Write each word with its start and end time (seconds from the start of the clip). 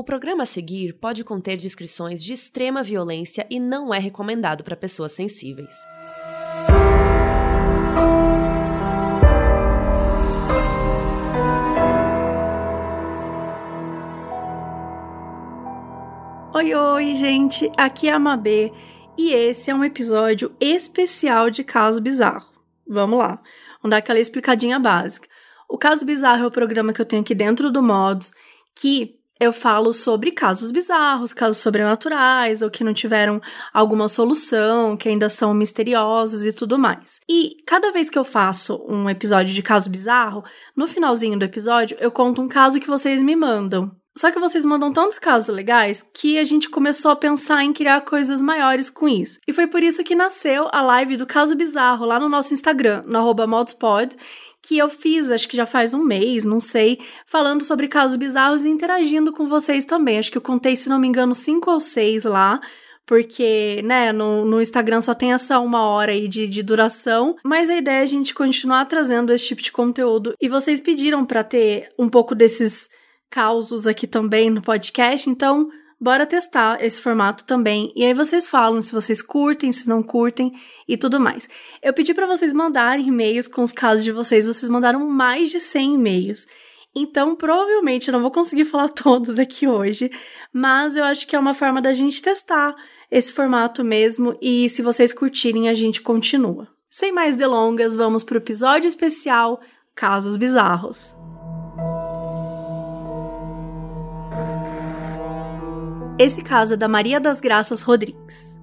O 0.00 0.02
programa 0.02 0.44
a 0.44 0.46
seguir 0.46 0.94
pode 0.94 1.22
conter 1.22 1.58
descrições 1.58 2.24
de 2.24 2.32
extrema 2.32 2.82
violência 2.82 3.46
e 3.50 3.60
não 3.60 3.92
é 3.92 3.98
recomendado 3.98 4.64
para 4.64 4.74
pessoas 4.74 5.12
sensíveis. 5.12 5.74
Oi, 16.54 16.74
oi, 16.74 17.14
gente! 17.14 17.70
Aqui 17.76 18.08
é 18.08 18.12
a 18.12 18.18
Mabê 18.18 18.72
e 19.18 19.34
esse 19.34 19.70
é 19.70 19.74
um 19.74 19.84
episódio 19.84 20.56
especial 20.58 21.50
de 21.50 21.62
Caso 21.62 22.00
Bizarro. 22.00 22.48
Vamos 22.88 23.18
lá, 23.18 23.38
vamos 23.82 23.90
dar 23.90 23.98
aquela 23.98 24.18
explicadinha 24.18 24.78
básica. 24.78 25.28
O 25.68 25.76
Caso 25.76 26.06
Bizarro 26.06 26.44
é 26.44 26.46
o 26.46 26.50
programa 26.50 26.94
que 26.94 27.02
eu 27.02 27.06
tenho 27.06 27.20
aqui 27.20 27.34
dentro 27.34 27.70
do 27.70 27.82
Modos 27.82 28.32
que 28.74 29.19
eu 29.40 29.52
falo 29.52 29.94
sobre 29.94 30.30
casos 30.30 30.70
bizarros, 30.70 31.32
casos 31.32 31.56
sobrenaturais, 31.56 32.60
ou 32.60 32.70
que 32.70 32.84
não 32.84 32.92
tiveram 32.92 33.40
alguma 33.72 34.06
solução, 34.06 34.98
que 34.98 35.08
ainda 35.08 35.30
são 35.30 35.54
misteriosos 35.54 36.44
e 36.44 36.52
tudo 36.52 36.78
mais. 36.78 37.20
E 37.26 37.56
cada 37.66 37.90
vez 37.90 38.10
que 38.10 38.18
eu 38.18 38.24
faço 38.24 38.84
um 38.86 39.08
episódio 39.08 39.54
de 39.54 39.62
caso 39.62 39.88
bizarro, 39.88 40.44
no 40.76 40.86
finalzinho 40.86 41.38
do 41.38 41.44
episódio 41.44 41.96
eu 41.98 42.10
conto 42.10 42.42
um 42.42 42.48
caso 42.48 42.78
que 42.78 42.86
vocês 42.86 43.22
me 43.22 43.34
mandam. 43.34 43.90
Só 44.16 44.30
que 44.30 44.40
vocês 44.40 44.64
mandam 44.64 44.92
tantos 44.92 45.18
casos 45.18 45.54
legais 45.54 46.04
que 46.12 46.36
a 46.38 46.44
gente 46.44 46.68
começou 46.68 47.12
a 47.12 47.16
pensar 47.16 47.64
em 47.64 47.72
criar 47.72 48.02
coisas 48.02 48.42
maiores 48.42 48.90
com 48.90 49.08
isso. 49.08 49.38
E 49.46 49.52
foi 49.52 49.66
por 49.66 49.82
isso 49.82 50.04
que 50.04 50.16
nasceu 50.16 50.68
a 50.72 50.82
live 50.82 51.16
do 51.16 51.26
Caso 51.26 51.56
Bizarro 51.56 52.04
lá 52.04 52.18
no 52.18 52.28
nosso 52.28 52.52
Instagram, 52.52 53.04
no 53.06 53.46
modspod, 53.46 54.14
que 54.62 54.78
eu 54.78 54.88
fiz, 54.88 55.30
acho 55.30 55.48
que 55.48 55.56
já 55.56 55.66
faz 55.66 55.94
um 55.94 56.04
mês, 56.04 56.44
não 56.44 56.60
sei, 56.60 57.00
falando 57.26 57.64
sobre 57.64 57.88
casos 57.88 58.16
bizarros 58.16 58.64
e 58.64 58.68
interagindo 58.68 59.32
com 59.32 59.46
vocês 59.46 59.84
também. 59.84 60.18
Acho 60.18 60.30
que 60.30 60.38
eu 60.38 60.42
contei, 60.42 60.76
se 60.76 60.88
não 60.88 60.98
me 60.98 61.08
engano, 61.08 61.34
cinco 61.34 61.70
ou 61.70 61.80
seis 61.80 62.24
lá 62.24 62.60
porque, 63.10 63.82
né, 63.82 64.12
no, 64.12 64.44
no 64.44 64.60
Instagram 64.60 65.00
só 65.00 65.12
tem 65.12 65.32
essa 65.32 65.58
uma 65.58 65.82
hora 65.82 66.12
aí 66.12 66.28
de, 66.28 66.46
de 66.46 66.62
duração, 66.62 67.34
mas 67.44 67.68
a 67.68 67.74
ideia 67.74 67.98
é 67.98 68.02
a 68.02 68.06
gente 68.06 68.32
continuar 68.32 68.84
trazendo 68.84 69.32
esse 69.32 69.46
tipo 69.46 69.60
de 69.60 69.72
conteúdo. 69.72 70.32
E 70.40 70.48
vocês 70.48 70.80
pediram 70.80 71.26
para 71.26 71.42
ter 71.42 71.92
um 71.98 72.08
pouco 72.08 72.36
desses 72.36 72.88
causos 73.28 73.88
aqui 73.88 74.06
também 74.06 74.48
no 74.48 74.62
podcast, 74.62 75.28
então 75.28 75.68
bora 76.00 76.24
testar 76.24 76.82
esse 76.82 77.00
formato 77.00 77.44
também. 77.44 77.92
E 77.94 78.04
aí 78.04 78.14
vocês 78.14 78.48
falam 78.48 78.80
se 78.80 78.92
vocês 78.92 79.20
curtem, 79.20 79.70
se 79.70 79.88
não 79.88 80.02
curtem 80.02 80.52
e 80.88 80.96
tudo 80.96 81.20
mais. 81.20 81.48
Eu 81.82 81.92
pedi 81.92 82.14
para 82.14 82.26
vocês 82.26 82.52
mandarem 82.52 83.08
e-mails 83.08 83.46
com 83.46 83.62
os 83.62 83.72
casos 83.72 84.02
de 84.02 84.10
vocês, 84.10 84.46
vocês 84.46 84.70
mandaram 84.70 85.06
mais 85.06 85.50
de 85.50 85.60
100 85.60 85.94
e-mails. 85.94 86.46
Então, 86.94 87.36
provavelmente 87.36 88.08
eu 88.08 88.12
não 88.12 88.22
vou 88.22 88.30
conseguir 88.30 88.64
falar 88.66 88.88
todos 88.88 89.38
aqui 89.38 89.68
hoje, 89.68 90.10
mas 90.52 90.96
eu 90.96 91.04
acho 91.04 91.26
que 91.26 91.36
é 91.36 91.38
uma 91.38 91.54
forma 91.54 91.82
da 91.82 91.92
gente 91.92 92.22
testar 92.22 92.74
esse 93.10 93.32
formato 93.32 93.84
mesmo 93.84 94.36
e 94.40 94.68
se 94.68 94.82
vocês 94.82 95.12
curtirem, 95.12 95.68
a 95.68 95.74
gente 95.74 96.00
continua. 96.00 96.68
Sem 96.88 97.12
mais 97.12 97.36
delongas, 97.36 97.94
vamos 97.94 98.24
para 98.24 98.34
o 98.34 98.38
episódio 98.38 98.88
especial 98.88 99.60
Casos 99.94 100.36
Bizarros. 100.36 101.19
Esse 106.20 106.42
caso 106.42 106.74
é 106.74 106.76
da 106.76 106.86
Maria 106.86 107.18
das 107.18 107.40
Graças 107.40 107.80
Rodrigues. 107.80 108.54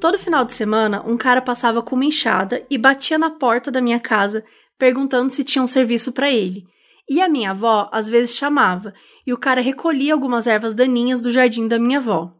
Todo 0.00 0.18
final 0.18 0.44
de 0.44 0.52
semana, 0.52 1.04
um 1.06 1.16
cara 1.16 1.40
passava 1.40 1.80
com 1.80 1.94
uma 1.94 2.04
enxada 2.04 2.66
e 2.68 2.76
batia 2.76 3.16
na 3.16 3.30
porta 3.30 3.70
da 3.70 3.80
minha 3.80 4.00
casa 4.00 4.44
perguntando 4.76 5.30
se 5.30 5.44
tinha 5.44 5.62
um 5.62 5.68
serviço 5.68 6.10
para 6.10 6.28
ele. 6.32 6.64
E 7.08 7.22
a 7.22 7.28
minha 7.28 7.52
avó 7.52 7.88
às 7.92 8.08
vezes 8.08 8.36
chamava, 8.36 8.92
e 9.24 9.32
o 9.32 9.38
cara 9.38 9.60
recolhia 9.60 10.12
algumas 10.12 10.48
ervas 10.48 10.74
daninhas 10.74 11.20
do 11.20 11.30
jardim 11.30 11.68
da 11.68 11.78
minha 11.78 11.98
avó. 11.98 12.34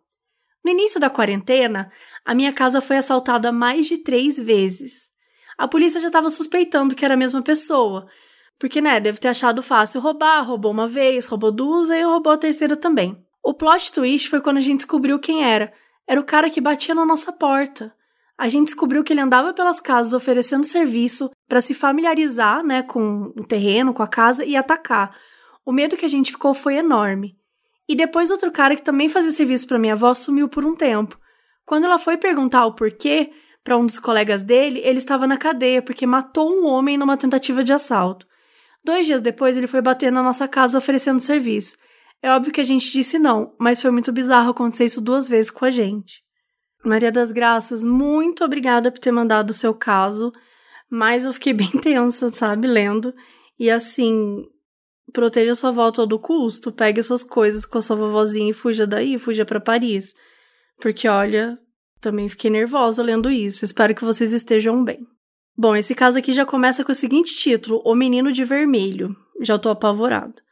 No 0.64 0.72
início 0.72 0.98
da 0.98 1.08
quarentena, 1.08 1.92
a 2.24 2.34
minha 2.34 2.52
casa 2.52 2.80
foi 2.80 2.96
assaltada 2.96 3.52
mais 3.52 3.86
de 3.86 3.98
três 3.98 4.36
vezes. 4.36 5.12
A 5.56 5.68
polícia 5.68 6.00
já 6.00 6.08
estava 6.08 6.28
suspeitando 6.28 6.96
que 6.96 7.04
era 7.04 7.14
a 7.14 7.16
mesma 7.16 7.40
pessoa, 7.40 8.08
porque, 8.58 8.80
né, 8.80 8.98
deve 8.98 9.20
ter 9.20 9.28
achado 9.28 9.62
fácil 9.62 10.00
roubar, 10.00 10.42
roubou 10.42 10.72
uma 10.72 10.88
vez, 10.88 11.28
roubou 11.28 11.52
duas 11.52 11.88
e 11.88 12.02
roubou 12.02 12.32
a 12.32 12.36
terceira 12.36 12.74
também. 12.74 13.24
O 13.44 13.52
plot 13.52 13.92
twist 13.92 14.30
foi 14.30 14.40
quando 14.40 14.56
a 14.56 14.60
gente 14.62 14.78
descobriu 14.78 15.18
quem 15.18 15.44
era. 15.44 15.70
Era 16.08 16.18
o 16.18 16.24
cara 16.24 16.48
que 16.48 16.62
batia 16.62 16.94
na 16.94 17.04
nossa 17.04 17.30
porta. 17.30 17.94
A 18.38 18.48
gente 18.48 18.68
descobriu 18.68 19.04
que 19.04 19.12
ele 19.12 19.20
andava 19.20 19.52
pelas 19.52 19.80
casas 19.80 20.14
oferecendo 20.14 20.64
serviço 20.64 21.30
para 21.46 21.60
se 21.60 21.74
familiarizar, 21.74 22.64
né, 22.64 22.82
com 22.82 23.34
o 23.38 23.44
terreno, 23.44 23.92
com 23.92 24.02
a 24.02 24.08
casa 24.08 24.46
e 24.46 24.56
atacar. 24.56 25.14
O 25.64 25.72
medo 25.72 25.94
que 25.94 26.06
a 26.06 26.08
gente 26.08 26.32
ficou 26.32 26.54
foi 26.54 26.76
enorme. 26.76 27.36
E 27.86 27.94
depois 27.94 28.30
outro 28.30 28.50
cara 28.50 28.74
que 28.74 28.82
também 28.82 29.10
fazia 29.10 29.30
serviço 29.30 29.66
para 29.66 29.78
minha 29.78 29.92
avó 29.92 30.14
sumiu 30.14 30.48
por 30.48 30.64
um 30.64 30.74
tempo. 30.74 31.18
Quando 31.66 31.84
ela 31.84 31.98
foi 31.98 32.16
perguntar 32.16 32.64
o 32.64 32.74
porquê 32.74 33.30
para 33.62 33.76
um 33.76 33.84
dos 33.84 33.98
colegas 33.98 34.42
dele, 34.42 34.80
ele 34.82 34.98
estava 34.98 35.26
na 35.26 35.36
cadeia 35.36 35.82
porque 35.82 36.06
matou 36.06 36.50
um 36.50 36.66
homem 36.66 36.96
numa 36.96 37.18
tentativa 37.18 37.62
de 37.62 37.74
assalto. 37.74 38.26
Dois 38.82 39.04
dias 39.04 39.20
depois, 39.20 39.54
ele 39.54 39.66
foi 39.66 39.82
bater 39.82 40.10
na 40.10 40.22
nossa 40.22 40.48
casa 40.48 40.78
oferecendo 40.78 41.20
serviço. 41.20 41.76
É 42.24 42.30
óbvio 42.30 42.54
que 42.54 42.60
a 42.62 42.64
gente 42.64 42.90
disse 42.90 43.18
não, 43.18 43.52
mas 43.58 43.82
foi 43.82 43.90
muito 43.90 44.10
bizarro 44.10 44.48
acontecer 44.48 44.86
isso 44.86 44.98
duas 45.02 45.28
vezes 45.28 45.50
com 45.50 45.66
a 45.66 45.70
gente. 45.70 46.22
Maria 46.82 47.12
das 47.12 47.30
Graças, 47.30 47.84
muito 47.84 48.42
obrigada 48.42 48.90
por 48.90 48.98
ter 48.98 49.12
mandado 49.12 49.50
o 49.50 49.54
seu 49.54 49.74
caso, 49.74 50.32
mas 50.88 51.26
eu 51.26 51.34
fiquei 51.34 51.52
bem 51.52 51.68
tensa, 51.68 52.30
sabe, 52.30 52.66
lendo. 52.66 53.12
E 53.58 53.70
assim, 53.70 54.42
proteja 55.12 55.54
sua 55.54 55.68
avó 55.68 55.88
a 55.88 55.92
todo 55.92 56.18
custo, 56.18 56.72
pegue 56.72 57.02
suas 57.02 57.22
coisas 57.22 57.66
com 57.66 57.76
a 57.76 57.82
sua 57.82 57.94
vovozinha 57.94 58.48
e 58.48 58.54
fuja 58.54 58.86
daí, 58.86 59.18
fuja 59.18 59.44
para 59.44 59.60
Paris. 59.60 60.14
Porque 60.80 61.06
olha, 61.06 61.58
também 62.00 62.26
fiquei 62.26 62.50
nervosa 62.50 63.02
lendo 63.02 63.30
isso. 63.30 63.66
Espero 63.66 63.94
que 63.94 64.02
vocês 64.02 64.32
estejam 64.32 64.82
bem. 64.82 65.06
Bom, 65.54 65.76
esse 65.76 65.94
caso 65.94 66.18
aqui 66.18 66.32
já 66.32 66.46
começa 66.46 66.82
com 66.82 66.92
o 66.92 66.94
seguinte 66.94 67.34
título: 67.34 67.82
O 67.84 67.94
Menino 67.94 68.32
de 68.32 68.44
Vermelho. 68.44 69.14
Já 69.42 69.58
tô 69.58 69.68
apavorada. 69.68 70.43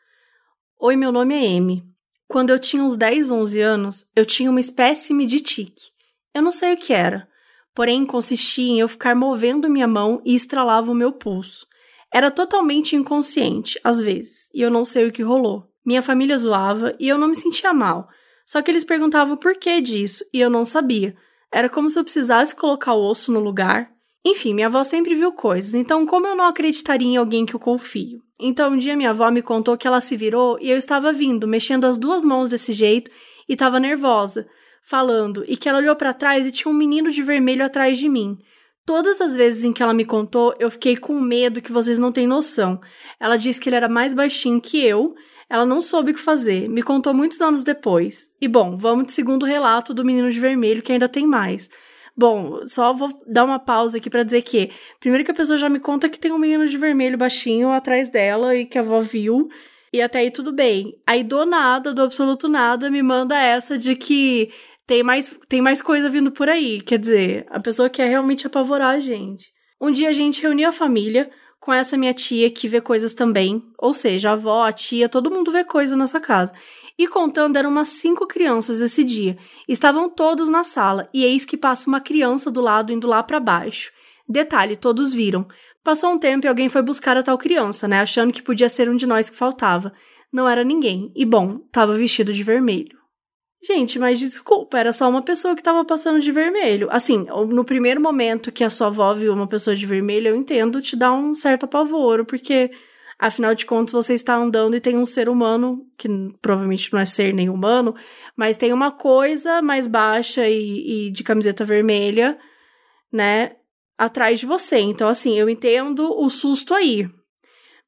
Oi, 0.84 0.96
meu 0.96 1.12
nome 1.12 1.32
é 1.36 1.56
Amy. 1.56 1.84
Quando 2.26 2.50
eu 2.50 2.58
tinha 2.58 2.82
uns 2.82 2.96
10, 2.96 3.30
11 3.30 3.60
anos, 3.60 4.10
eu 4.16 4.26
tinha 4.26 4.50
uma 4.50 4.58
espécime 4.58 5.26
de 5.26 5.38
tique. 5.38 5.92
Eu 6.34 6.42
não 6.42 6.50
sei 6.50 6.74
o 6.74 6.76
que 6.76 6.92
era, 6.92 7.28
porém 7.72 8.04
consistia 8.04 8.68
em 8.68 8.80
eu 8.80 8.88
ficar 8.88 9.14
movendo 9.14 9.70
minha 9.70 9.86
mão 9.86 10.20
e 10.24 10.34
estralava 10.34 10.90
o 10.90 10.94
meu 10.94 11.12
pulso. 11.12 11.68
Era 12.12 12.32
totalmente 12.32 12.96
inconsciente, 12.96 13.78
às 13.84 14.00
vezes, 14.00 14.50
e 14.52 14.60
eu 14.60 14.72
não 14.72 14.84
sei 14.84 15.06
o 15.06 15.12
que 15.12 15.22
rolou. 15.22 15.70
Minha 15.86 16.02
família 16.02 16.36
zoava 16.36 16.96
e 16.98 17.08
eu 17.08 17.16
não 17.16 17.28
me 17.28 17.36
sentia 17.36 17.72
mal, 17.72 18.08
só 18.44 18.60
que 18.60 18.68
eles 18.68 18.82
perguntavam 18.82 19.36
por 19.36 19.54
que 19.54 19.80
disso 19.80 20.24
e 20.34 20.40
eu 20.40 20.50
não 20.50 20.64
sabia. 20.64 21.14
Era 21.52 21.68
como 21.68 21.88
se 21.88 21.96
eu 21.96 22.02
precisasse 22.02 22.56
colocar 22.56 22.94
o 22.94 23.08
osso 23.08 23.30
no 23.30 23.38
lugar. 23.38 23.88
Enfim, 24.24 24.52
minha 24.52 24.66
avó 24.66 24.82
sempre 24.82 25.14
viu 25.14 25.30
coisas, 25.30 25.74
então 25.74 26.04
como 26.04 26.26
eu 26.26 26.34
não 26.34 26.46
acreditaria 26.46 27.06
em 27.06 27.16
alguém 27.16 27.46
que 27.46 27.54
eu 27.54 27.60
confio? 27.60 28.20
Então, 28.44 28.72
um 28.72 28.76
dia 28.76 28.96
minha 28.96 29.10
avó 29.10 29.30
me 29.30 29.40
contou 29.40 29.78
que 29.78 29.86
ela 29.86 30.00
se 30.00 30.16
virou 30.16 30.58
e 30.60 30.68
eu 30.68 30.76
estava 30.76 31.12
vindo, 31.12 31.46
mexendo 31.46 31.84
as 31.84 31.96
duas 31.96 32.24
mãos 32.24 32.48
desse 32.48 32.72
jeito 32.72 33.08
e 33.48 33.52
estava 33.52 33.78
nervosa, 33.78 34.48
falando, 34.82 35.44
e 35.46 35.56
que 35.56 35.68
ela 35.68 35.78
olhou 35.78 35.94
para 35.94 36.12
trás 36.12 36.44
e 36.44 36.50
tinha 36.50 36.68
um 36.68 36.74
menino 36.76 37.12
de 37.12 37.22
vermelho 37.22 37.64
atrás 37.64 37.98
de 37.98 38.08
mim. 38.08 38.36
Todas 38.84 39.20
as 39.20 39.36
vezes 39.36 39.62
em 39.62 39.72
que 39.72 39.80
ela 39.80 39.94
me 39.94 40.04
contou, 40.04 40.56
eu 40.58 40.68
fiquei 40.72 40.96
com 40.96 41.20
medo 41.20 41.62
que 41.62 41.70
vocês 41.70 42.00
não 42.00 42.10
têm 42.10 42.26
noção. 42.26 42.80
Ela 43.20 43.36
disse 43.36 43.60
que 43.60 43.68
ele 43.68 43.76
era 43.76 43.88
mais 43.88 44.12
baixinho 44.12 44.60
que 44.60 44.84
eu, 44.84 45.14
ela 45.48 45.64
não 45.64 45.80
soube 45.80 46.10
o 46.10 46.14
que 46.14 46.20
fazer, 46.20 46.68
me 46.68 46.82
contou 46.82 47.14
muitos 47.14 47.40
anos 47.40 47.62
depois. 47.62 48.30
E 48.40 48.48
bom, 48.48 48.76
vamos 48.76 49.06
de 49.06 49.12
segundo 49.12 49.46
relato 49.46 49.94
do 49.94 50.04
menino 50.04 50.32
de 50.32 50.40
vermelho, 50.40 50.82
que 50.82 50.90
ainda 50.90 51.08
tem 51.08 51.28
mais. 51.28 51.70
Bom, 52.16 52.66
só 52.66 52.92
vou 52.92 53.08
dar 53.26 53.44
uma 53.44 53.58
pausa 53.58 53.96
aqui 53.96 54.10
para 54.10 54.22
dizer 54.22 54.42
que, 54.42 54.70
primeiro 55.00 55.24
que 55.24 55.30
a 55.30 55.34
pessoa 55.34 55.58
já 55.58 55.68
me 55.68 55.80
conta 55.80 56.08
que 56.08 56.18
tem 56.18 56.30
um 56.30 56.38
menino 56.38 56.66
de 56.66 56.76
vermelho 56.76 57.16
baixinho 57.16 57.70
atrás 57.70 58.10
dela 58.10 58.54
e 58.54 58.66
que 58.66 58.76
a 58.76 58.82
avó 58.82 59.00
viu, 59.00 59.48
e 59.92 60.00
até 60.00 60.20
aí 60.20 60.30
tudo 60.30 60.52
bem. 60.52 60.94
Aí 61.06 61.22
do 61.22 61.44
nada, 61.46 61.92
do 61.92 62.02
absoluto 62.02 62.48
nada, 62.48 62.90
me 62.90 63.02
manda 63.02 63.38
essa 63.38 63.78
de 63.78 63.96
que 63.96 64.50
tem 64.86 65.02
mais, 65.02 65.38
tem 65.48 65.62
mais 65.62 65.80
coisa 65.80 66.08
vindo 66.08 66.30
por 66.30 66.48
aí. 66.48 66.80
Quer 66.80 66.98
dizer, 66.98 67.46
a 67.50 67.58
pessoa 67.58 67.88
quer 67.88 68.08
realmente 68.08 68.46
apavorar 68.46 68.94
a 68.94 69.00
gente. 69.00 69.50
Um 69.80 69.90
dia 69.90 70.08
a 70.10 70.12
gente 70.12 70.42
reuniu 70.42 70.68
a 70.68 70.72
família 70.72 71.30
com 71.58 71.72
essa 71.72 71.96
minha 71.96 72.12
tia 72.12 72.50
que 72.50 72.66
vê 72.66 72.80
coisas 72.80 73.14
também, 73.14 73.62
ou 73.78 73.94
seja, 73.94 74.30
a 74.30 74.32
avó, 74.32 74.64
a 74.64 74.72
tia, 74.72 75.08
todo 75.08 75.30
mundo 75.30 75.52
vê 75.52 75.62
coisa 75.62 75.96
nessa 75.96 76.20
casa. 76.20 76.52
E 76.98 77.06
contando, 77.08 77.56
eram 77.56 77.70
umas 77.70 77.88
cinco 77.88 78.26
crianças 78.26 78.80
esse 78.80 79.02
dia. 79.02 79.36
Estavam 79.68 80.08
todos 80.08 80.48
na 80.48 80.64
sala, 80.64 81.08
e 81.12 81.24
eis 81.24 81.44
que 81.44 81.56
passa 81.56 81.88
uma 81.88 82.00
criança 82.00 82.50
do 82.50 82.60
lado 82.60 82.92
indo 82.92 83.06
lá 83.06 83.22
para 83.22 83.40
baixo. 83.40 83.92
Detalhe, 84.28 84.76
todos 84.76 85.12
viram. 85.12 85.46
Passou 85.82 86.12
um 86.12 86.18
tempo 86.18 86.46
e 86.46 86.48
alguém 86.48 86.68
foi 86.68 86.82
buscar 86.82 87.16
a 87.16 87.22
tal 87.22 87.36
criança, 87.36 87.88
né? 87.88 88.00
Achando 88.00 88.32
que 88.32 88.42
podia 88.42 88.68
ser 88.68 88.88
um 88.88 88.96
de 88.96 89.06
nós 89.06 89.28
que 89.28 89.36
faltava. 89.36 89.92
Não 90.32 90.48
era 90.48 90.62
ninguém. 90.62 91.12
E 91.14 91.24
bom, 91.24 91.58
tava 91.72 91.94
vestido 91.94 92.32
de 92.32 92.42
vermelho. 92.42 93.02
Gente, 93.64 93.98
mas 93.98 94.18
desculpa, 94.18 94.78
era 94.78 94.92
só 94.92 95.08
uma 95.08 95.22
pessoa 95.22 95.54
que 95.54 95.62
tava 95.62 95.84
passando 95.84 96.20
de 96.20 96.32
vermelho. 96.32 96.88
Assim, 96.90 97.26
no 97.48 97.64
primeiro 97.64 98.00
momento 98.00 98.50
que 98.50 98.64
a 98.64 98.70
sua 98.70 98.88
avó 98.88 99.14
viu 99.14 99.32
uma 99.32 99.46
pessoa 99.46 99.76
de 99.76 99.86
vermelho, 99.86 100.28
eu 100.28 100.36
entendo 100.36 100.82
te 100.82 100.96
dá 100.96 101.12
um 101.12 101.34
certo 101.34 101.64
apavoro, 101.64 102.24
porque 102.24 102.72
Afinal 103.22 103.54
de 103.54 103.64
contas, 103.64 103.92
você 103.92 104.14
está 104.14 104.34
andando 104.34 104.76
e 104.76 104.80
tem 104.80 104.98
um 104.98 105.06
ser 105.06 105.28
humano, 105.28 105.86
que 105.96 106.08
provavelmente 106.40 106.92
não 106.92 106.98
é 106.98 107.04
ser 107.04 107.32
nem 107.32 107.48
humano, 107.48 107.94
mas 108.36 108.56
tem 108.56 108.72
uma 108.72 108.90
coisa 108.90 109.62
mais 109.62 109.86
baixa 109.86 110.48
e, 110.48 111.06
e 111.06 111.12
de 111.12 111.22
camiseta 111.22 111.64
vermelha, 111.64 112.36
né, 113.12 113.52
atrás 113.96 114.40
de 114.40 114.46
você. 114.46 114.78
Então, 114.78 115.06
assim, 115.08 115.38
eu 115.38 115.48
entendo 115.48 116.12
o 116.18 116.28
susto 116.28 116.74
aí. 116.74 117.08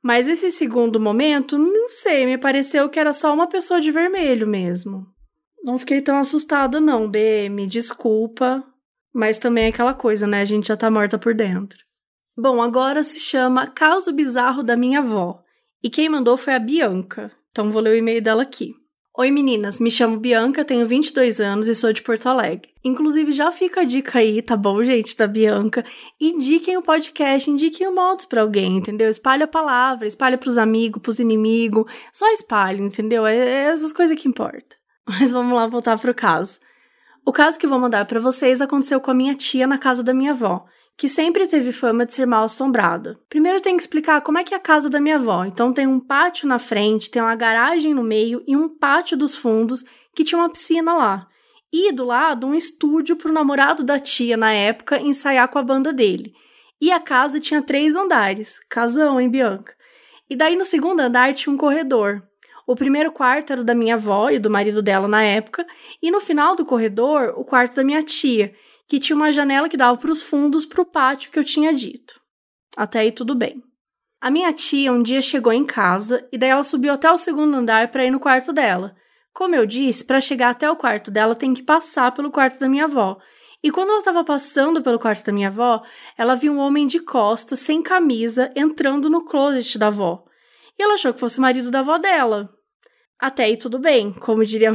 Mas 0.01 0.29
esse 0.29 0.53
segundo 0.53 1.01
momento, 1.01 1.59
não 1.59 1.89
sei, 1.89 2.27
me 2.27 2.39
pareceu 2.39 2.89
que 2.89 3.01
era 3.01 3.13
só 3.13 3.35
uma 3.35 3.49
pessoa 3.49 3.81
de 3.81 3.91
vermelho 3.91 4.47
mesmo. 4.47 5.05
Não 5.65 5.81
fiquei 5.81 6.01
tão 6.01 6.17
assustada, 6.17 6.81
não, 6.81 7.11
B, 7.11 7.49
me 7.49 7.67
desculpa. 7.67 8.65
Mas 9.13 9.37
também 9.39 9.65
é 9.65 9.69
aquela 9.71 9.95
coisa, 9.95 10.29
né? 10.29 10.43
A 10.43 10.45
gente 10.45 10.69
já 10.69 10.77
tá 10.77 10.89
morta 10.89 11.19
por 11.19 11.35
dentro. 11.35 11.81
Bom, 12.37 12.61
agora 12.61 13.05
se 13.05 13.21
chama 13.21 13.69
Caso 13.69 14.13
Bizarro 14.13 14.65
da 14.65 14.77
Minha 14.77 14.99
Avó. 14.99 15.41
E 15.81 15.89
quem 15.89 16.09
mandou 16.09 16.37
foi 16.37 16.53
a 16.53 16.59
Bianca. 16.59 17.31
Então 17.53 17.71
vou 17.71 17.81
ler 17.81 17.91
o 17.91 17.97
e-mail 17.97 18.21
dela 18.21 18.43
aqui. 18.43 18.75
Oi 19.17 19.31
meninas, 19.31 19.79
me 19.79 19.89
chamo 19.89 20.19
Bianca, 20.19 20.65
tenho 20.65 20.85
22 20.85 21.41
anos 21.41 21.69
e 21.69 21.77
sou 21.77 21.93
de 21.93 22.03
Porto 22.03 22.29
Alegre. 22.29 22.75
Inclusive 22.83 23.31
já 23.31 23.53
fica 23.53 23.83
a 23.83 23.85
dica 23.85 24.19
aí, 24.19 24.43
tá 24.43 24.57
bom, 24.57 24.83
gente, 24.83 25.17
da 25.17 25.29
Bianca? 25.29 25.85
Indiquem 26.21 26.77
o 26.77 26.83
podcast, 26.83 27.49
indiquem 27.49 27.87
o 27.87 27.95
modos 27.95 28.25
para 28.25 28.43
alguém, 28.43 28.79
entendeu? 28.79 29.09
Espalhe 29.09 29.45
a 29.45 29.47
palavra, 29.49 30.09
espalhe 30.09 30.37
pros 30.37 30.59
amigos, 30.59 31.01
pros 31.01 31.21
inimigos, 31.21 31.85
só 32.13 32.29
espalhe, 32.33 32.83
entendeu? 32.83 33.25
É, 33.25 33.37
é 33.37 33.65
essas 33.67 33.93
coisas 33.93 34.21
que 34.21 34.27
importam. 34.27 34.77
Mas 35.07 35.31
vamos 35.31 35.55
lá 35.55 35.69
voltar 35.69 35.97
pro 36.01 36.13
caso. 36.13 36.59
O 37.25 37.31
caso 37.31 37.61
que 37.61 37.67
vou 37.69 37.79
mandar 37.79 38.05
para 38.07 38.19
vocês 38.19 38.61
aconteceu 38.61 39.01
com 39.01 39.13
a 39.13 39.15
minha 39.15 39.37
tia 39.37 39.69
na 39.69 39.79
casa 39.79 40.03
da 40.03 40.13
minha 40.13 40.33
avó 40.33 40.67
que 40.97 41.09
sempre 41.09 41.47
teve 41.47 41.73
fama 41.73 42.07
de 42.07 42.13
ser 42.13 42.27
mal 42.27 42.45
assombrada. 42.45 43.19
Primeiro 43.29 43.61
tem 43.61 43.77
que 43.77 43.83
explicar 43.83 44.21
como 44.21 44.39
é 44.39 44.45
que 44.45 44.55
é 44.55 44.57
a 44.57 44.61
casa 44.61 44.89
da 44.89 45.01
minha 45.01 45.17
avó. 45.17 45.45
Então 45.45 45.73
tem 45.73 45.87
um 45.87 45.99
pátio 45.99 46.47
na 46.47 46.59
frente, 46.59 47.11
tem 47.11 47.21
uma 47.21 47.35
garagem 47.35 47.93
no 47.93 48.03
meio 48.03 48.43
e 48.47 48.57
um 48.57 48.69
pátio 48.69 49.17
dos 49.17 49.35
fundos 49.35 49.85
que 50.15 50.25
tinha 50.25 50.41
uma 50.41 50.51
piscina 50.51 50.95
lá. 50.95 51.27
E 51.73 51.91
do 51.91 52.05
lado 52.05 52.47
um 52.47 52.55
estúdio 52.55 53.17
para 53.17 53.31
o 53.31 53.35
namorado 53.35 53.83
da 53.83 53.99
tia 53.99 54.37
na 54.37 54.53
época 54.53 55.01
ensaiar 55.01 55.49
com 55.49 55.59
a 55.59 55.63
banda 55.63 55.93
dele. 55.93 56.33
E 56.81 56.93
a 56.93 57.01
casa 57.01 57.41
tinha 57.41 57.61
três 57.61 57.97
andares. 57.97 58.61
Casão, 58.69 59.21
hein, 59.21 59.29
Bianca? 59.29 59.75
E 60.31 60.37
daí 60.37 60.55
no 60.55 60.65
segundo 60.65 61.01
andar 61.01 61.35
tinha 61.35 61.53
um 61.53 61.59
corredor. 61.59 62.23
O 62.67 62.75
primeiro 62.75 63.13
quarto 63.13 63.53
era 63.53 63.61
o 63.61 63.65
da 63.65 63.75
minha 63.75 63.95
avó 63.95 64.31
e 64.31 64.39
do 64.39 64.49
marido 64.49 64.81
dela 64.81 65.07
na 65.07 65.23
época, 65.23 65.67
e 66.03 66.11
no 66.11 66.21
final 66.21 66.57
do 66.57 66.65
corredor, 66.65 67.35
o 67.37 67.45
quarto 67.45 67.77
da 67.77 67.85
minha 67.85 68.03
tia, 68.03 68.55
que 68.87 68.99
tinha 68.99 69.17
uma 69.17 69.33
janela 69.33 69.69
que 69.69 69.77
dava 69.77 69.97
para 69.97 70.11
os 70.11 70.23
fundos 70.23 70.67
para 70.67 70.83
o 70.83 70.87
pátio 70.87 71.31
que 71.31 71.39
eu 71.39 71.45
tinha 71.45 71.73
dito. 71.73 72.21
Até 72.77 73.01
aí 73.01 73.13
tudo 73.13 73.35
bem. 73.35 73.63
A 74.21 74.31
minha 74.31 74.53
tia 74.53 74.93
um 74.93 75.03
dia 75.03 75.21
chegou 75.21 75.53
em 75.53 75.65
casa 75.65 76.27
e 76.33 76.39
daí 76.39 76.51
ela 76.51 76.63
subiu 76.63 76.93
até 76.93 77.11
o 77.11 77.19
segundo 77.19 77.57
andar 77.57 77.89
para 77.91 78.05
ir 78.05 78.11
no 78.11 78.21
quarto 78.21 78.53
dela. 78.53 78.97
Como 79.33 79.55
eu 79.55 79.67
disse, 79.67 80.05
para 80.05 80.21
chegar 80.21 80.51
até 80.51 80.71
o 80.71 80.77
quarto 80.77 81.11
dela 81.11 81.35
tem 81.35 81.53
que 81.53 81.63
passar 81.63 82.13
pelo 82.13 82.31
quarto 82.31 82.59
da 82.59 82.69
minha 82.69 82.85
avó. 82.85 83.19
E 83.63 83.71
quando 83.71 83.91
ela 83.91 83.99
estava 83.99 84.23
passando 84.23 84.83
pelo 84.83 84.99
quarto 84.99 85.25
da 85.25 85.33
minha 85.33 85.49
avó, 85.49 85.83
ela 86.17 86.35
viu 86.35 86.53
um 86.53 86.59
homem 86.59 86.87
de 86.87 87.01
costas, 87.01 87.61
sem 87.61 87.83
camisa, 87.83 88.53
entrando 88.55 89.11
no 89.11 89.25
closet 89.25 89.79
da 89.79 89.89
avó. 89.89 90.25
E 90.79 90.83
ela 90.83 90.95
achou 90.95 91.13
que 91.13 91.21
fosse 91.21 91.39
o 91.39 91.43
marido 91.43 91.71
da 91.71 91.81
avó 91.81 91.99
dela. 91.99 92.51
Até 93.19 93.45
aí 93.45 93.57
tudo 93.57 93.79
bem, 93.79 94.13
como 94.13 94.45
diria 94.45 94.71
a. 94.71 94.75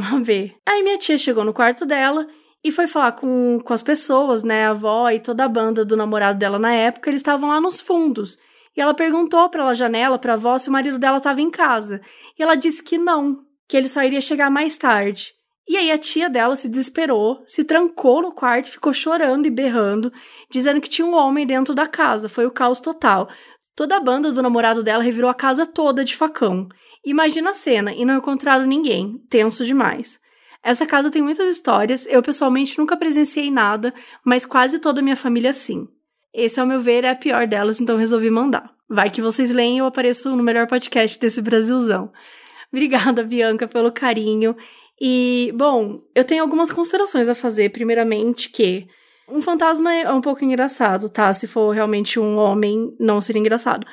Aí 0.66 0.82
minha 0.82 0.98
tia 0.98 1.16
chegou 1.16 1.44
no 1.44 1.52
quarto 1.52 1.86
dela 1.86 2.26
e 2.62 2.70
foi 2.70 2.86
falar 2.86 3.12
com, 3.12 3.58
com 3.64 3.72
as 3.72 3.82
pessoas, 3.82 4.42
né? 4.42 4.66
A 4.66 4.70
avó 4.70 5.10
e 5.10 5.18
toda 5.18 5.44
a 5.44 5.48
banda 5.48 5.84
do 5.84 5.96
namorado 5.96 6.38
dela 6.38 6.58
na 6.58 6.72
época, 6.72 7.08
eles 7.08 7.20
estavam 7.20 7.48
lá 7.48 7.60
nos 7.60 7.80
fundos. 7.80 8.38
E 8.76 8.80
ela 8.80 8.94
perguntou 8.94 9.48
pela 9.48 9.74
janela 9.74 10.18
pra 10.18 10.34
avó 10.34 10.56
se 10.58 10.68
o 10.68 10.72
marido 10.72 10.98
dela 10.98 11.18
estava 11.18 11.40
em 11.40 11.50
casa. 11.50 12.00
E 12.38 12.42
ela 12.42 12.54
disse 12.54 12.82
que 12.82 12.98
não, 12.98 13.38
que 13.68 13.76
ele 13.76 13.88
só 13.88 14.02
iria 14.02 14.20
chegar 14.20 14.50
mais 14.50 14.76
tarde. 14.76 15.32
E 15.66 15.76
aí 15.76 15.90
a 15.90 15.98
tia 15.98 16.28
dela 16.28 16.56
se 16.56 16.68
desesperou, 16.68 17.42
se 17.46 17.64
trancou 17.64 18.22
no 18.22 18.32
quarto, 18.32 18.70
ficou 18.70 18.92
chorando 18.92 19.46
e 19.46 19.50
berrando, 19.50 20.12
dizendo 20.50 20.80
que 20.80 20.88
tinha 20.88 21.06
um 21.06 21.14
homem 21.14 21.46
dentro 21.46 21.74
da 21.74 21.86
casa. 21.86 22.28
Foi 22.28 22.44
o 22.44 22.50
caos 22.50 22.80
total. 22.80 23.28
Toda 23.74 23.96
a 23.96 24.00
banda 24.00 24.32
do 24.32 24.42
namorado 24.42 24.82
dela 24.82 25.02
revirou 25.02 25.30
a 25.30 25.34
casa 25.34 25.64
toda 25.64 26.04
de 26.04 26.16
facão. 26.16 26.68
Imagina 27.04 27.50
a 27.50 27.54
cena 27.54 27.94
e 27.94 28.04
não 28.04 28.16
encontraram 28.16 28.66
ninguém. 28.66 29.18
Tenso 29.30 29.64
demais. 29.64 30.18
Essa 30.62 30.86
casa 30.86 31.10
tem 31.10 31.22
muitas 31.22 31.48
histórias, 31.48 32.06
eu 32.06 32.22
pessoalmente 32.22 32.78
nunca 32.78 32.96
presenciei 32.96 33.50
nada, 33.50 33.94
mas 34.24 34.44
quase 34.44 34.78
toda 34.78 35.00
a 35.00 35.02
minha 35.02 35.16
família 35.16 35.52
sim. 35.52 35.88
Esse, 36.32 36.60
ao 36.60 36.66
meu 36.66 36.78
ver, 36.78 37.04
é 37.04 37.10
a 37.10 37.14
pior 37.14 37.46
delas, 37.46 37.80
então 37.80 37.96
resolvi 37.96 38.30
mandar. 38.30 38.70
Vai 38.88 39.08
que 39.08 39.22
vocês 39.22 39.52
leem 39.52 39.76
e 39.76 39.78
eu 39.78 39.86
apareço 39.86 40.34
no 40.36 40.42
melhor 40.42 40.66
podcast 40.66 41.18
desse 41.18 41.40
Brasilzão. 41.40 42.12
Obrigada, 42.72 43.22
Bianca, 43.22 43.66
pelo 43.66 43.90
carinho. 43.90 44.56
E, 45.00 45.52
bom, 45.56 46.02
eu 46.14 46.24
tenho 46.24 46.42
algumas 46.42 46.70
considerações 46.70 47.28
a 47.28 47.34
fazer. 47.34 47.70
Primeiramente, 47.70 48.50
que 48.50 48.86
um 49.28 49.40
fantasma 49.40 49.94
é 49.94 50.12
um 50.12 50.20
pouco 50.20 50.44
engraçado, 50.44 51.08
tá? 51.08 51.32
Se 51.32 51.46
for 51.46 51.70
realmente 51.70 52.20
um 52.20 52.36
homem, 52.36 52.94
não 52.98 53.20
seria 53.20 53.40
engraçado. 53.40 53.86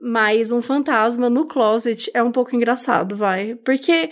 Mas 0.00 0.52
um 0.52 0.60
fantasma 0.60 1.30
no 1.30 1.46
closet 1.46 2.10
é 2.12 2.22
um 2.22 2.30
pouco 2.30 2.54
engraçado, 2.54 3.16
vai. 3.16 3.54
Porque 3.56 4.10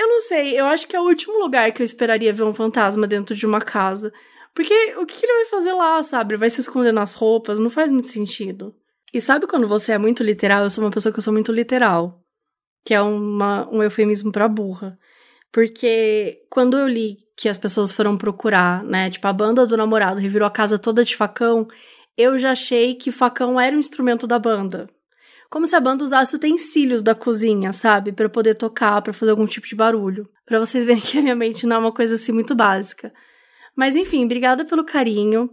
eu 0.00 0.08
não 0.08 0.20
sei, 0.22 0.58
eu 0.58 0.66
acho 0.66 0.88
que 0.88 0.96
é 0.96 1.00
o 1.00 1.04
último 1.04 1.38
lugar 1.38 1.70
que 1.72 1.82
eu 1.82 1.84
esperaria 1.84 2.32
ver 2.32 2.44
um 2.44 2.52
fantasma 2.52 3.06
dentro 3.06 3.34
de 3.34 3.46
uma 3.46 3.60
casa. 3.60 4.12
Porque 4.54 4.74
o 4.96 5.04
que 5.04 5.24
ele 5.24 5.34
vai 5.34 5.44
fazer 5.46 5.72
lá, 5.72 6.02
sabe? 6.02 6.36
Vai 6.36 6.48
se 6.48 6.60
esconder 6.60 6.92
nas 6.92 7.14
roupas, 7.14 7.60
não 7.60 7.68
faz 7.68 7.90
muito 7.90 8.08
sentido. 8.08 8.74
E 9.12 9.20
sabe 9.20 9.46
quando 9.46 9.68
você 9.68 9.92
é 9.92 9.98
muito 9.98 10.22
literal? 10.22 10.64
Eu 10.64 10.70
sou 10.70 10.82
uma 10.82 10.90
pessoa 10.90 11.12
que 11.12 11.18
eu 11.18 11.22
sou 11.22 11.32
muito 11.32 11.52
literal. 11.52 12.24
Que 12.84 12.94
é 12.94 13.02
uma, 13.02 13.68
um 13.70 13.82
eufemismo 13.82 14.32
pra 14.32 14.48
burra. 14.48 14.98
Porque 15.52 16.42
quando 16.48 16.78
eu 16.78 16.88
li 16.88 17.18
que 17.36 17.48
as 17.48 17.58
pessoas 17.58 17.92
foram 17.92 18.16
procurar, 18.16 18.82
né? 18.84 19.10
Tipo, 19.10 19.26
a 19.28 19.32
banda 19.32 19.66
do 19.66 19.76
namorado 19.76 20.20
revirou 20.20 20.46
a 20.46 20.50
casa 20.50 20.78
toda 20.78 21.04
de 21.04 21.16
facão, 21.16 21.68
eu 22.16 22.38
já 22.38 22.52
achei 22.52 22.94
que 22.94 23.12
facão 23.12 23.60
era 23.60 23.76
um 23.76 23.80
instrumento 23.80 24.26
da 24.26 24.38
banda 24.38 24.88
como 25.50 25.66
se 25.66 25.74
a 25.74 25.80
banda 25.80 26.04
usasse 26.04 26.36
utensílios 26.36 27.02
da 27.02 27.12
cozinha, 27.12 27.72
sabe? 27.72 28.12
para 28.12 28.28
poder 28.28 28.54
tocar, 28.54 29.02
para 29.02 29.12
fazer 29.12 29.32
algum 29.32 29.46
tipo 29.46 29.66
de 29.66 29.74
barulho. 29.74 30.30
para 30.46 30.60
vocês 30.60 30.84
verem 30.84 31.02
que 31.02 31.18
a 31.18 31.22
minha 31.22 31.34
mente 31.34 31.66
não 31.66 31.76
é 31.76 31.78
uma 31.80 31.92
coisa 31.92 32.14
assim 32.14 32.30
muito 32.30 32.54
básica. 32.54 33.12
Mas 33.76 33.96
enfim, 33.96 34.24
obrigada 34.24 34.64
pelo 34.64 34.84
carinho. 34.84 35.50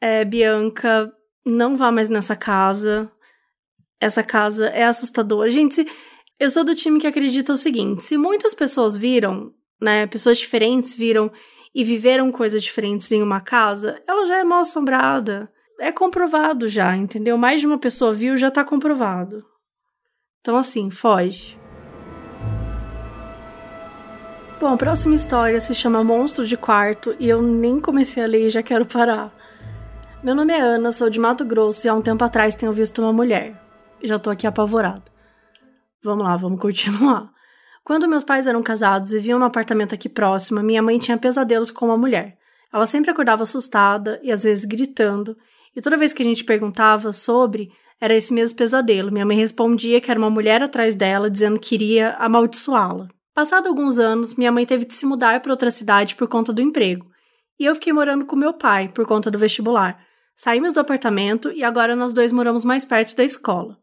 É, 0.00 0.24
Bianca, 0.24 1.12
não 1.44 1.76
vá 1.76 1.90
mais 1.90 2.08
nessa 2.08 2.36
casa. 2.36 3.10
Essa 4.00 4.22
casa 4.22 4.66
é 4.68 4.84
assustadora. 4.84 5.50
Gente, 5.50 5.74
se, 5.74 5.86
eu 6.38 6.50
sou 6.50 6.64
do 6.64 6.74
time 6.74 7.00
que 7.00 7.06
acredita 7.06 7.52
o 7.52 7.56
seguinte: 7.56 8.04
se 8.04 8.16
muitas 8.16 8.54
pessoas 8.54 8.96
viram, 8.96 9.52
né, 9.80 10.06
pessoas 10.06 10.38
diferentes 10.38 10.94
viram 10.94 11.30
e 11.74 11.84
viveram 11.84 12.30
coisas 12.30 12.62
diferentes 12.62 13.10
em 13.12 13.22
uma 13.22 13.40
casa, 13.40 14.00
ela 14.06 14.24
já 14.26 14.38
é 14.38 14.44
mal 14.44 14.60
assombrada 14.60 15.50
é 15.80 15.90
comprovado 15.90 16.68
já, 16.68 16.94
entendeu? 16.94 17.36
Mais 17.38 17.60
de 17.60 17.66
uma 17.66 17.78
pessoa 17.78 18.12
viu, 18.12 18.36
já 18.36 18.50
tá 18.50 18.62
comprovado. 18.62 19.42
Então, 20.40 20.56
assim, 20.56 20.90
foge. 20.90 21.58
Bom, 24.60 24.74
a 24.74 24.76
próxima 24.76 25.14
história 25.14 25.58
se 25.58 25.74
chama 25.74 26.04
Monstro 26.04 26.46
de 26.46 26.56
Quarto 26.56 27.16
e 27.18 27.26
eu 27.26 27.40
nem 27.40 27.80
comecei 27.80 28.22
a 28.22 28.26
ler 28.26 28.46
e 28.46 28.50
já 28.50 28.62
quero 28.62 28.84
parar. 28.84 29.34
Meu 30.22 30.34
nome 30.34 30.52
é 30.52 30.60
Ana, 30.60 30.92
sou 30.92 31.08
de 31.08 31.18
Mato 31.18 31.46
Grosso 31.46 31.86
e 31.86 31.88
há 31.88 31.94
um 31.94 32.02
tempo 32.02 32.22
atrás 32.22 32.54
tenho 32.54 32.72
visto 32.72 33.00
uma 33.00 33.12
mulher. 33.12 33.58
Já 34.02 34.18
tô 34.18 34.28
aqui 34.28 34.46
apavorada. 34.46 35.04
Vamos 36.04 36.24
lá, 36.24 36.36
vamos 36.36 36.60
continuar. 36.60 37.30
Quando 37.82 38.06
meus 38.06 38.22
pais 38.22 38.46
eram 38.46 38.62
casados, 38.62 39.12
viviam 39.12 39.38
no 39.38 39.46
apartamento 39.46 39.94
aqui 39.94 40.10
próximo, 40.10 40.62
minha 40.62 40.82
mãe 40.82 40.98
tinha 40.98 41.16
pesadelos 41.16 41.70
com 41.70 41.86
uma 41.86 41.96
mulher. 41.96 42.36
Ela 42.70 42.84
sempre 42.84 43.10
acordava 43.10 43.44
assustada 43.44 44.20
e 44.22 44.30
às 44.30 44.42
vezes 44.42 44.66
gritando, 44.66 45.36
e 45.74 45.80
toda 45.80 45.96
vez 45.96 46.12
que 46.12 46.22
a 46.22 46.24
gente 46.24 46.44
perguntava 46.44 47.12
sobre, 47.12 47.70
era 48.00 48.14
esse 48.14 48.32
mesmo 48.32 48.56
pesadelo. 48.56 49.12
Minha 49.12 49.26
mãe 49.26 49.36
respondia 49.36 50.00
que 50.00 50.10
era 50.10 50.18
uma 50.18 50.30
mulher 50.30 50.62
atrás 50.62 50.94
dela 50.94 51.30
dizendo 51.30 51.60
que 51.60 51.74
iria 51.74 52.12
amaldiçoá-la. 52.18 53.08
Passado 53.34 53.68
alguns 53.68 53.98
anos, 53.98 54.34
minha 54.34 54.50
mãe 54.50 54.66
teve 54.66 54.84
de 54.84 54.94
se 54.94 55.06
mudar 55.06 55.40
para 55.40 55.52
outra 55.52 55.70
cidade 55.70 56.14
por 56.14 56.26
conta 56.26 56.52
do 56.52 56.62
emprego. 56.62 57.06
E 57.58 57.64
eu 57.64 57.74
fiquei 57.74 57.92
morando 57.92 58.24
com 58.24 58.34
meu 58.34 58.54
pai 58.54 58.88
por 58.88 59.06
conta 59.06 59.30
do 59.30 59.38
vestibular. 59.38 60.02
Saímos 60.34 60.72
do 60.72 60.80
apartamento 60.80 61.52
e 61.52 61.62
agora 61.62 61.94
nós 61.94 62.12
dois 62.12 62.32
moramos 62.32 62.64
mais 62.64 62.84
perto 62.84 63.14
da 63.14 63.22
escola. 63.22 63.78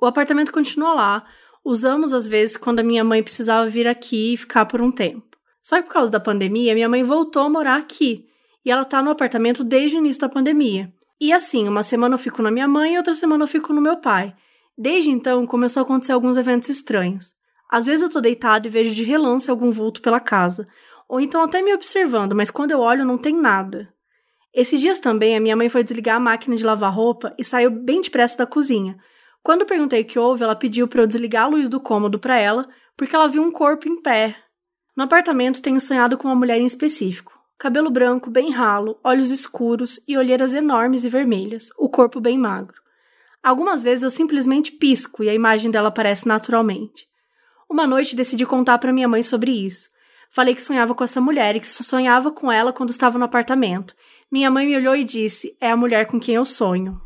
O 0.00 0.06
apartamento 0.06 0.52
continua 0.52 0.92
lá, 0.94 1.24
usamos 1.64 2.12
às 2.12 2.26
vezes 2.26 2.56
quando 2.56 2.80
a 2.80 2.82
minha 2.82 3.04
mãe 3.04 3.22
precisava 3.22 3.68
vir 3.68 3.86
aqui 3.86 4.34
e 4.34 4.36
ficar 4.36 4.66
por 4.66 4.82
um 4.82 4.90
tempo. 4.90 5.36
Só 5.62 5.76
que 5.76 5.84
por 5.84 5.94
causa 5.94 6.10
da 6.10 6.18
pandemia, 6.18 6.74
minha 6.74 6.88
mãe 6.88 7.04
voltou 7.04 7.44
a 7.44 7.48
morar 7.48 7.76
aqui 7.76 8.26
e 8.64 8.70
ela 8.70 8.82
está 8.82 9.00
no 9.00 9.10
apartamento 9.10 9.62
desde 9.62 9.96
o 9.96 10.00
início 10.00 10.20
da 10.20 10.28
pandemia. 10.28 10.92
E 11.24 11.32
assim, 11.32 11.68
uma 11.68 11.84
semana 11.84 12.16
eu 12.16 12.18
fico 12.18 12.42
na 12.42 12.50
minha 12.50 12.66
mãe 12.66 12.94
e 12.94 12.96
outra 12.96 13.14
semana 13.14 13.44
eu 13.44 13.46
fico 13.46 13.72
no 13.72 13.80
meu 13.80 13.96
pai. 13.98 14.34
Desde 14.76 15.08
então, 15.08 15.46
começou 15.46 15.80
a 15.80 15.84
acontecer 15.84 16.10
alguns 16.10 16.36
eventos 16.36 16.68
estranhos. 16.68 17.32
Às 17.70 17.86
vezes 17.86 18.02
eu 18.02 18.10
tô 18.10 18.20
deitado 18.20 18.66
e 18.66 18.68
vejo 18.68 18.92
de 18.92 19.04
relance 19.04 19.48
algum 19.48 19.70
vulto 19.70 20.02
pela 20.02 20.18
casa, 20.18 20.66
ou 21.08 21.20
então 21.20 21.40
até 21.40 21.62
me 21.62 21.72
observando, 21.72 22.34
mas 22.34 22.50
quando 22.50 22.72
eu 22.72 22.80
olho 22.80 23.04
não 23.04 23.16
tem 23.16 23.36
nada. 23.36 23.88
Esses 24.52 24.80
dias 24.80 24.98
também 24.98 25.36
a 25.36 25.40
minha 25.40 25.54
mãe 25.54 25.68
foi 25.68 25.84
desligar 25.84 26.16
a 26.16 26.20
máquina 26.20 26.56
de 26.56 26.64
lavar 26.64 26.92
roupa 26.92 27.32
e 27.38 27.44
saiu 27.44 27.70
bem 27.70 28.00
depressa 28.00 28.38
da 28.38 28.44
cozinha. 28.44 28.98
Quando 29.44 29.64
perguntei 29.64 30.00
o 30.00 30.04
que 30.04 30.18
houve, 30.18 30.42
ela 30.42 30.56
pediu 30.56 30.88
para 30.88 31.02
eu 31.02 31.06
desligar 31.06 31.44
a 31.44 31.48
luz 31.48 31.68
do 31.68 31.78
cômodo 31.78 32.18
para 32.18 32.36
ela, 32.36 32.68
porque 32.96 33.14
ela 33.14 33.28
viu 33.28 33.44
um 33.44 33.52
corpo 33.52 33.88
em 33.88 34.02
pé. 34.02 34.36
No 34.96 35.04
apartamento 35.04 35.62
tenho 35.62 35.80
sonhado 35.80 36.18
com 36.18 36.26
uma 36.26 36.34
mulher 36.34 36.60
em 36.60 36.66
específico. 36.66 37.31
Cabelo 37.62 37.90
branco, 37.90 38.28
bem 38.28 38.50
ralo, 38.50 38.98
olhos 39.04 39.30
escuros 39.30 40.00
e 40.08 40.18
olheiras 40.18 40.52
enormes 40.52 41.04
e 41.04 41.08
vermelhas, 41.08 41.70
o 41.78 41.88
corpo 41.88 42.20
bem 42.20 42.36
magro. 42.36 42.82
Algumas 43.40 43.84
vezes 43.84 44.02
eu 44.02 44.10
simplesmente 44.10 44.72
pisco 44.72 45.22
e 45.22 45.28
a 45.28 45.34
imagem 45.34 45.70
dela 45.70 45.86
aparece 45.86 46.26
naturalmente. 46.26 47.06
Uma 47.70 47.86
noite 47.86 48.16
decidi 48.16 48.44
contar 48.44 48.78
para 48.78 48.92
minha 48.92 49.06
mãe 49.06 49.22
sobre 49.22 49.52
isso. 49.52 49.90
Falei 50.28 50.56
que 50.56 50.60
sonhava 50.60 50.92
com 50.92 51.04
essa 51.04 51.20
mulher 51.20 51.54
e 51.54 51.60
que 51.60 51.68
só 51.68 51.84
sonhava 51.84 52.32
com 52.32 52.50
ela 52.50 52.72
quando 52.72 52.90
estava 52.90 53.16
no 53.16 53.26
apartamento. 53.26 53.94
Minha 54.28 54.50
mãe 54.50 54.66
me 54.66 54.76
olhou 54.76 54.96
e 54.96 55.04
disse: 55.04 55.56
É 55.60 55.70
a 55.70 55.76
mulher 55.76 56.06
com 56.06 56.18
quem 56.18 56.34
eu 56.34 56.44
sonho. 56.44 57.00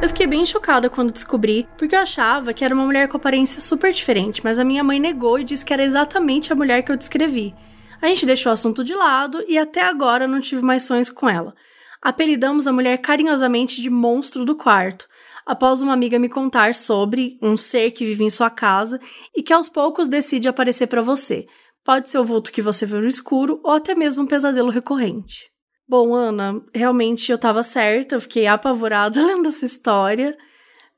Eu 0.00 0.08
fiquei 0.08 0.28
bem 0.28 0.46
chocada 0.46 0.88
quando 0.88 1.10
descobri, 1.10 1.66
porque 1.76 1.96
eu 1.96 2.00
achava 2.00 2.54
que 2.54 2.64
era 2.64 2.72
uma 2.72 2.84
mulher 2.84 3.08
com 3.08 3.16
aparência 3.16 3.60
super 3.60 3.92
diferente, 3.92 4.40
mas 4.44 4.60
a 4.60 4.64
minha 4.64 4.84
mãe 4.84 5.00
negou 5.00 5.36
e 5.36 5.42
disse 5.42 5.64
que 5.64 5.72
era 5.72 5.82
exatamente 5.82 6.52
a 6.52 6.54
mulher 6.54 6.84
que 6.84 6.92
eu 6.92 6.96
descrevi. 6.96 7.52
A 8.00 8.08
gente 8.08 8.26
deixou 8.26 8.50
o 8.50 8.54
assunto 8.54 8.84
de 8.84 8.94
lado 8.94 9.44
e 9.48 9.56
até 9.56 9.82
agora 9.82 10.28
não 10.28 10.40
tive 10.40 10.62
mais 10.62 10.82
sonhos 10.82 11.10
com 11.10 11.28
ela. 11.28 11.54
Apelidamos 12.02 12.66
a 12.66 12.72
mulher 12.72 12.98
carinhosamente 12.98 13.80
de 13.80 13.90
monstro 13.90 14.44
do 14.44 14.54
quarto, 14.54 15.08
após 15.44 15.80
uma 15.80 15.92
amiga 15.92 16.18
me 16.18 16.28
contar 16.28 16.74
sobre 16.74 17.38
um 17.40 17.56
ser 17.56 17.92
que 17.92 18.04
vive 18.04 18.24
em 18.24 18.30
sua 18.30 18.50
casa 18.50 19.00
e 19.34 19.42
que 19.42 19.52
aos 19.52 19.68
poucos 19.68 20.08
decide 20.08 20.48
aparecer 20.48 20.86
para 20.88 21.02
você. 21.02 21.46
Pode 21.84 22.10
ser 22.10 22.18
o 22.18 22.24
vulto 22.24 22.52
que 22.52 22.60
você 22.60 22.84
vê 22.84 23.00
no 23.00 23.06
escuro 23.06 23.60
ou 23.62 23.72
até 23.72 23.94
mesmo 23.94 24.24
um 24.24 24.26
pesadelo 24.26 24.70
recorrente. 24.70 25.48
Bom, 25.88 26.14
Ana, 26.14 26.60
realmente 26.74 27.30
eu 27.30 27.38
tava 27.38 27.62
certa, 27.62 28.16
eu 28.16 28.20
fiquei 28.20 28.46
apavorada 28.46 29.22
lendo 29.24 29.48
essa 29.48 29.64
história. 29.64 30.36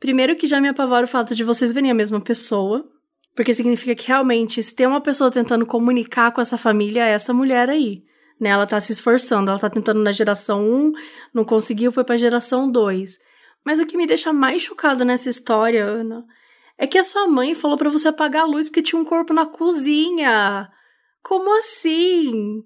Primeiro 0.01 0.35
que 0.35 0.47
já 0.47 0.61
me 0.61 0.69
apavora 0.69 1.05
o 1.05 1.09
fato 1.09 1.35
de 1.35 1.45
vocês 1.45 1.73
verem 1.73 1.91
a 1.91 1.95
mesma 1.95 2.21
pessoa, 2.21 2.89
porque 3.39 3.55
significa 3.55 3.95
que 3.95 4.09
realmente 4.09 4.61
se 4.61 4.75
tem 4.75 4.85
uma 4.85 5.01
pessoa 5.01 5.31
tentando 5.31 5.65
comunicar 5.65 6.33
com 6.33 6.41
essa 6.41 6.59
família, 6.59 7.07
é 7.07 7.13
essa 7.13 7.33
mulher 7.33 7.71
aí. 7.71 8.03
Né? 8.41 8.49
Ela 8.49 8.67
tá 8.67 8.81
se 8.81 8.91
esforçando, 8.91 9.49
ela 9.49 9.61
tá 9.61 9.71
tentando 9.71 10.03
na 10.03 10.11
geração 10.11 10.61
1, 10.69 10.93
não 11.33 11.45
conseguiu, 11.45 11.93
foi 11.93 12.03
pra 12.03 12.17
geração 12.17 12.69
2. 12.69 13.17
Mas 13.65 13.79
o 13.79 13.87
que 13.87 13.97
me 13.97 14.09
deixa 14.09 14.33
mais 14.33 14.63
chocado 14.63 15.05
nessa 15.05 15.31
história, 15.31 15.85
Ana, 15.85 16.27
é 16.77 16.85
que 16.85 16.99
a 16.99 17.05
sua 17.05 17.29
mãe 17.29 17.55
falou 17.55 17.79
para 17.79 17.89
você 17.89 18.09
apagar 18.09 18.43
a 18.43 18.45
luz 18.45 18.69
porque 18.69 18.83
tinha 18.83 19.01
um 19.01 19.05
corpo 19.05 19.33
na 19.33 19.47
cozinha. 19.47 20.69
Como 21.23 21.57
assim? 21.61 22.65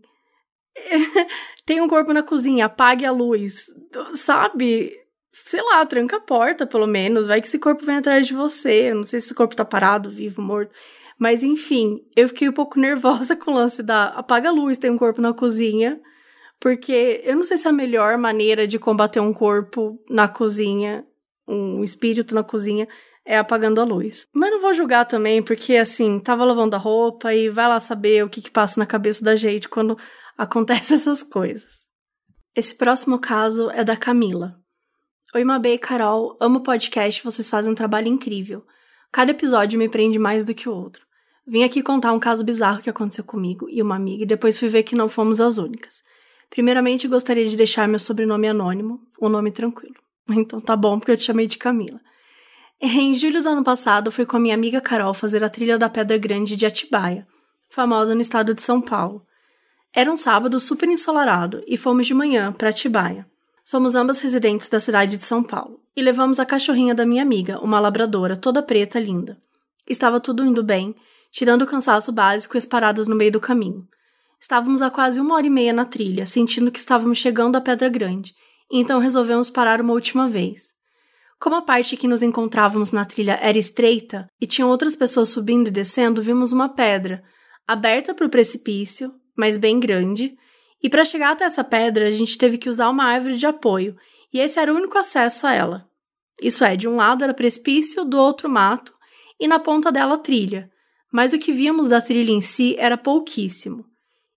Tem 1.67 1.83
um 1.83 1.87
corpo 1.87 2.15
na 2.15 2.23
cozinha, 2.23 2.65
apague 2.65 3.05
a 3.05 3.13
luz. 3.13 3.67
Sabe? 4.15 5.02
Sei 5.45 5.61
lá, 5.61 5.85
tranca 5.85 6.17
a 6.17 6.21
porta, 6.21 6.67
pelo 6.67 6.87
menos. 6.87 7.27
Vai 7.27 7.41
que 7.41 7.47
esse 7.47 7.59
corpo 7.59 7.85
vem 7.85 7.97
atrás 7.97 8.27
de 8.27 8.35
você. 8.35 8.91
Eu 8.91 8.97
não 8.97 9.05
sei 9.05 9.21
se 9.21 9.27
esse 9.27 9.35
corpo 9.35 9.57
tá 9.57 9.65
parado, 9.65 10.09
vivo, 10.09 10.41
morto. 10.41 10.75
Mas 11.19 11.43
enfim, 11.43 12.01
eu 12.17 12.29
fiquei 12.29 12.49
um 12.49 12.53
pouco 12.53 12.79
nervosa 12.81 13.37
com 13.37 13.51
o 13.51 13.55
lance 13.55 13.83
da 13.83 14.07
apaga 14.09 14.49
a 14.49 14.53
luz, 14.53 14.79
tem 14.79 14.91
um 14.91 14.99
corpo 14.99 15.21
na 15.21 15.33
cozinha. 15.33 16.01
Porque 16.61 17.21
eu 17.25 17.35
não 17.37 17.45
sei 17.45 17.57
se 17.57 17.67
é 17.67 17.71
a 17.71 17.73
melhor 17.73 18.17
maneira 18.17 18.67
de 18.67 18.79
combater 18.79 19.21
um 19.21 19.33
corpo 19.33 19.99
na 20.09 20.29
cozinha, 20.29 21.05
um 21.47 21.83
espírito 21.83 22.35
na 22.35 22.45
cozinha, 22.45 22.87
é 23.25 23.37
apagando 23.37 23.81
a 23.81 23.85
luz. 23.85 24.27
Mas 24.33 24.51
não 24.51 24.61
vou 24.61 24.73
julgar 24.73 25.05
também, 25.05 25.43
porque 25.43 25.77
assim, 25.77 26.21
tava 26.21 26.45
lavando 26.45 26.77
a 26.77 26.79
roupa 26.79 27.35
e 27.35 27.49
vai 27.49 27.69
lá 27.69 27.81
saber 27.81 28.25
o 28.25 28.29
que, 28.29 28.41
que 28.41 28.51
passa 28.51 28.79
na 28.79 28.87
cabeça 28.87 29.25
da 29.25 29.35
gente 29.37 29.69
quando 29.69 29.99
acontecem 30.39 30.97
essas 30.97 31.23
coisas. 31.23 31.83
Esse 32.55 32.77
próximo 32.77 33.19
caso 33.19 33.71
é 33.71 33.83
da 33.83 33.97
Camila. 33.97 34.62
Oi, 35.35 35.45
Mabê 35.45 35.73
e 35.73 35.79
Carol, 35.79 36.37
amo 36.39 36.59
o 36.59 36.63
podcast, 36.63 37.25
vocês 37.25 37.49
fazem 37.49 37.73
um 37.73 37.75
trabalho 37.75 38.07
incrível. 38.07 38.67
Cada 39.11 39.31
episódio 39.31 39.79
me 39.79 39.89
prende 39.89 40.19
mais 40.19 40.45
do 40.45 40.55
que 40.55 40.69
o 40.69 40.75
outro. 40.75 41.07
Vim 41.47 41.65
aqui 41.65 41.83
contar 41.83 42.13
um 42.13 42.21
caso 42.21 42.45
bizarro 42.45 42.83
que 42.83 42.91
aconteceu 42.91 43.25
comigo 43.25 43.67
e 43.71 43.81
uma 43.81 43.97
amiga 43.97 44.25
e 44.25 44.27
depois 44.27 44.59
fui 44.59 44.69
ver 44.69 44.83
que 44.83 44.95
não 44.95 45.09
fomos 45.09 45.41
as 45.41 45.57
únicas. 45.57 46.03
Primeiramente, 46.51 47.09
gostaria 47.09 47.49
de 47.49 47.57
deixar 47.57 47.89
meu 47.89 47.99
sobrenome 47.99 48.47
anônimo, 48.47 49.01
um 49.23 49.31
nome 49.31 49.51
tranquilo. 49.51 49.95
Então 50.31 50.61
tá 50.61 50.77
bom, 50.77 50.99
porque 50.99 51.13
eu 51.13 51.17
te 51.17 51.25
chamei 51.25 51.47
de 51.47 51.57
Camila. 51.57 51.99
Em 52.79 53.15
julho 53.15 53.43
do 53.43 53.49
ano 53.49 53.65
passado, 53.65 54.13
fui 54.13 54.27
com 54.27 54.37
a 54.37 54.41
minha 54.41 54.55
amiga 54.55 54.83
Carol 54.83 55.15
fazer 55.15 55.43
a 55.43 55.49
trilha 55.49 55.79
da 55.79 55.89
Pedra 55.89 56.19
Grande 56.19 56.57
de 56.57 56.67
Atibaia, 56.67 57.27
famosa 57.71 58.15
no 58.15 58.21
estado 58.21 58.55
de 58.55 58.61
São 58.61 58.83
Paulo. 58.83 59.27
Era 59.95 60.13
um 60.13 60.17
sábado 60.17 60.61
super 60.61 60.91
ensolarado 60.91 61.65
e 61.67 61.79
fomos 61.79 62.07
de 62.07 62.13
manhã 62.13 62.53
para 62.53 62.69
Atibaia. 62.69 63.32
Somos 63.65 63.95
ambas 63.95 64.21
residentes 64.21 64.69
da 64.69 64.81
cidade 64.81 65.17
de 65.17 65.25
São 65.25 65.43
Paulo 65.43 65.81
e 65.97 66.03
levamos 66.03 66.41
a 66.41 66.47
cachorrinha 66.47 66.95
da 66.95 67.07
minha 67.07 67.23
amiga, 67.23 67.61
uma 67.61 67.79
labradora 67.79 68.37
toda 68.37 68.63
preta 68.63 68.99
linda. 68.99 69.39
Estava 69.89 70.19
tudo 70.19 70.45
indo 70.45 70.63
bem, 70.63 70.95
tirando 71.31 71.63
o 71.63 71.67
cansaço 71.67 72.13
básico 72.13 72.57
e 72.57 72.59
as 72.59 72.67
paradas 72.67 73.07
no 73.07 73.15
meio 73.15 73.33
do 73.33 73.41
caminho. 73.41 73.87
Estávamos 74.41 74.83
há 74.83 74.91
quase 74.91 75.21
uma 75.21 75.37
hora 75.37 75.47
e 75.47 75.51
meia 75.51 75.73
na 75.73 75.85
trilha, 75.85 76.27
sentindo 76.27 76.73
que 76.73 76.79
estávamos 76.79 77.19
chegando 77.19 77.57
à 77.57 77.61
Pedra 77.61 77.89
Grande, 77.89 78.35
e 78.71 78.81
então 78.81 78.99
resolvemos 78.99 79.49
parar 79.49 79.81
uma 79.81 79.93
última 79.93 80.27
vez. 80.27 80.73
Como 81.39 81.55
a 81.57 81.63
parte 81.63 81.97
que 81.97 82.09
nos 82.09 82.23
encontrávamos 82.23 82.91
na 82.91 83.05
trilha 83.05 83.39
era 83.41 83.59
estreita 83.59 84.27
e 84.41 84.47
tinham 84.47 84.69
outras 84.69 84.97
pessoas 84.97 85.29
subindo 85.29 85.69
e 85.69 85.73
descendo, 85.73 86.23
vimos 86.23 86.53
uma 86.53 86.69
pedra, 86.69 87.23
aberta 87.67 88.15
para 88.15 88.27
o 88.27 88.31
precipício, 88.31 89.13
mas 89.37 89.57
bem 89.57 89.79
grande, 89.79 90.37
e 90.83 90.89
para 90.89 91.05
chegar 91.05 91.33
até 91.33 91.45
essa 91.45 91.63
pedra 91.63 92.09
a 92.09 92.11
gente 92.11 92.37
teve 92.37 92.59
que 92.59 92.69
usar 92.69 92.89
uma 92.91 93.05
árvore 93.05 93.37
de 93.37 93.47
apoio, 93.47 93.97
e 94.33 94.41
esse 94.41 94.59
era 94.59 94.73
o 94.73 94.77
único 94.77 94.99
acesso 94.99 95.47
a 95.47 95.55
ela. 95.55 95.89
Isso 96.41 96.65
é, 96.65 96.77
de 96.77 96.89
um 96.89 96.97
lado 96.97 97.23
era 97.23 97.35
precipício, 97.35 98.05
do 98.05 98.19
outro 98.19 98.49
mato, 98.49 98.93
e 99.39 99.47
na 99.47 99.59
ponta 99.59 99.93
dela 99.93 100.19
trilha, 100.19 100.71
mas 101.13 101.33
o 101.33 101.39
que 101.39 101.53
víamos 101.53 101.89
da 101.89 102.01
trilha 102.01 102.33
em 102.33 102.41
si 102.41 102.75
era 102.79 102.97
pouquíssimo. 102.97 103.85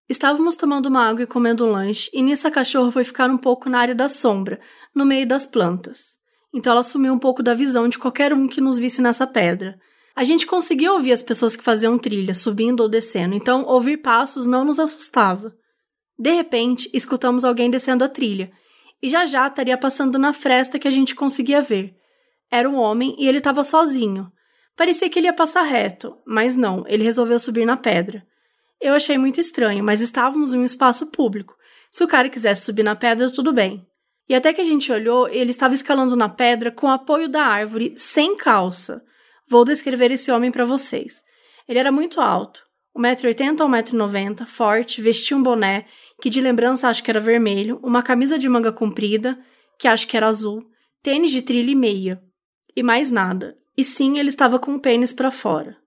Estávamos 0.08 0.56
tomando 0.56 0.86
uma 0.86 1.08
água 1.08 1.24
e 1.24 1.28
comendo 1.28 1.66
um 1.66 1.72
lanche, 1.72 2.12
e 2.14 2.22
nisso 2.22 2.48
a 2.48 2.52
cachorra 2.52 2.92
foi 2.92 3.04
ficar 3.04 3.30
um 3.30 3.38
pouco 3.38 3.70
na 3.70 3.80
área 3.80 3.96
da 3.96 4.08
sombra, 4.08 4.60
no 4.94 5.06
meio 5.06 5.28
das 5.28 5.48
plantas. 5.48 6.18
Então 6.54 6.74
ela 6.74 6.84
sumiu 6.84 7.14
um 7.14 7.20
pouco 7.20 7.42
da 7.42 7.54
visão 7.54 7.90
de 7.90 7.98
qualquer 7.98 8.34
um 8.34 8.48
que 8.48 8.62
nos 8.62 8.78
visse 8.78 9.02
nessa 9.02 9.26
pedra. 9.26 9.80
A 10.16 10.24
gente 10.24 10.46
conseguia 10.46 10.94
ouvir 10.94 11.12
as 11.12 11.24
pessoas 11.24 11.56
que 11.56 11.64
faziam 11.64 11.98
trilha, 11.98 12.36
subindo 12.36 12.82
ou 12.82 12.90
descendo, 12.90 13.34
então 13.34 13.66
ouvir 13.66 13.98
passos 13.98 14.46
não 14.46 14.64
nos 14.64 14.80
assustava. 14.80 15.56
De 16.18 16.32
repente, 16.32 16.90
escutamos 16.94 17.44
alguém 17.44 17.70
descendo 17.70 18.04
a 18.04 18.10
trilha, 18.10 18.52
e 19.02 19.10
já 19.10 19.26
já 19.26 19.48
estaria 19.48 19.78
passando 19.78 20.18
na 20.18 20.34
fresta 20.34 20.80
que 20.80 20.88
a 20.88 20.92
gente 20.92 21.14
conseguia 21.14 21.62
ver. 21.62 21.96
Era 22.50 22.70
um 22.70 22.76
homem 22.76 23.16
e 23.20 23.28
ele 23.28 23.40
estava 23.40 23.64
sozinho. 23.64 24.32
Parecia 24.76 25.10
que 25.10 25.20
ele 25.20 25.28
ia 25.28 25.34
passar 25.34 25.64
reto, 25.64 26.18
mas 26.26 26.56
não, 26.56 26.84
ele 26.88 27.04
resolveu 27.04 27.38
subir 27.40 27.66
na 27.66 27.78
pedra. 27.78 28.26
Eu 28.82 28.94
achei 28.94 29.18
muito 29.18 29.40
estranho, 29.40 29.84
mas 29.84 30.02
estávamos 30.02 30.54
em 30.54 30.60
um 30.60 30.66
espaço 30.66 31.08
público. 31.12 31.56
Se 31.92 32.04
o 32.04 32.08
cara 32.08 32.30
quisesse 32.30 32.66
subir 32.66 32.84
na 32.84 32.96
pedra, 32.96 33.32
tudo 33.32 33.54
bem. 33.54 33.86
E 34.28 34.36
até 34.36 34.52
que 34.52 34.62
a 34.62 34.66
gente 34.66 34.92
olhou, 34.92 35.30
ele 35.30 35.52
estava 35.52 35.74
escalando 35.74 36.16
na 36.16 36.28
pedra 36.28 36.72
com 36.72 36.90
apoio 36.90 37.30
da 37.30 37.44
árvore, 37.44 37.94
sem 37.96 38.36
calça. 38.36 39.04
Vou 39.48 39.64
descrever 39.64 40.12
esse 40.12 40.32
homem 40.32 40.52
para 40.52 40.66
vocês. 40.66 41.24
Ele 41.68 41.80
era 41.80 41.92
muito 41.92 42.20
alto, 42.20 42.64
1,80m 42.98 43.62
a 43.62 43.66
1,90m, 43.66 44.48
forte, 44.48 45.02
vestia 45.02 45.38
um 45.38 45.44
boné, 45.44 45.86
que 46.22 46.30
de 46.30 46.42
lembrança 46.42 46.88
acho 46.88 47.04
que 47.04 47.12
era 47.12 47.20
vermelho, 47.20 47.80
uma 47.84 48.02
camisa 48.02 48.38
de 48.38 48.48
manga 48.48 48.72
comprida, 48.72 49.38
que 49.78 49.88
acho 49.88 50.08
que 50.08 50.16
era 50.16 50.28
azul, 50.28 50.64
tênis 51.04 51.32
de 51.32 51.42
trilha 51.42 51.72
e 51.72 51.76
meia. 51.76 52.22
E 52.76 52.82
mais 52.82 53.12
nada. 53.12 53.58
E 53.78 53.84
sim, 53.84 54.18
ele 54.18 54.30
estava 54.30 54.58
com 54.58 54.76
o 54.76 54.80
pênis 54.80 55.12
para 55.12 55.32
fora. 55.32 55.78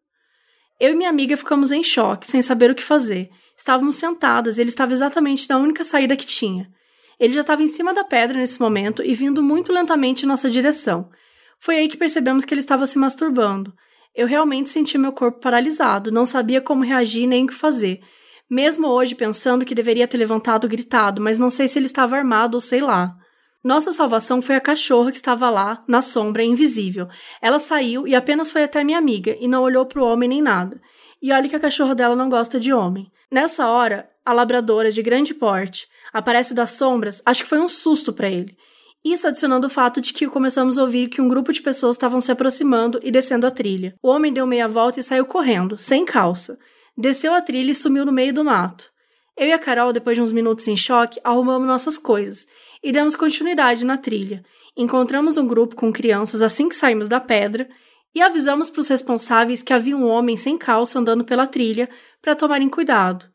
Eu 0.78 0.92
e 0.92 0.94
minha 0.94 1.10
amiga 1.10 1.36
ficamos 1.36 1.72
em 1.72 1.82
choque, 1.82 2.26
sem 2.26 2.40
saber 2.40 2.70
o 2.70 2.74
que 2.74 2.82
fazer. 2.82 3.28
Estávamos 3.56 3.96
sentadas 3.96 4.58
e 4.58 4.60
ele 4.60 4.70
estava 4.70 4.92
exatamente 4.92 5.48
na 5.48 5.58
única 5.58 5.82
saída 5.82 6.16
que 6.16 6.26
tinha. 6.26 6.70
Ele 7.18 7.32
já 7.32 7.40
estava 7.40 7.62
em 7.62 7.66
cima 7.66 7.92
da 7.92 8.04
pedra 8.04 8.38
nesse 8.38 8.60
momento 8.60 9.02
e 9.02 9.12
vindo 9.14 9.42
muito 9.42 9.72
lentamente 9.72 10.24
em 10.24 10.28
nossa 10.28 10.48
direção. 10.48 11.10
Foi 11.58 11.76
aí 11.76 11.88
que 11.88 11.96
percebemos 11.96 12.44
que 12.44 12.54
ele 12.54 12.60
estava 12.60 12.86
se 12.86 12.96
masturbando. 12.96 13.74
Eu 14.14 14.26
realmente 14.26 14.68
senti 14.68 14.96
meu 14.96 15.12
corpo 15.12 15.40
paralisado, 15.40 16.12
não 16.12 16.24
sabia 16.24 16.60
como 16.60 16.84
reagir 16.84 17.26
nem 17.26 17.44
o 17.44 17.46
que 17.48 17.54
fazer. 17.54 18.00
Mesmo 18.50 18.88
hoje 18.88 19.14
pensando 19.14 19.64
que 19.64 19.74
deveria 19.74 20.08
ter 20.08 20.16
levantado 20.16 20.66
e 20.66 20.70
gritado, 20.70 21.20
mas 21.20 21.38
não 21.38 21.50
sei 21.50 21.68
se 21.68 21.78
ele 21.78 21.86
estava 21.86 22.16
armado 22.16 22.56
ou 22.56 22.60
sei 22.60 22.80
lá. 22.80 23.14
Nossa 23.62 23.92
salvação 23.92 24.40
foi 24.40 24.54
a 24.54 24.60
cachorra 24.60 25.10
que 25.10 25.16
estava 25.16 25.50
lá, 25.50 25.84
na 25.86 26.00
sombra, 26.00 26.42
invisível. 26.42 27.08
Ela 27.42 27.58
saiu 27.58 28.06
e 28.06 28.14
apenas 28.14 28.50
foi 28.50 28.62
até 28.62 28.82
minha 28.82 28.98
amiga 28.98 29.36
e 29.40 29.48
não 29.48 29.62
olhou 29.62 29.84
para 29.84 30.00
o 30.00 30.06
homem 30.06 30.28
nem 30.28 30.40
nada. 30.40 30.80
E 31.20 31.32
olha 31.32 31.48
que 31.48 31.56
a 31.56 31.60
cachorra 31.60 31.94
dela 31.94 32.16
não 32.16 32.30
gosta 32.30 32.58
de 32.58 32.72
homem. 32.72 33.10
Nessa 33.30 33.66
hora, 33.66 34.08
a 34.24 34.32
labradora 34.32 34.90
de 34.90 35.02
grande 35.02 35.34
porte 35.34 35.86
aparece 36.12 36.54
das 36.54 36.70
sombras, 36.70 37.20
acho 37.26 37.42
que 37.42 37.48
foi 37.48 37.58
um 37.58 37.68
susto 37.68 38.12
para 38.12 38.30
ele. 38.30 38.56
Isso 39.04 39.28
adicionando 39.28 39.66
o 39.66 39.70
fato 39.70 40.00
de 40.00 40.12
que 40.12 40.26
começamos 40.26 40.78
a 40.78 40.82
ouvir 40.82 41.08
que 41.08 41.20
um 41.20 41.28
grupo 41.28 41.52
de 41.52 41.60
pessoas 41.60 41.96
estavam 41.96 42.20
se 42.20 42.32
aproximando 42.32 42.98
e 43.02 43.10
descendo 43.10 43.46
a 43.46 43.50
trilha. 43.50 43.94
O 44.02 44.08
homem 44.08 44.32
deu 44.32 44.46
meia 44.46 44.68
volta 44.68 45.00
e 45.00 45.02
saiu 45.02 45.26
correndo, 45.26 45.76
sem 45.76 46.04
calça. 46.04 46.58
Desceu 47.00 47.32
a 47.32 47.40
trilha 47.40 47.70
e 47.70 47.74
sumiu 47.76 48.04
no 48.04 48.10
meio 48.10 48.34
do 48.34 48.44
mato. 48.44 48.90
Eu 49.36 49.46
e 49.46 49.52
a 49.52 49.58
Carol, 49.58 49.92
depois 49.92 50.16
de 50.16 50.22
uns 50.22 50.32
minutos 50.32 50.66
em 50.66 50.76
choque, 50.76 51.20
arrumamos 51.22 51.68
nossas 51.68 51.96
coisas 51.96 52.48
e 52.82 52.90
demos 52.90 53.14
continuidade 53.14 53.86
na 53.86 53.96
trilha. 53.96 54.44
Encontramos 54.76 55.36
um 55.36 55.46
grupo 55.46 55.76
com 55.76 55.92
crianças 55.92 56.42
assim 56.42 56.68
que 56.68 56.74
saímos 56.74 57.06
da 57.06 57.20
pedra 57.20 57.68
e 58.12 58.20
avisamos 58.20 58.68
para 58.68 58.80
os 58.80 58.88
responsáveis 58.88 59.62
que 59.62 59.72
havia 59.72 59.96
um 59.96 60.08
homem 60.08 60.36
sem 60.36 60.58
calça 60.58 60.98
andando 60.98 61.24
pela 61.24 61.46
trilha 61.46 61.88
para 62.20 62.34
tomarem 62.34 62.68
cuidado. 62.68 63.30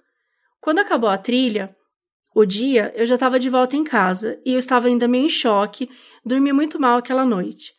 Quando 0.60 0.80
acabou 0.80 1.10
a 1.10 1.18
trilha, 1.18 1.74
o 2.36 2.44
dia, 2.44 2.92
eu 2.98 3.06
já 3.06 3.14
estava 3.14 3.40
de 3.40 3.50
volta 3.50 3.78
em 3.78 3.84
casa 3.86 4.42
e 4.46 4.52
eu 4.52 4.60
estava 4.60 4.90
ainda 4.90 5.08
meio 5.08 5.28
em 5.28 5.30
choque, 5.30 5.90
dormi 6.26 6.52
muito 6.52 6.82
mal 6.82 6.98
aquela 6.98 7.24
noite. 7.24 7.72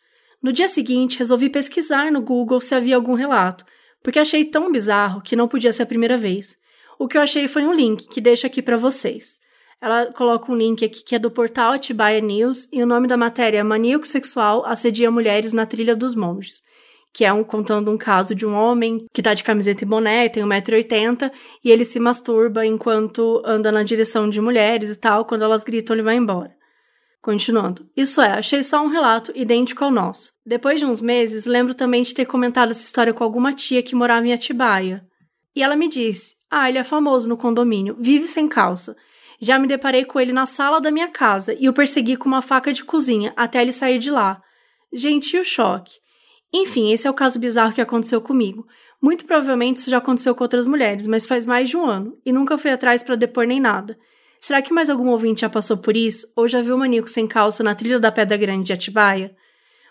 No 0.43 0.51
dia 0.51 0.69
seguinte, 0.69 1.19
resolvi 1.19 1.51
pesquisar 1.51 2.11
no 2.11 2.23
Google 2.23 2.59
se 2.59 2.75
havia 2.75 2.97
algum 2.97 3.13
relato, 3.13 3.67
porque 4.05 4.21
achei 4.21 4.45
tão 4.45 4.71
bizarro 4.71 5.21
que 5.23 5.35
não 5.35 5.49
podia 5.49 5.73
ser 5.73 5.83
a 5.83 5.87
primeira 5.87 6.17
vez. 6.17 6.57
O 6.97 7.09
que 7.09 7.19
eu 7.19 7.23
achei 7.23 7.49
foi 7.49 7.65
um 7.65 7.73
link 7.73 8.07
que 8.07 8.21
deixo 8.21 8.47
aqui 8.47 8.63
para 8.63 8.77
vocês. 8.77 9.39
Ela 9.81 10.13
coloca 10.13 10.53
um 10.53 10.57
link 10.57 10.85
aqui 10.85 11.03
que 11.03 11.17
é 11.17 11.19
do 11.19 11.31
portal 11.31 11.73
Atibaia 11.73 12.21
News 12.21 12.69
e 12.73 12.83
o 12.83 12.87
nome 12.87 13.09
da 13.09 13.17
matéria 13.17 13.59
é 13.59 13.63
Maníaco 13.63 14.07
Sexual 14.07 14.65
assedia 14.67 15.11
mulheres 15.11 15.53
na 15.53 15.67
trilha 15.67 15.97
dos 15.97 16.15
monges 16.15 16.63
que 17.15 17.25
é 17.25 17.33
um, 17.33 17.45
contando 17.45 17.93
um 17.93 17.97
caso 17.97 18.35
de 18.35 18.45
um 18.45 18.53
homem 18.53 19.07
que 19.13 19.23
tá 19.23 19.33
de 19.35 19.45
camiseta 19.45 19.85
e 19.85 19.87
boné, 19.87 20.29
tem 20.29 20.43
1,80m, 20.43 21.31
e 21.63 21.71
ele 21.71 21.85
se 21.85 22.01
masturba 22.01 22.67
enquanto 22.67 23.41
anda 23.47 23.71
na 23.71 23.85
direção 23.85 24.29
de 24.29 24.41
mulheres 24.41 24.91
e 24.91 24.97
tal, 24.97 25.25
quando 25.25 25.43
elas 25.43 25.63
gritam, 25.63 25.95
ele 25.95 26.03
vai 26.03 26.17
embora. 26.17 26.53
Continuando. 27.25 27.89
Isso 27.97 28.21
é, 28.21 28.33
achei 28.33 28.63
só 28.63 28.85
um 28.85 28.89
relato 28.89 29.33
idêntico 29.35 29.83
ao 29.83 29.91
nosso. 29.91 30.31
Depois 30.45 30.79
de 30.79 30.85
uns 30.85 31.01
meses, 31.01 31.47
lembro 31.47 31.73
também 31.73 32.03
de 32.03 32.13
ter 32.13 32.27
comentado 32.27 32.71
essa 32.71 32.85
história 32.85 33.15
com 33.15 33.25
alguma 33.25 33.55
tia 33.55 33.83
que 33.83 33.95
morava 33.95 34.27
em 34.27 34.33
Atibaia. 34.35 35.03
E 35.57 35.63
ela 35.63 35.75
me 35.75 35.89
disse: 35.89 36.35
Ah, 36.51 36.69
ele 36.69 36.77
é 36.77 36.85
famoso 36.85 37.27
no 37.27 37.39
condomínio, 37.39 37.97
vive 37.99 38.27
sem 38.27 38.47
calça. 38.47 38.95
Já 39.41 39.59
me 39.59 39.67
deparei 39.67 40.05
com 40.05 40.21
ele 40.21 40.35
na 40.35 40.45
sala 40.45 40.83
da 40.83 40.91
minha 40.91 41.09
casa 41.09 41.57
e 41.59 41.67
o 41.67 41.73
persegui 41.73 42.19
com 42.19 42.29
uma 42.29 42.43
faca 42.43 42.75
de 42.75 42.85
cozinha 42.85 43.33
até 43.39 43.63
ele 43.63 43.73
sair 43.73 43.99
de 43.99 44.11
lá. 44.11 44.43
Gente, 44.93 45.39
o 45.39 45.45
choque. 45.47 45.95
Enfim, 46.53 46.93
esse 46.93 47.07
é 47.07 47.11
o 47.11 47.15
caso 47.15 47.39
bizarro 47.39 47.73
que 47.73 47.81
aconteceu 47.81 48.21
comigo. 48.21 48.67
Muito 49.01 49.25
provavelmente 49.25 49.79
isso 49.79 49.89
já 49.89 49.97
aconteceu 49.97 50.35
com 50.35 50.45
outras 50.45 50.67
mulheres, 50.67 51.07
mas 51.07 51.25
faz 51.25 51.47
mais 51.47 51.71
de 51.71 51.77
um 51.79 51.87
ano 51.87 52.19
e 52.23 52.31
nunca 52.31 52.59
fui 52.59 52.71
atrás 52.71 53.03
para 53.03 53.17
depor 53.17 53.47
nem 53.47 53.61
nada. 53.61 53.97
Será 54.45 54.61
que 54.61 54.75
mais 54.75 54.91
algum 54.91 55.09
ouvinte 55.09 55.41
já 55.41 55.49
passou 55.49 55.79
por 55.79 55.97
isso 55.97 56.31
ou 56.37 56.47
já 56.47 56.61
viu 56.61 56.75
o 56.75 56.79
maníaco 56.79 57.09
sem 57.09 57.27
calça 57.27 57.65
na 57.65 57.75
trilha 57.75 57.99
da 57.99 58.13
Pedra 58.13 58.37
Grande 58.37 58.65
de 58.65 58.75
Atibaia? 58.75 59.35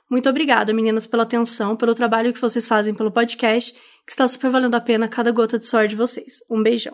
Muito 0.08 0.30
obrigada, 0.30 0.72
meninas, 0.72 1.08
pela 1.08 1.24
atenção, 1.24 1.76
pelo 1.76 1.96
trabalho 1.96 2.32
que 2.32 2.40
vocês 2.40 2.68
fazem 2.68 2.94
pelo 2.94 3.12
podcast, 3.12 3.74
que 3.74 4.12
está 4.12 4.28
super 4.28 4.52
valendo 4.52 4.76
a 4.76 4.80
pena 4.80 5.08
cada 5.08 5.32
gota 5.32 5.58
de 5.58 5.66
suor 5.66 5.88
de 5.88 5.96
vocês. 5.96 6.44
Um 6.48 6.62
beijão. 6.62 6.94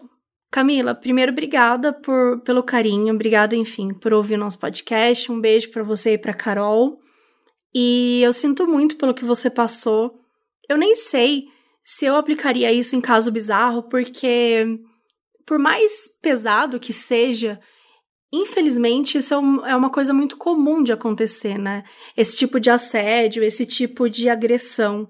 Camila, 0.49 0.95
primeiro, 0.95 1.33
obrigada 1.33 1.91
por, 1.91 2.39
pelo 2.45 2.63
carinho, 2.63 3.13
obrigada, 3.13 3.57
enfim, 3.57 3.93
por 3.93 4.13
ouvir 4.13 4.37
nosso 4.37 4.57
podcast. 4.57 5.29
Um 5.29 5.41
beijo 5.41 5.69
para 5.69 5.83
você 5.83 6.13
e 6.13 6.17
para 6.17 6.33
Carol. 6.33 6.97
E 7.75 8.21
eu 8.23 8.31
sinto 8.31 8.65
muito 8.65 8.95
pelo 8.95 9.13
que 9.13 9.25
você 9.25 9.49
passou. 9.49 10.17
Eu 10.69 10.77
nem 10.77 10.95
sei 10.95 11.43
se 11.83 12.05
eu 12.05 12.15
aplicaria 12.15 12.71
isso 12.71 12.95
em 12.95 13.01
caso 13.01 13.33
bizarro, 13.33 13.83
porque 13.83 14.79
por 15.49 15.57
mais 15.57 16.07
pesado 16.21 16.79
que 16.79 16.93
seja, 16.93 17.59
infelizmente 18.31 19.17
isso 19.17 19.33
é, 19.33 19.71
é 19.71 19.75
uma 19.75 19.89
coisa 19.89 20.13
muito 20.13 20.37
comum 20.37 20.83
de 20.83 20.93
acontecer, 20.93 21.57
né? 21.57 21.83
Esse 22.15 22.37
tipo 22.37 22.59
de 22.59 22.69
assédio, 22.69 23.43
esse 23.43 23.65
tipo 23.65 24.07
de 24.07 24.29
agressão. 24.29 25.09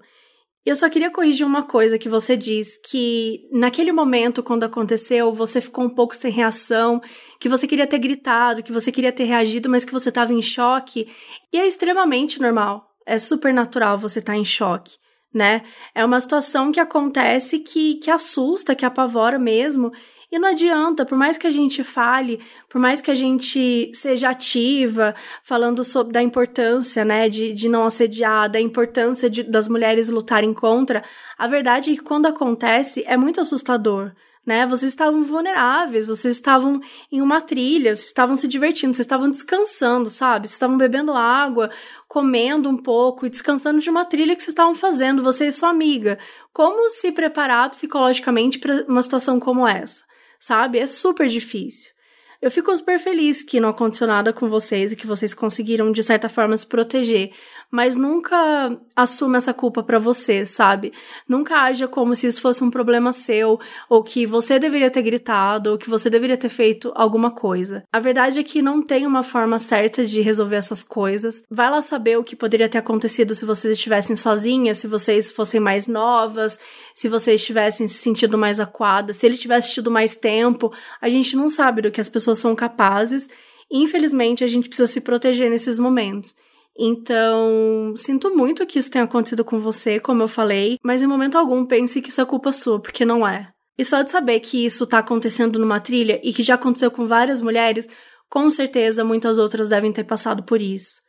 Eu 0.64 0.74
só 0.74 0.88
queria 0.88 1.10
corrigir 1.10 1.46
uma 1.46 1.64
coisa 1.64 1.98
que 1.98 2.08
você 2.08 2.38
diz, 2.38 2.78
que 2.78 3.50
naquele 3.52 3.92
momento, 3.92 4.42
quando 4.42 4.64
aconteceu, 4.64 5.30
você 5.34 5.60
ficou 5.60 5.84
um 5.84 5.94
pouco 5.94 6.16
sem 6.16 6.32
reação, 6.32 7.02
que 7.38 7.48
você 7.48 7.66
queria 7.66 7.86
ter 7.86 7.98
gritado, 7.98 8.62
que 8.62 8.72
você 8.72 8.90
queria 8.90 9.12
ter 9.12 9.24
reagido, 9.24 9.68
mas 9.68 9.84
que 9.84 9.92
você 9.92 10.08
estava 10.08 10.32
em 10.32 10.40
choque. 10.40 11.06
E 11.52 11.58
é 11.58 11.66
extremamente 11.66 12.40
normal. 12.40 12.88
É 13.04 13.18
super 13.18 13.52
natural 13.52 13.98
você 13.98 14.20
estar 14.20 14.32
tá 14.32 14.38
em 14.38 14.44
choque, 14.44 14.96
né? 15.34 15.64
É 15.94 16.02
uma 16.02 16.18
situação 16.18 16.72
que 16.72 16.80
acontece 16.80 17.58
que, 17.58 17.96
que 17.96 18.10
assusta, 18.10 18.74
que 18.74 18.86
apavora 18.86 19.38
mesmo. 19.38 19.92
E 20.32 20.38
não 20.38 20.48
adianta, 20.48 21.04
por 21.04 21.18
mais 21.18 21.36
que 21.36 21.46
a 21.46 21.50
gente 21.50 21.82
fale, 21.82 22.40
por 22.68 22.80
mais 22.80 23.00
que 23.00 23.10
a 23.10 23.14
gente 23.14 23.90
seja 23.94 24.30
ativa, 24.30 25.14
falando 25.42 25.82
sobre 25.82 26.12
da 26.12 26.22
importância, 26.22 27.04
né, 27.04 27.28
de, 27.28 27.52
de 27.52 27.68
não 27.68 27.84
assediar, 27.84 28.48
da 28.48 28.60
importância 28.60 29.28
de, 29.28 29.42
das 29.42 29.66
mulheres 29.66 30.08
lutarem 30.08 30.54
contra, 30.54 31.02
a 31.36 31.46
verdade 31.46 31.92
é 31.92 31.96
que 31.96 32.02
quando 32.02 32.26
acontece 32.26 33.02
é 33.06 33.16
muito 33.16 33.40
assustador 33.40 34.12
né? 34.44 34.66
Vocês 34.66 34.90
estavam 34.90 35.22
vulneráveis, 35.22 36.06
vocês 36.06 36.36
estavam 36.36 36.80
em 37.12 37.20
uma 37.20 37.40
trilha, 37.40 37.94
vocês 37.94 38.08
estavam 38.08 38.34
se 38.34 38.48
divertindo, 38.48 38.94
vocês 38.94 39.04
estavam 39.04 39.30
descansando, 39.30 40.08
sabe? 40.08 40.48
Vocês 40.48 40.54
estavam 40.54 40.76
bebendo 40.76 41.12
água, 41.12 41.70
comendo 42.08 42.68
um 42.68 42.76
pouco 42.76 43.26
e 43.26 43.30
descansando 43.30 43.80
de 43.80 43.90
uma 43.90 44.04
trilha 44.04 44.34
que 44.34 44.42
vocês 44.42 44.52
estavam 44.52 44.74
fazendo, 44.74 45.22
você 45.22 45.46
e 45.46 45.52
sua 45.52 45.68
amiga. 45.68 46.18
Como 46.52 46.88
se 46.88 47.12
preparar 47.12 47.70
psicologicamente 47.70 48.58
para 48.58 48.84
uma 48.88 49.02
situação 49.02 49.38
como 49.38 49.68
essa? 49.68 50.09
Sabe? 50.40 50.78
É 50.78 50.86
super 50.86 51.28
difícil. 51.28 51.92
Eu 52.40 52.50
fico 52.50 52.74
super 52.74 52.98
feliz 52.98 53.42
que 53.42 53.60
não 53.60 53.68
aconteceu 53.68 54.06
nada 54.06 54.32
com 54.32 54.48
vocês 54.48 54.92
e 54.92 54.96
que 54.96 55.06
vocês 55.06 55.34
conseguiram, 55.34 55.92
de 55.92 56.02
certa 56.02 56.26
forma, 56.26 56.56
se 56.56 56.66
proteger 56.66 57.30
mas 57.70 57.96
nunca 57.96 58.76
assuma 58.96 59.36
essa 59.36 59.54
culpa 59.54 59.82
para 59.82 59.98
você, 59.98 60.44
sabe? 60.44 60.92
Nunca 61.28 61.62
haja 61.62 61.86
como 61.86 62.16
se 62.16 62.26
isso 62.26 62.40
fosse 62.40 62.64
um 62.64 62.70
problema 62.70 63.12
seu, 63.12 63.60
ou 63.88 64.02
que 64.02 64.26
você 64.26 64.58
deveria 64.58 64.90
ter 64.90 65.02
gritado, 65.02 65.70
ou 65.70 65.78
que 65.78 65.88
você 65.88 66.10
deveria 66.10 66.36
ter 66.36 66.48
feito 66.48 66.92
alguma 66.94 67.30
coisa. 67.30 67.84
A 67.92 68.00
verdade 68.00 68.40
é 68.40 68.42
que 68.42 68.60
não 68.60 68.82
tem 68.82 69.06
uma 69.06 69.22
forma 69.22 69.58
certa 69.58 70.04
de 70.04 70.20
resolver 70.20 70.56
essas 70.56 70.82
coisas. 70.82 71.44
Vai 71.48 71.70
lá 71.70 71.80
saber 71.80 72.18
o 72.18 72.24
que 72.24 72.34
poderia 72.34 72.68
ter 72.68 72.78
acontecido 72.78 73.34
se 73.34 73.44
vocês 73.44 73.76
estivessem 73.76 74.16
sozinhas, 74.16 74.78
se 74.78 74.88
vocês 74.88 75.30
fossem 75.30 75.60
mais 75.60 75.86
novas, 75.86 76.58
se 76.94 77.08
vocês 77.08 77.44
tivessem 77.44 77.86
se 77.86 77.94
sentido 77.94 78.36
mais 78.36 78.58
acuadas, 78.58 79.16
se 79.16 79.26
ele 79.26 79.36
tivesse 79.36 79.74
tido 79.74 79.90
mais 79.90 80.16
tempo. 80.16 80.72
A 81.00 81.08
gente 81.08 81.36
não 81.36 81.48
sabe 81.48 81.82
do 81.82 81.90
que 81.90 82.00
as 82.00 82.08
pessoas 82.08 82.38
são 82.38 82.54
capazes. 82.56 83.28
Infelizmente, 83.70 84.42
a 84.42 84.48
gente 84.48 84.68
precisa 84.68 84.88
se 84.88 85.00
proteger 85.00 85.48
nesses 85.48 85.78
momentos. 85.78 86.34
Então, 86.82 87.92
sinto 87.94 88.34
muito 88.34 88.66
que 88.66 88.78
isso 88.78 88.90
tenha 88.90 89.04
acontecido 89.04 89.44
com 89.44 89.60
você, 89.60 90.00
como 90.00 90.22
eu 90.22 90.28
falei, 90.28 90.78
mas 90.82 91.02
em 91.02 91.06
momento 91.06 91.36
algum 91.36 91.66
pense 91.66 92.00
que 92.00 92.08
isso 92.08 92.22
é 92.22 92.24
culpa 92.24 92.52
sua, 92.52 92.80
porque 92.80 93.04
não 93.04 93.28
é. 93.28 93.52
E 93.76 93.84
só 93.84 94.00
de 94.00 94.10
saber 94.10 94.40
que 94.40 94.64
isso 94.64 94.86
tá 94.86 94.98
acontecendo 94.98 95.58
numa 95.58 95.78
trilha 95.78 96.18
e 96.24 96.32
que 96.32 96.42
já 96.42 96.54
aconteceu 96.54 96.90
com 96.90 97.06
várias 97.06 97.42
mulheres, 97.42 97.86
com 98.30 98.48
certeza 98.48 99.04
muitas 99.04 99.36
outras 99.36 99.68
devem 99.68 99.92
ter 99.92 100.04
passado 100.04 100.42
por 100.42 100.62
isso. 100.62 101.02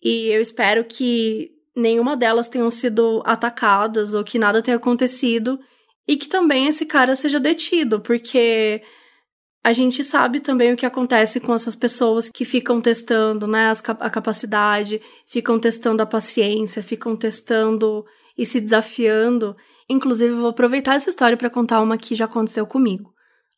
E 0.00 0.28
eu 0.28 0.40
espero 0.40 0.84
que 0.84 1.50
nenhuma 1.74 2.16
delas 2.16 2.48
tenham 2.48 2.70
sido 2.70 3.20
atacadas 3.26 4.14
ou 4.14 4.22
que 4.22 4.38
nada 4.38 4.62
tenha 4.62 4.76
acontecido 4.76 5.58
e 6.06 6.16
que 6.16 6.28
também 6.28 6.68
esse 6.68 6.86
cara 6.86 7.16
seja 7.16 7.40
detido, 7.40 8.00
porque 8.00 8.82
a 9.62 9.72
gente 9.72 10.04
sabe 10.04 10.40
também 10.40 10.72
o 10.72 10.76
que 10.76 10.86
acontece 10.86 11.40
com 11.40 11.52
essas 11.52 11.74
pessoas 11.74 12.30
que 12.30 12.44
ficam 12.44 12.80
testando 12.80 13.46
né, 13.46 13.72
a 14.00 14.10
capacidade, 14.10 15.00
ficam 15.26 15.58
testando 15.58 16.02
a 16.02 16.06
paciência, 16.06 16.82
ficam 16.82 17.16
testando 17.16 18.04
e 18.36 18.46
se 18.46 18.60
desafiando. 18.60 19.56
Inclusive, 19.88 20.32
eu 20.32 20.40
vou 20.40 20.50
aproveitar 20.50 20.94
essa 20.94 21.10
história 21.10 21.36
para 21.36 21.50
contar 21.50 21.80
uma 21.80 21.98
que 21.98 22.14
já 22.14 22.26
aconteceu 22.26 22.66
comigo. 22.66 23.12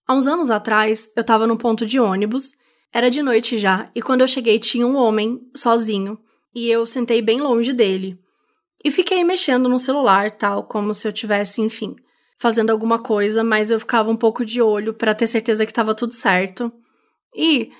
Há 0.06 0.14
uns 0.14 0.26
anos 0.26 0.50
atrás, 0.50 1.10
eu 1.14 1.20
estava 1.20 1.46
no 1.46 1.58
ponto 1.58 1.86
de 1.86 2.00
ônibus, 2.00 2.52
era 2.92 3.10
de 3.10 3.22
noite 3.22 3.58
já, 3.58 3.88
e 3.94 4.02
quando 4.02 4.22
eu 4.22 4.28
cheguei 4.28 4.58
tinha 4.58 4.86
um 4.86 4.96
homem 4.96 5.38
sozinho, 5.54 6.18
e 6.52 6.68
eu 6.68 6.84
sentei 6.86 7.22
bem 7.22 7.40
longe 7.40 7.72
dele. 7.72 8.18
E 8.84 8.90
fiquei 8.90 9.22
mexendo 9.22 9.68
no 9.68 9.78
celular, 9.78 10.32
tal, 10.32 10.64
como 10.64 10.94
se 10.94 11.06
eu 11.06 11.12
tivesse, 11.12 11.60
enfim, 11.60 11.94
fazendo 12.40 12.70
alguma 12.70 12.98
coisa, 12.98 13.44
mas 13.44 13.70
eu 13.70 13.78
ficava 13.78 14.10
um 14.10 14.16
pouco 14.16 14.44
de 14.44 14.62
olho 14.62 14.94
para 14.94 15.14
ter 15.14 15.26
certeza 15.26 15.66
que 15.66 15.72
tava 15.72 15.94
tudo 15.94 16.14
certo. 16.14 16.72
E 17.36 17.70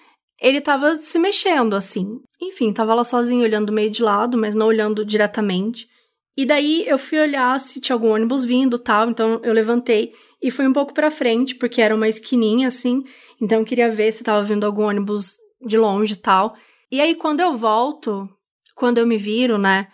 ele 0.41 0.61
tava 0.61 0.97
se 0.97 1.19
mexendo 1.19 1.75
assim. 1.75 2.21
Enfim, 2.41 2.73
tava 2.73 2.95
lá 2.95 3.03
sozinho 3.03 3.43
olhando 3.43 3.73
meio 3.73 3.91
de 3.91 4.03
lado, 4.03 4.37
mas 4.37 4.55
não 4.55 4.67
olhando 4.67 5.05
diretamente. 5.05 5.89
E 6.37 6.45
daí 6.45 6.87
eu 6.87 6.99
fui 6.99 7.19
olhar 7.19 7.59
se 7.59 7.81
tinha 7.81 7.97
algum 7.97 8.13
ônibus 8.13 8.45
vindo, 8.45 8.79
tal, 8.79 9.11
então 9.11 9.41
eu 9.43 9.53
levantei 9.53 10.13
e 10.43 10.51
fui 10.51 10.67
um 10.67 10.73
pouco 10.73 10.95
para 10.95 11.11
frente, 11.11 11.55
porque 11.55 11.83
era 11.83 11.95
uma 11.95 12.09
esquininha 12.09 12.69
assim, 12.69 13.03
então 13.41 13.59
eu 13.59 13.65
queria 13.65 13.91
ver 13.91 14.11
se 14.13 14.25
tava 14.25 14.43
vindo 14.43 14.65
algum 14.65 14.85
ônibus 14.85 15.37
de 15.67 15.77
longe, 15.77 16.17
tal. 16.17 16.55
E 16.91 17.01
aí 17.01 17.15
quando 17.15 17.41
eu 17.41 17.57
volto, 17.57 18.29
quando 18.75 18.99
eu 18.99 19.07
me 19.07 19.19
viro, 19.19 19.59
né, 19.59 19.89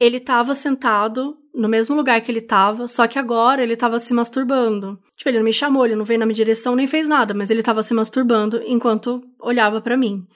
ele 0.00 0.18
tava 0.18 0.54
sentado 0.54 1.36
no 1.54 1.68
mesmo 1.68 1.94
lugar 1.94 2.20
que 2.20 2.30
ele 2.30 2.40
tava, 2.40 2.88
só 2.88 3.06
que 3.06 3.18
agora 3.18 3.62
ele 3.62 3.76
tava 3.76 3.98
se 3.98 4.14
masturbando. 4.14 4.98
Tipo, 5.16 5.30
ele 5.30 5.38
não 5.38 5.44
me 5.44 5.52
chamou, 5.52 5.84
ele 5.84 5.96
não 5.96 6.04
veio 6.04 6.20
na 6.20 6.26
minha 6.26 6.34
direção, 6.34 6.74
nem 6.74 6.86
fez 6.86 7.06
nada, 7.06 7.34
mas 7.34 7.50
ele 7.50 7.62
tava 7.62 7.82
se 7.82 7.92
masturbando 7.92 8.62
enquanto 8.64 9.22
olhava 9.40 9.80
para 9.80 9.96
mim. 9.96 10.26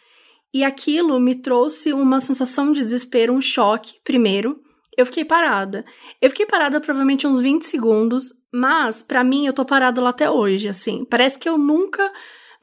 E 0.52 0.62
aquilo 0.64 1.18
me 1.18 1.34
trouxe 1.34 1.92
uma 1.92 2.20
sensação 2.20 2.72
de 2.72 2.82
desespero, 2.82 3.32
um 3.32 3.40
choque, 3.40 3.94
primeiro. 4.04 4.60
Eu 4.96 5.04
fiquei 5.04 5.24
parada. 5.24 5.84
Eu 6.20 6.30
fiquei 6.30 6.46
parada 6.46 6.80
provavelmente 6.80 7.26
uns 7.26 7.40
20 7.40 7.62
segundos, 7.62 8.32
mas 8.52 9.02
para 9.02 9.24
mim 9.24 9.46
eu 9.46 9.52
tô 9.52 9.64
parada 9.64 10.00
lá 10.00 10.10
até 10.10 10.30
hoje, 10.30 10.68
assim. 10.68 11.04
Parece 11.04 11.38
que 11.38 11.48
eu 11.48 11.58
nunca 11.58 12.10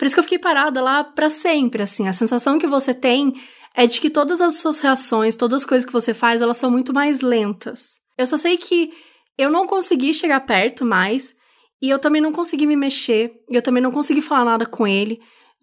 isso 0.06 0.16
que 0.16 0.20
eu 0.20 0.24
fiquei 0.24 0.40
parada 0.40 0.82
lá 0.82 1.04
para 1.04 1.30
sempre, 1.30 1.84
assim. 1.84 2.08
A 2.08 2.14
sensação 2.14 2.58
que 2.58 2.68
você 2.68 2.94
tem 2.94 3.34
é 3.76 3.86
de 3.86 4.00
que 4.00 4.10
todas 4.10 4.42
as 4.42 4.58
suas 4.58 4.80
reações, 4.80 5.36
todas 5.36 5.62
as 5.62 5.68
coisas 5.68 5.86
que 5.86 5.94
você 5.94 6.14
faz, 6.14 6.42
elas 6.42 6.58
são 6.58 6.70
muito 6.70 6.94
mais 6.94 7.22
lentas. 7.22 8.03
Eu 8.18 8.26
só 8.26 8.38
sei 8.38 8.58
que 8.58 8.92
eu 9.38 9.50
não 9.50 9.66
consegui 9.66 10.14
chegar 10.14 10.40
perto 10.42 10.86
mais, 10.86 11.36
e 11.82 11.90
eu 11.90 12.00
também 12.00 12.22
não 12.22 12.32
consegui 12.32 12.66
me 12.66 12.76
mexer, 12.76 13.34
eu 13.50 13.62
também 13.62 13.84
não 13.84 13.92
consegui 13.92 14.22
falar 14.22 14.46
nada 14.46 14.66
com 14.66 14.88
ele. 14.88 15.20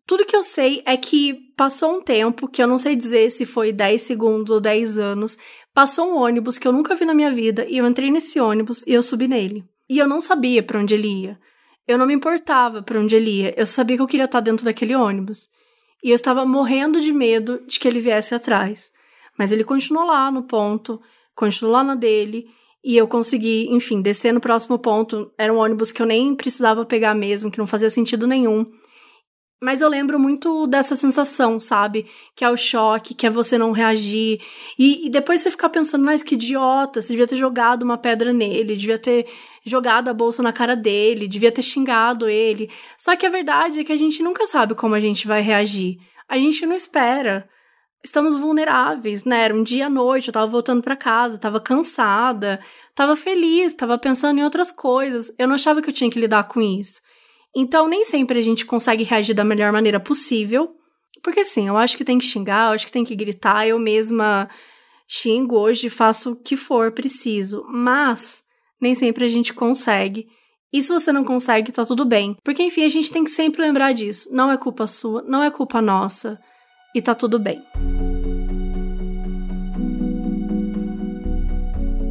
Tudo 0.07 0.27
que 0.27 0.37
eu 0.37 0.43
sei 0.43 0.83
é 0.85 0.97
que 0.97 1.35
passou 1.57 1.97
um 1.97 2.03
tempo, 2.03 2.49
que 2.49 2.63
eu 2.63 2.67
não 2.67 2.77
sei 2.77 2.97
dizer 2.97 3.31
se 3.31 3.47
foi 3.47 3.73
10 3.73 4.03
segundos 4.03 4.51
ou 4.51 4.61
10 4.61 4.99
anos, 4.99 5.39
passou 5.73 6.11
um 6.11 6.17
ônibus 6.17 6.59
que 6.59 6.67
eu 6.67 6.73
nunca 6.73 6.95
vi 6.95 7.05
na 7.05 7.15
minha 7.15 7.31
vida, 7.31 7.65
e 7.69 7.79
eu 7.79 7.87
entrei 7.87 8.11
nesse 8.11 8.41
ônibus 8.41 8.87
e 8.87 8.93
eu 8.93 9.03
subi 9.03 9.29
nele. 9.29 9.65
E 9.89 9.99
eu 9.99 10.09
não 10.09 10.21
sabia 10.21 10.63
para 10.63 10.79
onde 10.79 10.95
ele 10.95 11.09
ia. 11.09 11.39
Eu 11.87 11.97
não 11.97 12.07
me 12.07 12.15
importava 12.15 12.83
para 12.83 13.01
onde 13.01 13.17
ele 13.17 13.43
ia, 13.43 13.55
eu 13.57 13.65
sabia 13.65 13.97
que 13.97 14.03
eu 14.03 14.07
queria 14.07 14.25
estar 14.25 14.41
dentro 14.41 14.65
daquele 14.65 14.95
ônibus. 14.95 15.49
E 16.03 16.11
eu 16.11 16.15
estava 16.15 16.45
morrendo 16.45 17.01
de 17.01 17.13
medo 17.13 17.63
de 17.67 17.79
que 17.79 17.87
ele 17.87 18.01
viesse 18.01 18.35
atrás. 18.35 18.91
Mas 19.39 19.53
ele 19.53 19.65
continuou 19.65 20.07
lá 20.07 20.31
no 20.31 20.43
ponto, 20.43 21.01
continuou 21.41 21.83
na 21.83 21.95
dele, 21.95 22.47
e 22.85 22.97
eu 22.97 23.09
consegui, 23.09 23.67
enfim, 23.71 24.03
descer 24.03 24.33
no 24.33 24.41
próximo 24.41 24.79
ponto. 24.79 25.33
Era 25.39 25.53
um 25.53 25.57
ônibus 25.59 25.91
que 25.91 26.03
eu 26.03 26.07
nem 26.07 26.35
precisava 26.35 26.85
pegar 26.85 27.15
mesmo, 27.15 27.51
que 27.51 27.59
não 27.59 27.67
fazia 27.67 27.89
sentido 27.89 28.27
nenhum. 28.27 28.65
Mas 29.63 29.83
eu 29.83 29.89
lembro 29.89 30.19
muito 30.19 30.67
dessa 30.67 30.97
sensação, 30.97 31.61
sabe? 31.61 32.07
Que 32.35 32.45
é 32.45 32.51
o 32.51 32.57
choque, 32.57 33.15
que 33.15 33.27
é 33.27 33.31
você 33.31 33.59
não 33.59 33.73
reagir. 33.73 34.41
E, 34.79 35.07
e 35.07 35.11
depois 35.11 35.41
você 35.41 35.51
ficar 35.51 35.69
pensando, 35.69 36.05
mas 36.05 36.23
que 36.23 36.35
idiota, 36.35 37.03
você 37.03 37.09
devia 37.09 37.27
ter 37.27 37.37
jogado 37.37 37.83
uma 37.83 37.99
pedra 37.99 38.33
nele, 38.33 38.77
devia 38.77 38.99
ter 38.99 39.27
jogado 39.65 40.09
a 40.09 40.15
bolsa 40.15 40.43
na 40.43 40.53
cara 40.53 40.75
dele, 40.75 41.29
devia 41.29 41.53
ter 41.53 41.63
xingado 41.63 42.29
ele. 42.29 42.71
Só 42.97 43.15
que 43.17 43.27
a 43.27 43.31
verdade 43.31 43.81
é 43.81 43.85
que 43.85 43.93
a 43.93 43.99
gente 43.99 44.23
nunca 44.23 44.47
sabe 44.47 44.75
como 44.75 44.95
a 44.95 45.01
gente 45.01 45.27
vai 45.27 45.43
reagir. 45.43 45.99
A 46.27 46.39
gente 46.39 46.65
não 46.65 46.75
espera. 46.75 47.47
Estamos 48.03 48.35
vulneráveis, 48.35 49.25
né? 49.25 49.45
Era 49.45 49.55
um 49.55 49.63
dia 49.63 49.87
à 49.87 49.91
noite, 49.91 50.29
eu 50.29 50.33
tava 50.33 50.47
voltando 50.47 50.83
para 50.83 50.97
casa, 50.97 51.37
tava 51.37 51.61
cansada, 51.61 52.61
tava 52.95 53.15
feliz, 53.15 53.75
tava 53.75 53.99
pensando 53.99 54.39
em 54.39 54.45
outras 54.45 54.73
coisas. 54.73 55.31
Eu 55.39 55.47
não 55.47 55.55
achava 55.55 55.83
que 55.83 55.91
eu 55.91 55.95
tinha 55.95 56.11
que 56.11 56.19
lidar 56.19 56.45
com 56.45 56.61
isso. 56.63 57.01
Então, 57.55 57.89
nem 57.89 58.05
sempre 58.05 58.39
a 58.39 58.43
gente 58.43 58.65
consegue 58.65 59.05
reagir 59.05 59.35
da 59.35 59.45
melhor 59.45 59.73
maneira 59.73 60.01
possível. 60.01 60.75
Porque 61.23 61.45
sim, 61.45 61.69
eu 61.69 61.77
acho 61.77 61.97
que 61.97 62.05
tem 62.05 62.19
que 62.19 62.25
xingar, 62.25 62.69
eu 62.69 62.75
acho 62.75 62.87
que 62.87 62.93
tem 62.93 63.05
que 63.05 63.15
gritar, 63.15 63.67
eu 63.67 63.79
mesma 63.79 64.49
xingo 65.07 65.59
hoje, 65.59 65.91
faço 65.91 66.33
o 66.33 66.37
que 66.37 66.57
for 66.57 66.93
preciso, 66.93 67.67
mas 67.69 68.45
nem 68.81 68.95
sempre 68.95 69.25
a 69.25 69.29
gente 69.29 69.53
consegue. 69.53 70.29
E 70.73 70.81
se 70.81 70.93
você 70.93 71.13
não 71.13 71.25
consegue, 71.25 71.73
tá 71.73 71.85
tudo 71.85 72.05
bem. 72.05 72.37
Porque 72.45 72.63
enfim, 72.63 72.85
a 72.85 72.89
gente 72.89 73.11
tem 73.11 73.25
que 73.25 73.31
sempre 73.31 73.61
lembrar 73.61 73.93
disso. 73.93 74.33
Não 74.33 74.51
é 74.51 74.57
culpa 74.57 74.87
sua, 74.87 75.23
não 75.23 75.43
é 75.43 75.51
culpa 75.51 75.83
nossa. 75.83 76.41
E 76.93 77.01
tá 77.01 77.15
tudo 77.15 77.39
bem. 77.39 77.63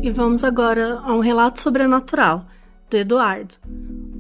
E 0.01 0.09
vamos 0.09 0.45
agora 0.45 0.99
a 0.99 1.13
um 1.13 1.19
relato 1.19 1.61
sobrenatural, 1.61 2.47
do 2.89 2.95
Eduardo. 2.95 3.55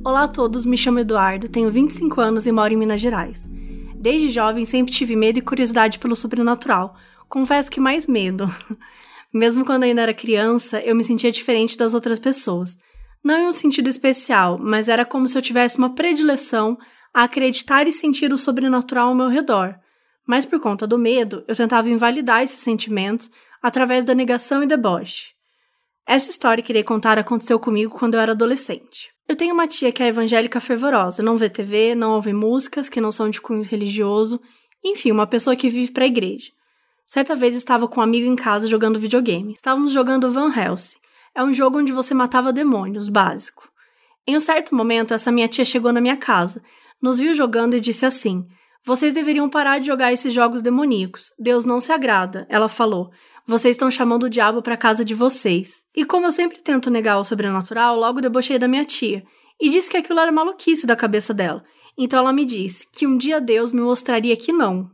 Olá 0.03 0.23
a 0.23 0.27
todos, 0.27 0.65
me 0.65 0.77
chamo 0.77 0.99
Eduardo, 0.99 1.47
tenho 1.47 1.71
25 1.71 2.19
anos 2.19 2.45
e 2.45 2.51
moro 2.51 2.73
em 2.73 2.77
Minas 2.77 2.99
Gerais. 2.99 3.49
Desde 3.95 4.29
jovem 4.29 4.65
sempre 4.65 4.93
tive 4.93 5.15
medo 5.15 5.39
e 5.39 5.41
curiosidade 5.41 5.97
pelo 5.97 6.15
sobrenatural. 6.15 6.93
Confesso 7.29 7.71
que 7.71 7.79
mais 7.79 8.05
medo. 8.05 8.53
Mesmo 9.33 9.63
quando 9.63 9.83
ainda 9.83 10.01
era 10.01 10.13
criança, 10.13 10.81
eu 10.81 10.93
me 10.93 11.05
sentia 11.05 11.31
diferente 11.31 11.77
das 11.77 11.93
outras 11.93 12.19
pessoas. 12.19 12.77
Não 13.23 13.37
em 13.37 13.47
um 13.47 13.53
sentido 13.53 13.87
especial, 13.87 14.57
mas 14.57 14.89
era 14.89 15.05
como 15.05 15.25
se 15.25 15.37
eu 15.37 15.41
tivesse 15.41 15.77
uma 15.77 15.95
predileção 15.95 16.77
a 17.13 17.23
acreditar 17.23 17.87
e 17.87 17.93
sentir 17.93 18.33
o 18.33 18.37
sobrenatural 18.37 19.07
ao 19.07 19.15
meu 19.15 19.29
redor. 19.29 19.79
Mas 20.29 20.45
por 20.45 20.59
conta 20.59 20.85
do 20.85 20.95
medo, 20.95 21.43
eu 21.47 21.55
tentava 21.55 21.89
invalidar 21.89 22.43
esses 22.43 22.59
sentimentos 22.59 23.31
através 23.63 24.05
da 24.05 24.13
negação 24.13 24.61
e 24.61 24.67
deboche. 24.67 25.33
Essa 26.05 26.29
história 26.29 26.63
que 26.63 26.71
irei 26.71 26.83
contar 26.83 27.17
aconteceu 27.17 27.59
comigo 27.59 27.97
quando 27.97 28.13
eu 28.13 28.19
era 28.19 28.33
adolescente. 28.33 29.09
Eu 29.27 29.35
tenho 29.35 29.55
uma 29.55 29.65
tia 29.65 29.91
que 29.91 30.03
é 30.03 30.07
evangélica 30.07 30.59
fervorosa, 30.59 31.23
não 31.23 31.35
vê 31.35 31.49
TV, 31.49 31.95
não 31.95 32.11
ouve 32.11 32.31
músicas 32.31 32.87
que 32.87 33.01
não 33.01 33.11
são 33.11 33.27
de 33.27 33.41
cunho 33.41 33.63
religioso, 33.63 34.39
enfim, 34.85 35.11
uma 35.11 35.25
pessoa 35.25 35.55
que 35.55 35.67
vive 35.67 35.91
para 35.91 36.03
a 36.03 36.07
igreja. 36.07 36.51
Certa 37.07 37.33
vez 37.33 37.55
estava 37.55 37.87
com 37.87 37.99
um 37.99 38.03
amigo 38.03 38.27
em 38.27 38.35
casa 38.35 38.67
jogando 38.67 38.99
videogame. 38.99 39.53
Estávamos 39.53 39.91
jogando 39.91 40.29
Van 40.29 40.53
Helsing. 40.55 40.99
É 41.33 41.43
um 41.43 41.51
jogo 41.51 41.79
onde 41.79 41.91
você 41.91 42.13
matava 42.13 42.53
demônios, 42.53 43.09
básico. 43.09 43.67
Em 44.27 44.37
um 44.37 44.39
certo 44.39 44.75
momento, 44.75 45.11
essa 45.11 45.31
minha 45.31 45.47
tia 45.47 45.65
chegou 45.65 45.91
na 45.91 45.99
minha 45.99 46.17
casa, 46.17 46.61
nos 47.01 47.17
viu 47.17 47.33
jogando 47.33 47.75
e 47.75 47.79
disse 47.79 48.05
assim: 48.05 48.45
Vocês 48.83 49.13
deveriam 49.13 49.49
parar 49.49 49.79
de 49.79 49.87
jogar 49.87 50.13
esses 50.13 50.33
jogos 50.33 50.61
demoníacos. 50.61 51.33
Deus 51.37 51.65
não 51.65 51.79
se 51.79 51.91
agrada, 51.91 52.45
ela 52.49 52.69
falou. 52.69 53.11
Vocês 53.45 53.75
estão 53.75 53.89
chamando 53.89 54.23
o 54.23 54.29
diabo 54.29 54.61
para 54.61 54.77
casa 54.77 55.03
de 55.03 55.13
vocês. 55.13 55.83
E 55.95 56.05
como 56.05 56.27
eu 56.27 56.31
sempre 56.31 56.59
tento 56.59 56.89
negar 56.89 57.17
o 57.17 57.23
sobrenatural, 57.23 57.97
logo 57.97 58.21
debochei 58.21 58.57
da 58.59 58.67
minha 58.67 58.85
tia 58.85 59.23
e 59.59 59.69
disse 59.69 59.89
que 59.89 59.97
aquilo 59.97 60.19
era 60.19 60.31
maluquice 60.31 60.87
da 60.87 60.95
cabeça 60.95 61.33
dela. 61.33 61.63
Então 61.97 62.19
ela 62.19 62.31
me 62.31 62.45
disse 62.45 62.87
que 62.93 63.05
um 63.05 63.17
dia 63.17 63.41
Deus 63.41 63.73
me 63.73 63.81
mostraria 63.81 64.37
que 64.37 64.53
não. 64.53 64.89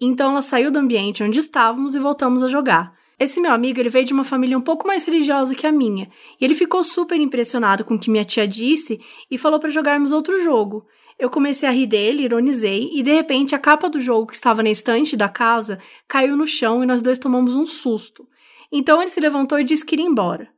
Então 0.00 0.32
ela 0.32 0.42
saiu 0.42 0.70
do 0.70 0.78
ambiente 0.78 1.22
onde 1.22 1.38
estávamos 1.38 1.94
e 1.94 2.00
voltamos 2.00 2.42
a 2.42 2.48
jogar. 2.48 2.92
Esse 3.18 3.40
meu 3.40 3.52
amigo 3.52 3.78
ele 3.78 3.88
veio 3.88 4.04
de 4.04 4.12
uma 4.12 4.24
família 4.24 4.58
um 4.58 4.60
pouco 4.60 4.84
mais 4.84 5.04
religiosa 5.04 5.54
que 5.54 5.64
a 5.64 5.70
minha, 5.70 6.10
e 6.40 6.44
ele 6.44 6.56
ficou 6.56 6.82
super 6.82 7.20
impressionado 7.20 7.84
com 7.84 7.94
o 7.94 7.98
que 7.98 8.10
minha 8.10 8.24
tia 8.24 8.48
disse 8.48 9.00
e 9.30 9.38
falou 9.38 9.60
para 9.60 9.70
jogarmos 9.70 10.10
outro 10.10 10.42
jogo. 10.42 10.84
Eu 11.18 11.30
comecei 11.30 11.68
a 11.68 11.72
rir 11.72 11.86
dele, 11.86 12.24
ironizei, 12.24 12.90
e 12.92 13.02
de 13.02 13.12
repente 13.12 13.54
a 13.54 13.58
capa 13.58 13.88
do 13.88 14.00
jogo 14.00 14.26
que 14.26 14.34
estava 14.34 14.62
na 14.62 14.70
estante 14.70 15.16
da 15.16 15.28
casa 15.28 15.78
caiu 16.08 16.36
no 16.36 16.46
chão 16.46 16.82
e 16.82 16.86
nós 16.86 17.02
dois 17.02 17.18
tomamos 17.18 17.56
um 17.56 17.66
susto. 17.66 18.26
Então 18.70 19.00
ele 19.00 19.10
se 19.10 19.20
levantou 19.20 19.60
e 19.60 19.64
disse 19.64 19.84
que 19.84 19.94
iria 19.94 20.06
embora. 20.06 20.48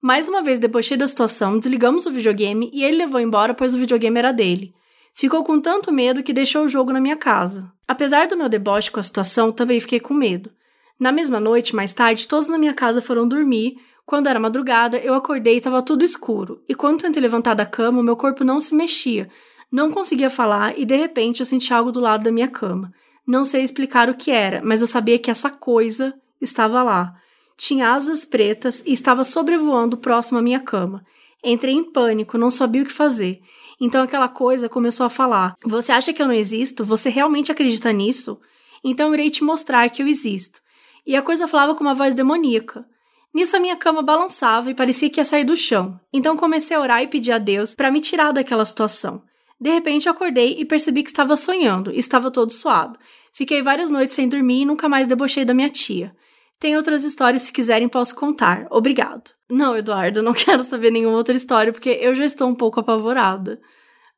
Mais 0.00 0.28
uma 0.28 0.42
vez 0.42 0.58
debochei 0.58 0.96
da 0.96 1.06
situação, 1.06 1.58
desligamos 1.58 2.06
o 2.06 2.10
videogame 2.10 2.70
e 2.72 2.82
ele 2.82 2.98
levou 2.98 3.20
embora 3.20 3.54
pois 3.54 3.74
o 3.74 3.78
videogame 3.78 4.18
era 4.18 4.32
dele. 4.32 4.74
Ficou 5.14 5.44
com 5.44 5.60
tanto 5.60 5.92
medo 5.92 6.22
que 6.22 6.32
deixou 6.32 6.64
o 6.64 6.68
jogo 6.68 6.92
na 6.92 7.00
minha 7.00 7.16
casa. 7.16 7.70
Apesar 7.86 8.26
do 8.26 8.36
meu 8.36 8.48
deboche 8.48 8.90
com 8.90 8.98
a 8.98 9.02
situação, 9.02 9.52
também 9.52 9.78
fiquei 9.78 10.00
com 10.00 10.14
medo. 10.14 10.50
Na 10.98 11.12
mesma 11.12 11.38
noite, 11.38 11.74
mais 11.74 11.92
tarde, 11.92 12.26
todos 12.26 12.48
na 12.48 12.58
minha 12.58 12.72
casa 12.72 13.02
foram 13.02 13.28
dormir. 13.28 13.76
Quando 14.06 14.28
era 14.28 14.40
madrugada, 14.40 14.98
eu 14.98 15.14
acordei 15.14 15.54
e 15.54 15.56
estava 15.58 15.82
tudo 15.82 16.04
escuro. 16.04 16.62
E 16.68 16.74
quando 16.74 17.02
tentei 17.02 17.22
levantar 17.22 17.54
da 17.54 17.66
cama, 17.66 18.02
meu 18.02 18.16
corpo 18.16 18.44
não 18.44 18.60
se 18.60 18.74
mexia, 18.74 19.28
não 19.72 19.90
conseguia 19.90 20.28
falar 20.28 20.78
e 20.78 20.84
de 20.84 20.94
repente 20.94 21.40
eu 21.40 21.46
senti 21.46 21.72
algo 21.72 21.90
do 21.90 21.98
lado 21.98 22.24
da 22.24 22.30
minha 22.30 22.48
cama. 22.48 22.92
Não 23.26 23.42
sei 23.42 23.62
explicar 23.62 24.10
o 24.10 24.14
que 24.14 24.30
era, 24.30 24.60
mas 24.62 24.82
eu 24.82 24.86
sabia 24.86 25.18
que 25.18 25.30
essa 25.30 25.48
coisa 25.48 26.12
estava 26.38 26.82
lá. 26.82 27.14
Tinha 27.56 27.92
asas 27.92 28.22
pretas 28.22 28.82
e 28.84 28.92
estava 28.92 29.24
sobrevoando 29.24 29.96
próximo 29.96 30.38
à 30.38 30.42
minha 30.42 30.60
cama. 30.60 31.02
Entrei 31.42 31.74
em 31.74 31.90
pânico, 31.90 32.36
não 32.36 32.50
sabia 32.50 32.82
o 32.82 32.84
que 32.84 32.92
fazer. 32.92 33.40
Então 33.80 34.02
aquela 34.02 34.28
coisa 34.28 34.68
começou 34.68 35.06
a 35.06 35.10
falar: 35.10 35.54
Você 35.64 35.90
acha 35.90 36.12
que 36.12 36.20
eu 36.20 36.26
não 36.26 36.34
existo? 36.34 36.84
Você 36.84 37.08
realmente 37.08 37.50
acredita 37.50 37.90
nisso? 37.92 38.38
Então 38.84 39.08
eu 39.08 39.14
irei 39.14 39.30
te 39.30 39.42
mostrar 39.42 39.88
que 39.88 40.02
eu 40.02 40.06
existo. 40.06 40.60
E 41.06 41.16
a 41.16 41.22
coisa 41.22 41.48
falava 41.48 41.74
com 41.74 41.82
uma 41.82 41.94
voz 41.94 42.14
demoníaca. 42.14 42.84
Nisso 43.32 43.56
a 43.56 43.60
minha 43.60 43.76
cama 43.76 44.02
balançava 44.02 44.70
e 44.70 44.74
parecia 44.74 45.08
que 45.08 45.18
ia 45.18 45.24
sair 45.24 45.44
do 45.44 45.56
chão. 45.56 45.98
Então 46.12 46.36
comecei 46.36 46.76
a 46.76 46.80
orar 46.80 47.02
e 47.02 47.08
pedir 47.08 47.32
a 47.32 47.38
Deus 47.38 47.74
para 47.74 47.90
me 47.90 48.00
tirar 48.00 48.32
daquela 48.32 48.64
situação. 48.64 49.22
De 49.62 49.70
repente 49.70 50.08
acordei 50.08 50.56
e 50.58 50.64
percebi 50.64 51.04
que 51.04 51.10
estava 51.10 51.36
sonhando 51.36 51.92
estava 51.92 52.32
todo 52.32 52.52
suado. 52.52 52.98
Fiquei 53.32 53.62
várias 53.62 53.90
noites 53.90 54.12
sem 54.12 54.28
dormir 54.28 54.62
e 54.62 54.64
nunca 54.64 54.88
mais 54.88 55.06
debochei 55.06 55.44
da 55.44 55.54
minha 55.54 55.70
tia. 55.70 56.12
Tem 56.58 56.76
outras 56.76 57.04
histórias, 57.04 57.42
se 57.42 57.52
quiserem, 57.52 57.88
posso 57.88 58.16
contar. 58.16 58.66
Obrigado. 58.70 59.30
Não, 59.48 59.76
Eduardo, 59.76 60.20
não 60.20 60.32
quero 60.34 60.64
saber 60.64 60.90
nenhuma 60.90 61.16
outra 61.16 61.36
história, 61.36 61.72
porque 61.72 61.90
eu 61.90 62.12
já 62.12 62.24
estou 62.24 62.48
um 62.48 62.56
pouco 62.56 62.80
apavorada. 62.80 63.60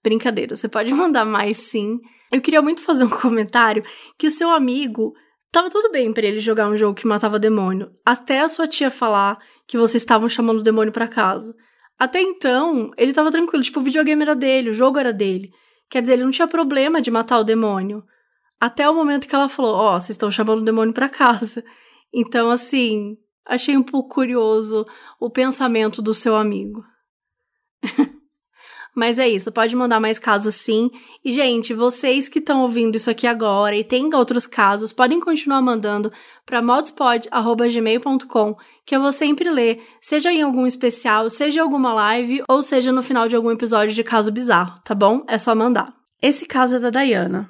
Brincadeira, 0.02 0.56
você 0.56 0.66
pode 0.66 0.94
mandar 0.94 1.26
mais 1.26 1.58
sim. 1.58 2.00
Eu 2.32 2.40
queria 2.40 2.62
muito 2.62 2.80
fazer 2.80 3.04
um 3.04 3.10
comentário 3.20 3.82
que 4.18 4.26
o 4.26 4.30
seu 4.30 4.48
amigo 4.48 5.12
tava 5.52 5.68
tudo 5.68 5.90
bem 5.90 6.10
para 6.10 6.24
ele 6.24 6.38
jogar 6.38 6.70
um 6.70 6.76
jogo 6.76 6.94
que 6.94 7.06
matava 7.06 7.38
demônio, 7.38 7.90
até 8.02 8.40
a 8.40 8.48
sua 8.48 8.66
tia 8.66 8.90
falar 8.90 9.38
que 9.68 9.76
vocês 9.76 10.02
estavam 10.02 10.26
chamando 10.26 10.60
o 10.60 10.64
demônio 10.64 10.90
para 10.90 11.06
casa. 11.06 11.54
Até 11.98 12.20
então, 12.20 12.90
ele 12.96 13.12
tava 13.12 13.30
tranquilo, 13.30 13.62
tipo, 13.62 13.80
o 13.80 13.82
videogame 13.82 14.22
era 14.22 14.34
dele, 14.34 14.70
o 14.70 14.74
jogo 14.74 14.98
era 14.98 15.12
dele. 15.12 15.52
Quer 15.88 16.02
dizer, 16.02 16.14
ele 16.14 16.24
não 16.24 16.30
tinha 16.30 16.48
problema 16.48 17.00
de 17.00 17.10
matar 17.10 17.38
o 17.38 17.44
demônio. 17.44 18.04
Até 18.60 18.88
o 18.88 18.94
momento 18.94 19.28
que 19.28 19.34
ela 19.34 19.48
falou: 19.48 19.74
Ó, 19.74 19.96
oh, 19.96 20.00
vocês 20.00 20.10
estão 20.10 20.30
chamando 20.30 20.60
o 20.60 20.64
demônio 20.64 20.94
pra 20.94 21.08
casa. 21.08 21.64
Então, 22.12 22.50
assim, 22.50 23.16
achei 23.46 23.76
um 23.76 23.82
pouco 23.82 24.08
curioso 24.08 24.86
o 25.20 25.28
pensamento 25.30 26.00
do 26.00 26.14
seu 26.14 26.34
amigo. 26.34 26.84
Mas 28.94 29.18
é 29.18 29.28
isso, 29.28 29.50
pode 29.50 29.74
mandar 29.74 29.98
mais 29.98 30.20
casos 30.20 30.54
sim. 30.54 30.88
E, 31.24 31.32
gente, 31.32 31.74
vocês 31.74 32.28
que 32.28 32.38
estão 32.38 32.62
ouvindo 32.62 32.94
isso 32.94 33.10
aqui 33.10 33.26
agora 33.26 33.74
e 33.74 33.82
tem 33.82 34.14
outros 34.14 34.46
casos, 34.46 34.92
podem 34.92 35.18
continuar 35.18 35.60
mandando 35.60 36.12
para 36.46 36.62
modspod.gmail.com, 36.62 38.56
que 38.86 38.94
eu 38.94 39.00
vou 39.00 39.12
sempre 39.12 39.50
ler, 39.50 39.82
seja 40.00 40.32
em 40.32 40.42
algum 40.42 40.66
especial, 40.66 41.30
seja 41.30 41.60
em 41.60 41.62
alguma 41.62 41.92
live, 41.94 42.42
ou 42.48 42.62
seja 42.62 42.92
no 42.92 43.02
final 43.02 43.28
de 43.28 43.36
algum 43.36 43.50
episódio 43.50 43.94
de 43.94 44.04
Caso 44.04 44.30
Bizarro, 44.30 44.80
tá 44.84 44.94
bom? 44.94 45.24
É 45.26 45.38
só 45.38 45.54
mandar. 45.54 45.94
Esse 46.20 46.46
caso 46.46 46.76
é 46.76 46.78
da 46.78 46.90
Dayana. 46.90 47.48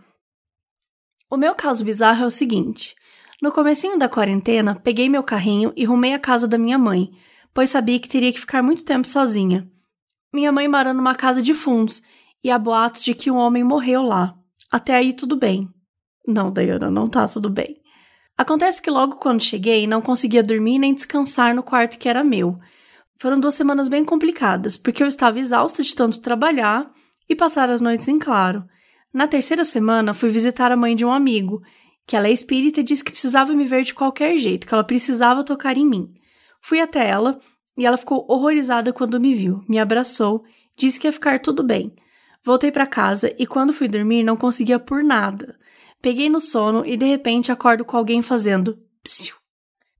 O 1.31 1.37
meu 1.37 1.55
caso 1.55 1.85
bizarro 1.85 2.25
é 2.25 2.27
o 2.27 2.31
seguinte: 2.31 2.94
no 3.42 3.51
comecinho 3.51 3.99
da 3.99 4.09
quarentena, 4.09 4.75
peguei 4.75 5.09
meu 5.09 5.23
carrinho 5.23 5.73
e 5.77 5.85
rumei 5.85 6.12
à 6.12 6.18
casa 6.18 6.47
da 6.47 6.57
minha 6.57 6.79
mãe, 6.79 7.11
pois 7.53 7.70
sabia 7.70 7.99
que 7.99 8.09
teria 8.09 8.33
que 8.33 8.40
ficar 8.40 8.62
muito 8.62 8.85
tempo 8.85 9.07
sozinha. 9.07 9.68
Minha 10.33 10.53
mãe 10.53 10.68
mora 10.68 10.94
numa 10.94 11.14
casa 11.14 11.42
de 11.42 11.55
fundos 11.55 12.03
e 12.42 12.51
há 12.51 12.59
boatos 12.59 13.05
de 13.05 13.14
que 13.14 13.31
um 13.31 13.37
homem 13.37 13.62
morreu 13.62 14.03
lá. 14.03 14.35
Até 14.70 14.94
aí 14.94 15.12
tudo 15.12 15.37
bem. 15.37 15.68
Não, 16.27 16.53
Dayana, 16.53 16.90
não 16.90 17.09
tá 17.09 17.29
tudo 17.29 17.51
bem. 17.51 17.77
Acontece 18.37 18.83
que 18.83 18.90
logo 18.90 19.16
quando 19.16 19.44
cheguei, 19.44 19.87
não 19.87 20.03
conseguia 20.03 20.42
dormir 20.42 20.79
nem 20.79 20.92
descansar 20.92 21.55
no 21.55 21.62
quarto 21.62 21.99
que 21.99 22.09
era 22.09 22.25
meu. 22.25 22.59
Foram 23.16 23.38
duas 23.38 23.55
semanas 23.55 23.88
bem 23.88 24.05
complicadas, 24.05 24.77
porque 24.77 25.03
eu 25.03 25.07
estava 25.07 25.38
exausta 25.38 25.83
de 25.83 25.94
tanto 25.94 26.20
trabalhar 26.20 26.90
e 27.29 27.35
passar 27.37 27.70
as 27.70 27.81
noites 27.81 28.09
em 28.09 28.18
claro. 28.18 28.64
Na 29.12 29.29
terceira 29.29 29.64
semana, 29.64 30.12
fui 30.12 30.29
visitar 30.31 30.73
a 30.73 30.77
mãe 30.77 30.97
de 30.97 31.05
um 31.05 31.12
amigo, 31.12 31.62
que 32.07 32.16
ela 32.16 32.27
é 32.27 32.33
espírita 32.33 32.81
e 32.81 32.83
disse 32.83 33.05
que 33.05 33.12
precisava 33.12 33.55
me 33.55 33.64
ver 33.64 33.85
de 33.85 33.94
qualquer 33.94 34.37
jeito, 34.37 34.66
que 34.66 34.75
ela 34.75 34.85
precisava 34.85 35.44
tocar 35.44 35.79
em 35.79 35.87
mim. 35.87 36.12
Fui 36.61 36.81
até 36.81 37.09
ela 37.09 37.38
e 37.79 37.87
ela 37.87 37.97
ficou 37.97 38.27
horrorizada 38.29 38.92
quando 38.92 39.20
me 39.20 39.33
viu, 39.33 39.64
me 39.68 39.79
abraçou, 39.79 40.44
disse 40.77 40.99
que 40.99 41.07
ia 41.07 41.12
ficar 41.12 41.40
tudo 41.40 41.62
bem. 41.62 41.94
Voltei 42.44 42.70
para 42.70 42.87
casa 42.87 43.33
e 43.38 43.47
quando 43.47 43.73
fui 43.73 43.88
dormir 43.88 44.23
não 44.23 44.37
conseguia 44.37 44.79
por 44.79 45.03
nada. 45.03 45.57
Peguei 46.04 46.28
no 46.28 46.38
sono 46.38 46.84
e 46.84 46.98
de 46.98 47.06
repente 47.06 47.50
acordo 47.50 47.82
com 47.82 47.96
alguém 47.96 48.20
fazendo 48.20 48.78
psiu. 49.02 49.36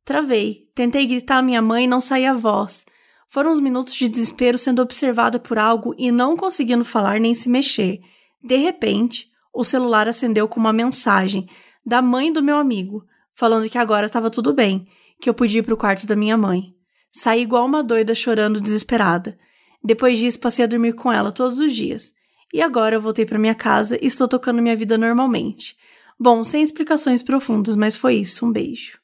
Travei, 0.05 0.69
tentei 0.75 1.07
gritar 1.07 1.39
a 1.39 1.43
minha 1.43 1.63
mãe 1.63 1.85
e 1.85 1.87
não 1.87 1.99
saía 1.99 2.35
voz. 2.35 2.85
Foram 3.27 3.51
uns 3.51 3.59
minutos 3.59 3.95
de 3.95 4.07
desespero 4.07 4.59
sendo 4.59 4.83
observada 4.83 5.39
por 5.39 5.59
algo 5.59 5.95
e 5.97 6.13
não 6.13 6.37
conseguindo 6.37 6.85
falar 6.85 7.19
nem 7.19 7.33
se 7.33 7.49
mexer. 7.49 8.01
De 8.43 8.57
repente, 8.57 9.31
o 9.51 9.65
celular 9.65 10.07
acendeu 10.07 10.47
com 10.47 10.61
uma 10.61 10.75
mensagem 10.75 11.49
da 11.87 12.03
mãe 12.03 12.31
do 12.31 12.43
meu 12.43 12.59
amigo, 12.59 13.03
falando 13.35 13.71
que 13.71 13.79
agora 13.79 14.05
estava 14.05 14.29
tudo 14.29 14.53
bem, 14.53 14.87
que 15.23 15.31
eu 15.31 15.33
podia 15.33 15.61
ir 15.61 15.63
para 15.63 15.73
o 15.73 15.79
quarto 15.79 16.07
da 16.07 16.15
minha 16.15 16.37
mãe. 16.37 16.75
Saí 17.11 17.41
igual 17.41 17.65
uma 17.65 17.83
doida 17.83 18.15
chorando 18.15 18.61
desesperada. 18.61 19.39
Depois 19.83 20.19
disso, 20.19 20.39
passei 20.39 20.67
a 20.67 20.69
dormir 20.69 20.93
com 20.93 21.11
ela 21.11 21.33
todos 21.33 21.59
os 21.59 21.75
dias. 21.75 22.13
E 22.53 22.61
agora 22.61 22.95
eu 22.95 23.01
voltei 23.01 23.25
para 23.25 23.39
minha 23.39 23.55
casa 23.55 23.97
e 24.03 24.07
estou 24.07 24.29
tocando 24.29 24.61
minha 24.61 24.77
vida 24.77 24.99
normalmente. 24.99 25.83
Bom, 26.19 26.45
sem 26.45 26.63
explicações 26.63 27.23
profundas, 27.23 27.77
mas 27.77 27.97
foi 27.97 28.15
isso. 28.17 28.47
Um 28.47 28.53
beijo. 28.53 28.99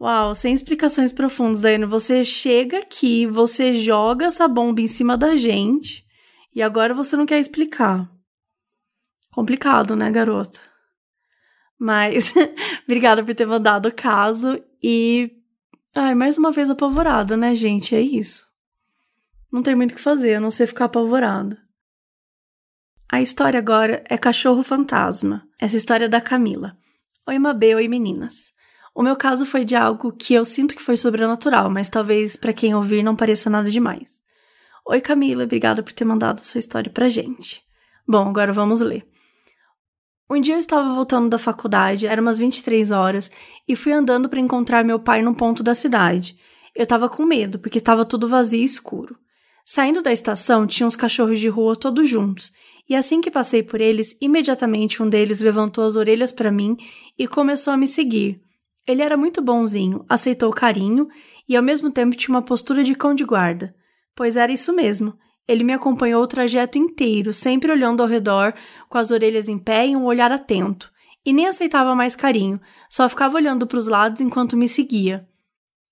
Uau, 0.00 0.34
sem 0.34 0.54
explicações 0.54 1.12
profundas, 1.12 1.62
Daiane. 1.62 1.84
Você 1.84 2.24
chega 2.24 2.78
aqui, 2.78 3.26
você 3.26 3.74
joga 3.74 4.26
essa 4.26 4.46
bomba 4.46 4.80
em 4.80 4.86
cima 4.86 5.16
da 5.16 5.36
gente 5.36 6.06
e 6.54 6.62
agora 6.62 6.94
você 6.94 7.16
não 7.16 7.26
quer 7.26 7.40
explicar. 7.40 8.08
Complicado, 9.32 9.96
né, 9.96 10.10
garota? 10.10 10.60
Mas, 11.78 12.32
obrigada 12.84 13.24
por 13.24 13.34
ter 13.34 13.46
mandado 13.46 13.88
o 13.88 13.94
caso 13.94 14.62
e. 14.82 15.32
Ai, 15.94 16.14
mais 16.14 16.38
uma 16.38 16.52
vez 16.52 16.70
apavorada, 16.70 17.36
né, 17.36 17.54
gente? 17.54 17.94
É 17.94 18.00
isso. 18.00 18.46
Não 19.50 19.62
tem 19.62 19.74
muito 19.74 19.92
o 19.92 19.94
que 19.94 20.00
fazer, 20.00 20.34
a 20.34 20.40
não 20.40 20.50
ser 20.50 20.66
ficar 20.66 20.84
apavorada. 20.84 21.58
A 23.10 23.22
história 23.22 23.58
agora 23.58 24.04
é 24.06 24.18
Cachorro 24.18 24.62
Fantasma. 24.62 25.42
Essa 25.58 25.78
história 25.78 26.04
é 26.04 26.08
da 26.08 26.20
Camila. 26.20 26.76
Oi, 27.26 27.38
Mabê, 27.38 27.74
oi, 27.74 27.88
meninas. 27.88 28.52
O 28.94 29.02
meu 29.02 29.16
caso 29.16 29.46
foi 29.46 29.64
de 29.64 29.74
algo 29.74 30.12
que 30.12 30.34
eu 30.34 30.44
sinto 30.44 30.76
que 30.76 30.82
foi 30.82 30.94
sobrenatural, 30.94 31.70
mas 31.70 31.88
talvez 31.88 32.36
para 32.36 32.52
quem 32.52 32.74
ouvir 32.74 33.02
não 33.02 33.16
pareça 33.16 33.48
nada 33.48 33.70
demais. 33.70 34.22
Oi, 34.86 35.00
Camila, 35.00 35.44
obrigada 35.44 35.82
por 35.82 35.92
ter 35.94 36.04
mandado 36.04 36.44
sua 36.44 36.58
história 36.58 36.92
pra 36.92 37.08
gente. 37.08 37.62
Bom, 38.06 38.28
agora 38.28 38.52
vamos 38.52 38.80
ler. 38.80 39.08
Um 40.30 40.38
dia 40.38 40.56
eu 40.56 40.58
estava 40.58 40.92
voltando 40.92 41.30
da 41.30 41.38
faculdade, 41.38 42.06
eram 42.06 42.22
umas 42.22 42.38
23 42.38 42.90
horas, 42.90 43.30
e 43.66 43.74
fui 43.74 43.90
andando 43.90 44.28
para 44.28 44.38
encontrar 44.38 44.84
meu 44.84 45.00
pai 45.00 45.22
num 45.22 45.32
ponto 45.32 45.62
da 45.62 45.74
cidade. 45.74 46.38
Eu 46.74 46.82
estava 46.82 47.08
com 47.08 47.24
medo, 47.24 47.58
porque 47.58 47.78
estava 47.78 48.04
tudo 48.04 48.28
vazio 48.28 48.60
e 48.60 48.64
escuro. 48.64 49.18
Saindo 49.70 50.00
da 50.00 50.10
estação, 50.10 50.66
tinha 50.66 50.86
uns 50.86 50.96
cachorros 50.96 51.38
de 51.38 51.46
rua 51.46 51.76
todos 51.76 52.08
juntos, 52.08 52.50
e 52.88 52.96
assim 52.96 53.20
que 53.20 53.30
passei 53.30 53.62
por 53.62 53.82
eles, 53.82 54.16
imediatamente 54.18 55.02
um 55.02 55.08
deles 55.10 55.40
levantou 55.40 55.84
as 55.84 55.94
orelhas 55.94 56.32
para 56.32 56.50
mim 56.50 56.74
e 57.18 57.28
começou 57.28 57.74
a 57.74 57.76
me 57.76 57.86
seguir. 57.86 58.40
Ele 58.86 59.02
era 59.02 59.14
muito 59.14 59.42
bonzinho, 59.42 60.06
aceitou 60.08 60.48
o 60.48 60.54
carinho 60.54 61.06
e 61.46 61.54
ao 61.54 61.62
mesmo 61.62 61.90
tempo 61.90 62.16
tinha 62.16 62.34
uma 62.34 62.40
postura 62.40 62.82
de 62.82 62.94
cão 62.94 63.14
de 63.14 63.24
guarda. 63.24 63.74
Pois 64.16 64.38
era 64.38 64.50
isso 64.50 64.72
mesmo. 64.72 65.12
Ele 65.46 65.62
me 65.62 65.74
acompanhou 65.74 66.22
o 66.22 66.26
trajeto 66.26 66.78
inteiro, 66.78 67.34
sempre 67.34 67.70
olhando 67.70 68.02
ao 68.02 68.08
redor, 68.08 68.54
com 68.88 68.96
as 68.96 69.10
orelhas 69.10 69.50
em 69.50 69.58
pé 69.58 69.86
e 69.86 69.94
um 69.94 70.06
olhar 70.06 70.32
atento. 70.32 70.90
E 71.26 71.30
nem 71.30 71.46
aceitava 71.46 71.94
mais 71.94 72.16
carinho, 72.16 72.58
só 72.88 73.06
ficava 73.06 73.36
olhando 73.36 73.66
para 73.66 73.78
os 73.78 73.86
lados 73.86 74.22
enquanto 74.22 74.56
me 74.56 74.66
seguia. 74.66 75.28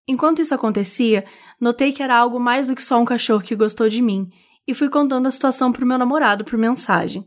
Enquanto 0.09 0.41
isso 0.41 0.55
acontecia, 0.55 1.25
notei 1.61 1.93
que 1.93 2.03
era 2.03 2.17
algo 2.17 2.39
mais 2.39 2.67
do 2.67 2.75
que 2.75 2.83
só 2.83 3.01
um 3.01 3.05
cachorro 3.05 3.43
que 3.43 3.57
gostou 3.57 3.89
de 3.89 4.01
mim, 4.01 4.31
e 4.67 4.75
fui 4.75 4.89
contando 4.89 5.27
a 5.27 5.31
situação 5.31 5.73
pro 5.73 5.87
meu 5.87 5.99
namorado 5.99 6.45
por 6.45 6.59
mensagem. 6.59 7.27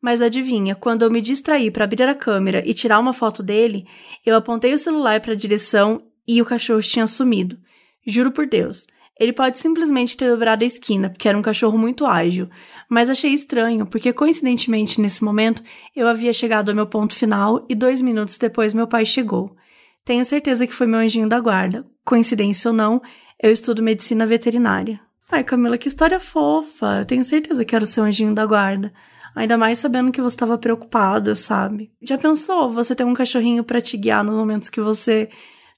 Mas 0.00 0.22
adivinha, 0.22 0.74
quando 0.74 1.02
eu 1.02 1.10
me 1.10 1.20
distraí 1.20 1.70
para 1.70 1.84
abrir 1.84 2.02
a 2.02 2.14
câmera 2.14 2.62
e 2.64 2.74
tirar 2.74 2.98
uma 2.98 3.12
foto 3.12 3.42
dele, 3.42 3.86
eu 4.24 4.36
apontei 4.36 4.72
o 4.72 4.78
celular 4.78 5.20
para 5.20 5.32
a 5.32 5.36
direção 5.36 6.02
e 6.26 6.40
o 6.42 6.44
cachorro 6.44 6.82
tinha 6.82 7.06
sumido. 7.06 7.58
Juro 8.06 8.30
por 8.30 8.46
Deus. 8.46 8.86
Ele 9.18 9.32
pode 9.32 9.58
simplesmente 9.58 10.16
ter 10.16 10.30
dobrado 10.30 10.62
a 10.62 10.66
esquina, 10.66 11.08
porque 11.08 11.26
era 11.26 11.38
um 11.38 11.42
cachorro 11.42 11.78
muito 11.78 12.04
ágil, 12.04 12.50
mas 12.88 13.08
achei 13.08 13.32
estranho, 13.32 13.86
porque 13.86 14.12
coincidentemente 14.12 15.00
nesse 15.00 15.24
momento 15.24 15.62
eu 15.94 16.06
havia 16.06 16.34
chegado 16.34 16.68
ao 16.68 16.74
meu 16.74 16.86
ponto 16.86 17.14
final 17.14 17.64
e 17.68 17.74
dois 17.74 18.02
minutos 18.02 18.36
depois 18.36 18.74
meu 18.74 18.86
pai 18.86 19.06
chegou. 19.06 19.56
Tenho 20.04 20.24
certeza 20.24 20.66
que 20.66 20.74
foi 20.74 20.86
meu 20.86 21.00
anjinho 21.00 21.28
da 21.28 21.40
guarda. 21.40 21.86
Coincidência 22.06 22.70
ou 22.70 22.76
não, 22.76 23.02
eu 23.42 23.50
estudo 23.50 23.82
medicina 23.82 24.24
veterinária. 24.24 25.00
Ai, 25.28 25.42
Camila, 25.42 25.76
que 25.76 25.88
história 25.88 26.20
fofa. 26.20 27.00
Eu 27.00 27.04
tenho 27.04 27.24
certeza 27.24 27.64
que 27.64 27.74
era 27.74 27.82
o 27.82 27.86
seu 27.86 28.04
anjinho 28.04 28.32
da 28.32 28.46
guarda. 28.46 28.94
Ainda 29.34 29.58
mais 29.58 29.78
sabendo 29.78 30.12
que 30.12 30.22
você 30.22 30.36
estava 30.36 30.56
preocupada, 30.56 31.34
sabe? 31.34 31.92
Já 32.00 32.16
pensou 32.16 32.70
você 32.70 32.94
ter 32.94 33.02
um 33.02 33.12
cachorrinho 33.12 33.64
para 33.64 33.80
te 33.80 33.96
guiar 33.96 34.22
nos 34.22 34.36
momentos 34.36 34.70
que 34.70 34.80
você 34.80 35.28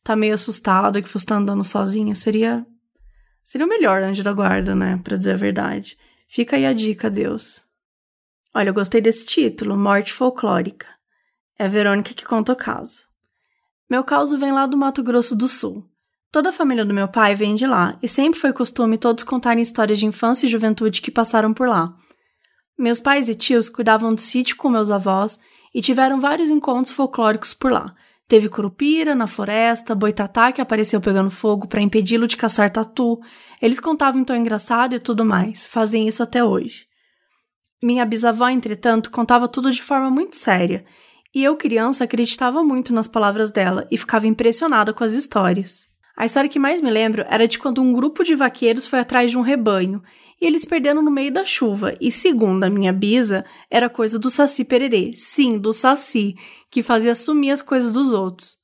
tá 0.04 0.14
meio 0.14 0.34
assustado, 0.34 1.02
que 1.02 1.08
você 1.08 1.24
tá 1.24 1.36
andando 1.36 1.64
sozinha? 1.64 2.14
Seria. 2.14 2.66
Seria 3.42 3.66
o 3.66 3.70
melhor 3.70 4.02
anjo 4.02 4.22
da 4.22 4.32
guarda, 4.34 4.74
né? 4.74 5.00
Pra 5.02 5.16
dizer 5.16 5.32
a 5.32 5.36
verdade. 5.36 5.96
Fica 6.28 6.56
aí 6.56 6.66
a 6.66 6.74
dica, 6.74 7.08
Deus. 7.08 7.62
Olha, 8.54 8.68
eu 8.68 8.74
gostei 8.74 9.00
desse 9.00 9.24
título, 9.24 9.78
Morte 9.78 10.12
Folclórica. 10.12 10.86
É 11.58 11.64
a 11.64 11.68
Verônica 11.68 12.12
que 12.12 12.26
conta 12.26 12.52
o 12.52 12.56
caso. 12.56 13.06
Meu 13.88 14.04
caso 14.04 14.38
vem 14.38 14.52
lá 14.52 14.66
do 14.66 14.76
Mato 14.76 15.02
Grosso 15.02 15.34
do 15.34 15.48
Sul. 15.48 15.88
Toda 16.30 16.50
a 16.50 16.52
família 16.52 16.84
do 16.84 16.92
meu 16.92 17.08
pai 17.08 17.34
vem 17.34 17.54
de 17.54 17.66
lá, 17.66 17.98
e 18.02 18.08
sempre 18.08 18.38
foi 18.38 18.52
costume 18.52 18.98
todos 18.98 19.24
contarem 19.24 19.62
histórias 19.62 19.98
de 19.98 20.06
infância 20.06 20.46
e 20.46 20.50
juventude 20.50 21.00
que 21.00 21.10
passaram 21.10 21.54
por 21.54 21.66
lá. 21.66 21.94
Meus 22.78 23.00
pais 23.00 23.28
e 23.28 23.34
tios 23.34 23.68
cuidavam 23.68 24.14
do 24.14 24.20
sítio 24.20 24.56
com 24.56 24.68
meus 24.68 24.90
avós 24.90 25.38
e 25.74 25.80
tiveram 25.80 26.20
vários 26.20 26.50
encontros 26.50 26.94
folclóricos 26.94 27.54
por 27.54 27.72
lá. 27.72 27.94
Teve 28.28 28.48
curupira 28.50 29.14
na 29.14 29.26
floresta, 29.26 29.94
boitatá 29.94 30.52
que 30.52 30.60
apareceu 30.60 31.00
pegando 31.00 31.30
fogo 31.30 31.66
para 31.66 31.80
impedi-lo 31.80 32.26
de 32.26 32.36
caçar 32.36 32.70
tatu. 32.70 33.18
Eles 33.60 33.80
contavam 33.80 34.22
tom 34.22 34.34
engraçado 34.34 34.94
e 34.94 35.00
tudo 35.00 35.24
mais. 35.24 35.66
Fazem 35.66 36.06
isso 36.06 36.22
até 36.22 36.44
hoje. 36.44 36.86
Minha 37.82 38.04
bisavó, 38.04 38.48
entretanto, 38.48 39.10
contava 39.10 39.48
tudo 39.48 39.70
de 39.70 39.82
forma 39.82 40.10
muito 40.10 40.36
séria. 40.36 40.84
E 41.34 41.42
eu, 41.42 41.56
criança, 41.56 42.04
acreditava 42.04 42.62
muito 42.62 42.92
nas 42.92 43.06
palavras 43.06 43.50
dela 43.50 43.86
e 43.90 43.96
ficava 43.96 44.26
impressionada 44.26 44.92
com 44.92 45.04
as 45.04 45.14
histórias. 45.14 45.87
A 46.18 46.26
história 46.26 46.50
que 46.50 46.58
mais 46.58 46.80
me 46.80 46.90
lembro 46.90 47.24
era 47.28 47.46
de 47.46 47.60
quando 47.60 47.80
um 47.80 47.92
grupo 47.92 48.24
de 48.24 48.34
vaqueiros 48.34 48.88
foi 48.88 48.98
atrás 48.98 49.30
de 49.30 49.38
um 49.38 49.40
rebanho 49.40 50.02
e 50.40 50.46
eles 50.46 50.64
perderam 50.64 51.00
no 51.00 51.12
meio 51.12 51.32
da 51.32 51.44
chuva. 51.44 51.94
E 52.00 52.10
segundo 52.10 52.64
a 52.64 52.68
minha 52.68 52.92
bisa, 52.92 53.44
era 53.70 53.88
coisa 53.88 54.18
do 54.18 54.28
Saci 54.28 54.64
Pererê. 54.64 55.12
Sim, 55.14 55.58
do 55.58 55.72
Saci, 55.72 56.34
que 56.72 56.82
fazia 56.82 57.14
sumir 57.14 57.52
as 57.52 57.62
coisas 57.62 57.92
dos 57.92 58.12
outros. 58.12 58.56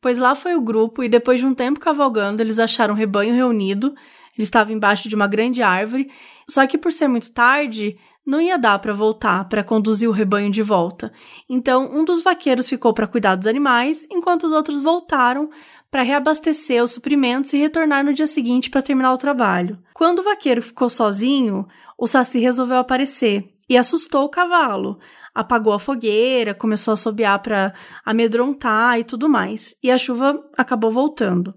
Pois 0.00 0.18
lá 0.18 0.34
foi 0.34 0.54
o 0.54 0.60
grupo 0.62 1.04
e 1.04 1.08
depois 1.08 1.38
de 1.38 1.44
um 1.44 1.54
tempo 1.54 1.78
cavalgando, 1.78 2.40
eles 2.40 2.58
acharam 2.58 2.94
o 2.94 2.96
rebanho 2.96 3.34
reunido. 3.34 3.94
Eles 4.34 4.46
estavam 4.46 4.74
embaixo 4.74 5.06
de 5.06 5.14
uma 5.14 5.26
grande 5.26 5.62
árvore, 5.62 6.10
só 6.48 6.66
que 6.66 6.78
por 6.78 6.92
ser 6.92 7.08
muito 7.08 7.30
tarde, 7.30 7.98
não 8.26 8.40
ia 8.40 8.58
dar 8.58 8.78
para 8.80 8.92
voltar 8.92 9.48
para 9.48 9.62
conduzir 9.62 10.08
o 10.08 10.12
rebanho 10.12 10.50
de 10.50 10.60
volta. 10.60 11.12
Então, 11.48 11.88
um 11.94 12.04
dos 12.04 12.22
vaqueiros 12.22 12.68
ficou 12.68 12.92
para 12.92 13.06
cuidar 13.06 13.36
dos 13.36 13.46
animais, 13.46 14.06
enquanto 14.10 14.44
os 14.44 14.52
outros 14.52 14.82
voltaram 14.82 15.48
para 15.96 16.02
reabastecer 16.02 16.84
os 16.84 16.92
suprimentos 16.92 17.54
e 17.54 17.56
retornar 17.56 18.04
no 18.04 18.12
dia 18.12 18.26
seguinte 18.26 18.68
para 18.68 18.82
terminar 18.82 19.14
o 19.14 19.16
trabalho. 19.16 19.78
Quando 19.94 20.18
o 20.18 20.22
vaqueiro 20.22 20.60
ficou 20.60 20.90
sozinho, 20.90 21.66
o 21.96 22.06
Saci 22.06 22.38
resolveu 22.38 22.76
aparecer 22.76 23.48
e 23.66 23.78
assustou 23.78 24.26
o 24.26 24.28
cavalo. 24.28 24.98
Apagou 25.34 25.72
a 25.72 25.78
fogueira, 25.78 26.52
começou 26.52 26.92
a 26.92 26.96
assobiar 26.96 27.38
para 27.38 27.72
amedrontar 28.04 29.00
e 29.00 29.04
tudo 29.04 29.26
mais. 29.26 29.74
E 29.82 29.90
a 29.90 29.96
chuva 29.96 30.38
acabou 30.54 30.90
voltando. 30.90 31.54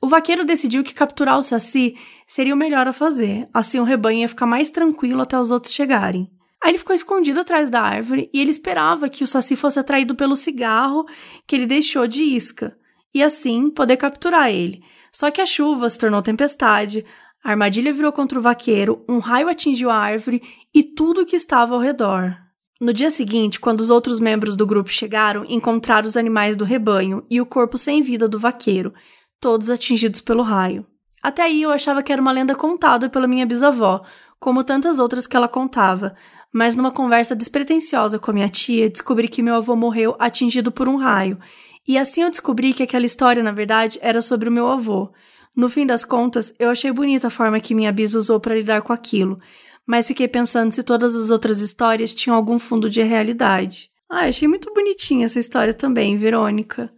O 0.00 0.06
vaqueiro 0.06 0.44
decidiu 0.44 0.84
que 0.84 0.94
capturar 0.94 1.36
o 1.36 1.42
Saci 1.42 1.96
seria 2.28 2.54
o 2.54 2.56
melhor 2.56 2.86
a 2.86 2.92
fazer, 2.92 3.48
assim 3.52 3.80
o 3.80 3.84
rebanho 3.84 4.20
ia 4.20 4.28
ficar 4.28 4.46
mais 4.46 4.70
tranquilo 4.70 5.20
até 5.20 5.36
os 5.36 5.50
outros 5.50 5.74
chegarem. 5.74 6.30
Aí 6.62 6.70
ele 6.70 6.78
ficou 6.78 6.94
escondido 6.94 7.40
atrás 7.40 7.68
da 7.68 7.82
árvore 7.82 8.30
e 8.32 8.40
ele 8.40 8.50
esperava 8.50 9.08
que 9.08 9.24
o 9.24 9.26
Saci 9.26 9.56
fosse 9.56 9.80
atraído 9.80 10.14
pelo 10.14 10.36
cigarro 10.36 11.04
que 11.44 11.56
ele 11.56 11.66
deixou 11.66 12.06
de 12.06 12.22
isca, 12.22 12.78
e 13.14 13.22
assim 13.22 13.70
poder 13.70 13.96
capturar 13.96 14.50
ele. 14.50 14.82
Só 15.12 15.30
que 15.30 15.40
a 15.40 15.46
chuva 15.46 15.88
se 15.88 15.98
tornou 15.98 16.20
tempestade, 16.20 17.04
a 17.44 17.50
armadilha 17.50 17.92
virou 17.92 18.12
contra 18.12 18.38
o 18.38 18.42
vaqueiro, 18.42 19.04
um 19.08 19.18
raio 19.18 19.48
atingiu 19.48 19.90
a 19.90 19.96
árvore 19.96 20.42
e 20.74 20.82
tudo 20.82 21.24
que 21.24 21.36
estava 21.36 21.74
ao 21.74 21.80
redor. 21.80 22.36
No 22.80 22.92
dia 22.92 23.10
seguinte, 23.10 23.60
quando 23.60 23.80
os 23.80 23.90
outros 23.90 24.18
membros 24.18 24.56
do 24.56 24.66
grupo 24.66 24.90
chegaram, 24.90 25.44
encontraram 25.48 26.06
os 26.06 26.16
animais 26.16 26.56
do 26.56 26.64
rebanho 26.64 27.24
e 27.30 27.40
o 27.40 27.46
corpo 27.46 27.78
sem 27.78 28.02
vida 28.02 28.28
do 28.28 28.38
vaqueiro, 28.38 28.92
todos 29.40 29.70
atingidos 29.70 30.20
pelo 30.20 30.42
raio. 30.42 30.84
Até 31.22 31.42
aí 31.42 31.62
eu 31.62 31.70
achava 31.70 32.02
que 32.02 32.12
era 32.12 32.20
uma 32.20 32.32
lenda 32.32 32.54
contada 32.54 33.08
pela 33.08 33.28
minha 33.28 33.46
bisavó, 33.46 34.04
como 34.40 34.64
tantas 34.64 34.98
outras 34.98 35.26
que 35.26 35.36
ela 35.36 35.48
contava, 35.48 36.16
mas 36.52 36.76
numa 36.76 36.90
conversa 36.90 37.34
despretensiosa 37.34 38.18
com 38.18 38.30
a 38.30 38.34
minha 38.34 38.48
tia, 38.48 38.90
descobri 38.90 39.28
que 39.28 39.42
meu 39.42 39.54
avô 39.54 39.74
morreu 39.74 40.16
atingido 40.18 40.70
por 40.70 40.88
um 40.88 40.96
raio. 40.96 41.38
E 41.86 41.98
assim 41.98 42.22
eu 42.22 42.30
descobri 42.30 42.72
que 42.72 42.82
aquela 42.82 43.04
história, 43.04 43.42
na 43.42 43.52
verdade, 43.52 43.98
era 44.00 44.22
sobre 44.22 44.48
o 44.48 44.52
meu 44.52 44.68
avô. 44.68 45.12
No 45.54 45.68
fim 45.68 45.86
das 45.86 46.04
contas, 46.04 46.54
eu 46.58 46.70
achei 46.70 46.90
bonita 46.90 47.28
a 47.28 47.30
forma 47.30 47.60
que 47.60 47.74
minha 47.74 47.92
bisa 47.92 48.18
usou 48.18 48.40
para 48.40 48.54
lidar 48.54 48.82
com 48.82 48.92
aquilo, 48.92 49.38
mas 49.86 50.08
fiquei 50.08 50.26
pensando 50.26 50.72
se 50.72 50.82
todas 50.82 51.14
as 51.14 51.30
outras 51.30 51.60
histórias 51.60 52.12
tinham 52.12 52.36
algum 52.36 52.58
fundo 52.58 52.90
de 52.90 53.02
realidade. 53.02 53.90
Ah, 54.10 54.26
achei 54.26 54.48
muito 54.48 54.72
bonitinha 54.72 55.26
essa 55.26 55.38
história 55.38 55.72
também, 55.72 56.16
Verônica. 56.16 56.92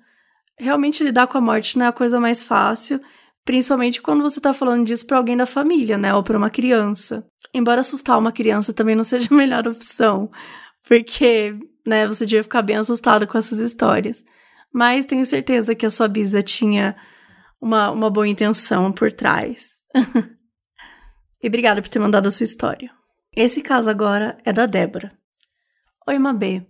Realmente 0.59 1.05
lidar 1.05 1.27
com 1.27 1.37
a 1.37 1.41
morte 1.41 1.77
não 1.77 1.85
é 1.87 1.89
a 1.89 1.93
coisa 1.93 2.19
mais 2.19 2.43
fácil, 2.43 3.01
principalmente 3.45 4.01
quando 4.01 4.23
você 4.23 4.41
tá 4.41 4.53
falando 4.53 4.87
disso 4.87 5.07
para 5.07 5.19
alguém 5.19 5.37
da 5.37 5.47
família, 5.47 5.99
né, 5.99 6.15
ou 6.15 6.23
para 6.23 6.39
uma 6.39 6.51
criança. 6.51 7.27
Embora 7.53 7.81
assustar 7.81 8.19
uma 8.19 8.33
criança 8.33 8.73
também 8.73 8.97
não 8.97 9.05
seja 9.05 9.29
a 9.31 9.35
melhor 9.37 9.67
opção, 9.69 10.31
porque, 10.89 11.55
né, 11.87 12.07
você 12.07 12.25
devia 12.25 12.43
ficar 12.43 12.63
bem 12.63 12.77
assustada 12.77 13.27
com 13.27 13.37
essas 13.37 13.59
histórias. 13.59 14.25
Mas 14.77 15.07
tenho 15.07 15.25
certeza 15.25 15.75
que 15.75 15.87
a 15.87 15.91
sua 15.91 16.07
bisa 16.07 16.43
tinha 16.43 16.95
uma, 17.59 17.91
uma 17.91 18.11
boa 18.11 18.29
intenção 18.29 18.93
por 18.93 19.11
trás. 19.11 19.71
e 21.43 21.49
obrigada 21.49 21.81
por 21.81 21.89
ter 21.89 21.99
mandado 21.99 22.29
a 22.29 22.31
sua 22.31 22.45
história. 22.45 22.91
Esse 23.35 23.63
caso 23.63 23.89
agora 23.89 24.37
é 24.45 24.53
da 24.53 24.67
Débora. 24.67 25.17
Oi, 26.07 26.19
Mabê. 26.19 26.67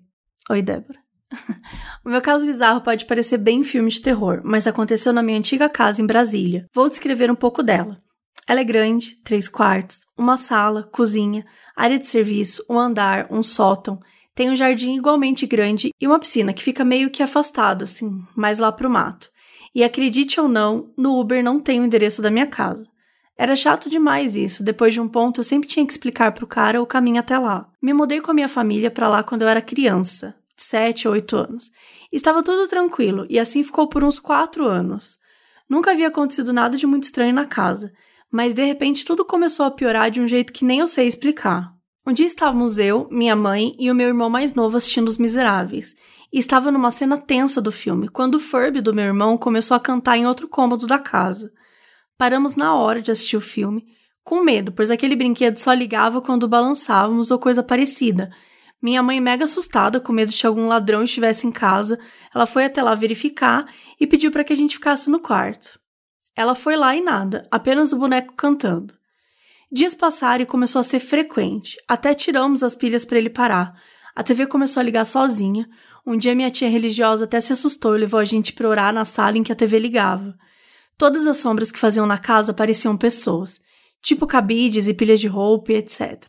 Oi, 0.49 0.63
Débora. 0.63 1.01
o 2.07 2.09
meu 2.09 2.23
caso 2.23 2.47
bizarro 2.47 2.81
pode 2.81 3.07
parecer 3.07 3.39
bem 3.39 3.65
filme 3.65 3.91
de 3.91 4.01
terror, 4.01 4.41
mas 4.45 4.69
aconteceu 4.69 5.13
na 5.13 5.21
minha 5.21 5.39
antiga 5.39 5.69
casa 5.69 6.01
em 6.01 6.07
Brasília. 6.07 6.65
Vou 6.73 6.89
descrever 6.89 7.29
um 7.29 7.35
pouco 7.35 7.61
dela. 7.61 8.01
Ela 8.47 8.61
é 8.61 8.65
grande, 8.65 9.21
três 9.25 9.49
quartos, 9.49 10.07
uma 10.17 10.37
sala, 10.37 10.89
cozinha, 10.93 11.45
área 11.75 11.99
de 11.99 12.07
serviço, 12.07 12.65
um 12.71 12.79
andar, 12.79 13.27
um 13.33 13.43
sótão. 13.43 13.99
Tem 14.37 14.51
um 14.51 14.55
jardim 14.55 14.95
igualmente 14.95 15.47
grande 15.47 15.91
e 16.01 16.07
uma 16.07 16.21
piscina 16.21 16.53
que 16.53 16.63
fica 16.63 16.85
meio 16.85 17.11
que 17.11 17.23
afastada, 17.23 17.85
assim, 17.85 18.23
mais 18.37 18.61
lá 18.61 18.71
pro 18.71 18.89
mato. 18.89 19.29
E 19.75 19.83
acredite 19.83 20.39
ou 20.39 20.47
não, 20.47 20.93
no 20.97 21.19
Uber 21.19 21.43
não 21.43 21.59
tem 21.59 21.81
o 21.81 21.85
endereço 21.85 22.23
da 22.23 22.31
minha 22.31 22.47
casa. 22.47 22.87
Era 23.37 23.57
chato 23.57 23.91
demais 23.91 24.37
isso. 24.37 24.63
Depois 24.63 24.95
de 24.95 25.01
um 25.01 25.09
ponto, 25.09 25.41
eu 25.41 25.45
sempre 25.45 25.69
tinha 25.69 25.85
que 25.85 25.93
explicar 25.93 26.31
pro 26.33 26.47
cara 26.47 26.81
o 26.81 26.87
caminho 26.87 27.19
até 27.19 27.37
lá. 27.37 27.69
Me 27.83 27.93
mudei 27.93 28.21
com 28.21 28.31
a 28.31 28.35
minha 28.35 28.49
família 28.49 28.91
para 28.91 29.09
lá 29.09 29.25
quando 29.25 29.43
eu 29.43 29.49
era 29.49 29.61
criança, 29.61 30.37
sete 30.57 31.09
ou 31.09 31.15
oito 31.15 31.37
anos. 31.37 31.73
Estava 32.13 32.43
tudo 32.43 32.69
tranquilo, 32.69 33.27
e 33.29 33.41
assim 33.41 33.65
ficou 33.65 33.89
por 33.89 34.05
uns 34.05 34.21
quatro 34.21 34.67
anos. 34.67 35.19
Nunca 35.69 35.91
havia 35.91 36.07
acontecido 36.07 36.53
nada 36.53 36.77
de 36.77 36.87
muito 36.87 37.03
estranho 37.03 37.35
na 37.35 37.45
casa 37.45 37.91
mas 38.31 38.53
de 38.53 38.65
repente 38.65 39.05
tudo 39.05 39.25
começou 39.25 39.67
a 39.67 39.71
piorar 39.71 40.11
de 40.11 40.21
um 40.21 40.27
jeito 40.27 40.53
que 40.53 40.65
nem 40.65 40.81
eu 40.81 40.87
sei 40.87 41.07
explicar. 41.07 41.76
Um 42.09 42.13
dia 42.13 42.27
estávamos 42.27 42.79
eu, 42.79 43.09
minha 43.11 43.35
mãe 43.35 43.75
e 43.81 43.91
o 43.91 43.95
meu 43.95 44.07
irmão 44.07 44.31
mais 44.31 44.55
novo 44.55 44.77
assistindo 44.77 45.09
Os 45.09 45.19
Miseráveis. 45.19 45.97
E 46.33 46.39
estava 46.39 46.71
numa 46.71 46.93
cena 46.93 47.19
tensa 47.19 47.61
do 47.61 47.73
filme, 47.73 48.09
quando 48.09 48.37
o 48.37 48.41
Furby 48.41 48.81
do 48.81 48.95
meu 48.95 49.07
irmão 49.07 49.37
começou 49.37 49.77
a 49.77 49.81
cantar 49.81 50.17
em 50.17 50.25
outro 50.25 50.49
cômodo 50.49 50.87
da 50.87 51.01
casa. 51.01 51.53
Paramos 52.17 52.55
na 52.55 52.77
hora 52.77 53.03
de 53.03 53.11
assistir 53.11 53.37
o 53.37 53.41
filme, 53.41 53.85
com 54.23 54.45
medo, 54.45 54.71
pois 54.71 54.89
aquele 54.89 55.17
brinquedo 55.17 55.57
só 55.57 55.73
ligava 55.73 56.23
quando 56.23 56.47
balançávamos 56.47 57.33
ou 57.33 57.41
coisa 57.41 57.61
parecida. 57.61 58.31
Minha 58.81 59.03
mãe, 59.03 59.21
mega 59.21 59.43
assustada, 59.43 59.99
com 59.99 60.13
medo 60.13 60.31
de 60.31 60.39
que 60.39 60.47
algum 60.47 60.69
ladrão 60.69 61.03
estivesse 61.03 61.45
em 61.45 61.51
casa, 61.51 61.99
ela 62.33 62.47
foi 62.47 62.67
até 62.67 62.81
lá 62.85 62.95
verificar 62.95 63.67
e 63.99 64.07
pediu 64.07 64.31
para 64.31 64.45
que 64.45 64.53
a 64.53 64.57
gente 64.57 64.77
ficasse 64.77 65.11
no 65.11 65.19
quarto. 65.19 65.81
Ela 66.37 66.55
foi 66.55 66.77
lá 66.77 66.95
e 66.95 67.01
nada, 67.01 67.49
apenas 67.51 67.93
o 67.93 67.99
boneco 67.99 68.33
cantando. 68.35 68.96
Dias 69.77 69.95
passaram 69.95 70.43
e 70.43 70.47
começou 70.47 70.81
a 70.81 70.83
ser 70.83 71.01
frequente, 71.01 71.77
até 71.87 72.15
tiramos 72.15 72.63
as 72.63 72.75
pilhas 72.75 73.05
para 73.05 73.19
ele 73.19 73.29
parar. 73.29 73.75
A 74.15 74.23
TV 74.23 74.47
começou 74.47 74.81
a 74.81 74.83
ligar 74.83 75.05
sozinha. 75.05 75.69
Um 76.07 76.17
dia 76.17 76.35
minha 76.35 76.51
tia 76.51 76.71
religiosa 76.71 77.27
até 77.27 77.39
se 77.41 77.53
assustou 77.53 77.95
e 77.95 78.01
levou 78.01 78.19
a 78.19 78.25
gente 78.25 78.55
para 78.55 78.71
orar 78.71 78.91
na 78.91 79.05
sala 79.05 79.37
em 79.37 79.43
que 79.43 79.53
a 79.53 79.55
TV 79.55 79.79
ligava. 79.79 80.35
Todas 80.97 81.27
as 81.27 81.37
sombras 81.37 81.71
que 81.71 81.79
faziam 81.79 82.07
na 82.07 82.17
casa 82.17 82.55
pareciam 82.55 82.97
pessoas, 82.97 83.61
tipo 84.03 84.27
cabides 84.27 84.89
e 84.89 84.95
pilhas 84.95 85.21
de 85.21 85.27
roupa 85.27 85.73
e 85.73 85.77
etc. 85.77 86.25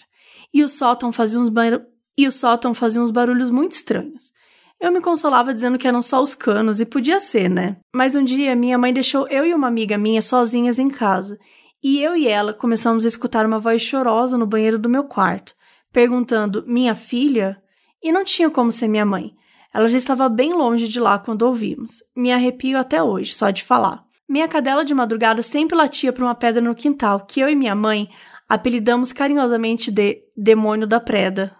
E 0.54 0.62
o 0.62 0.68
sótão 0.68 1.14
fazia 1.14 1.40
uns, 1.40 1.48
bar... 1.48 1.82
e 2.18 2.28
o 2.28 2.32
sótão 2.34 2.74
fazia 2.74 3.02
uns 3.02 3.12
barulhos 3.12 3.50
muito 3.50 3.72
estranhos. 3.72 4.34
Eu 4.78 4.92
me 4.92 5.00
consolava 5.00 5.54
dizendo 5.54 5.78
que 5.78 5.88
eram 5.88 6.02
só 6.02 6.22
os 6.22 6.36
canos, 6.36 6.82
e 6.82 6.86
podia 6.86 7.22
ser, 7.22 7.50
né? 7.50 7.78
Mas 7.96 8.14
um 8.14 8.26
dia 8.26 8.58
minha 8.58 8.78
mãe 8.78 8.92
deixou 8.92 9.26
eu 9.30 9.46
e 9.46 9.54
uma 9.54 9.70
amiga 9.70 9.98
minha 9.98 10.22
sozinhas 10.22 10.78
em 10.80 10.90
casa, 10.90 11.40
e 11.84 12.02
eu 12.02 12.16
e 12.16 12.28
ela 12.28 12.54
começamos 12.54 13.06
a 13.06 13.08
escutar 13.08 13.46
uma 13.46 13.60
voz 13.60 13.82
chorosa 13.82 14.38
no 14.38 14.48
banheiro 14.48 14.80
do 14.80 14.90
meu 14.90 15.04
quarto, 15.04 15.56
perguntando: 15.92 16.64
Minha 16.68 16.96
filha? 16.96 17.62
E 18.02 18.12
não 18.12 18.24
tinha 18.24 18.50
como 18.50 18.72
ser 18.72 18.88
minha 18.88 19.06
mãe. 19.06 19.36
Ela 19.74 19.88
já 19.88 19.98
estava 19.98 20.30
bem 20.30 20.54
longe 20.54 20.88
de 20.88 21.00
lá 21.00 21.20
quando 21.20 21.44
ouvimos. 21.44 22.04
Me 22.16 22.32
arrepio 22.32 22.78
até 22.78 23.02
hoje, 23.02 23.34
só 23.34 23.50
de 23.50 23.64
falar. 23.64 24.04
Minha 24.28 24.48
cadela 24.48 24.84
de 24.84 24.94
madrugada 24.94 25.42
sempre 25.42 25.78
latia 25.78 26.12
para 26.12 26.24
uma 26.24 26.36
pedra 26.36 26.62
no 26.62 26.76
quintal, 26.76 27.26
que 27.26 27.40
eu 27.40 27.50
e 27.50 27.56
minha 27.56 27.76
mãe 27.76 28.10
apelidamos 28.48 29.12
carinhosamente 29.12 29.92
de 29.92 30.24
Demônio 30.36 30.88
da 30.88 31.00
Preda. 31.00 31.56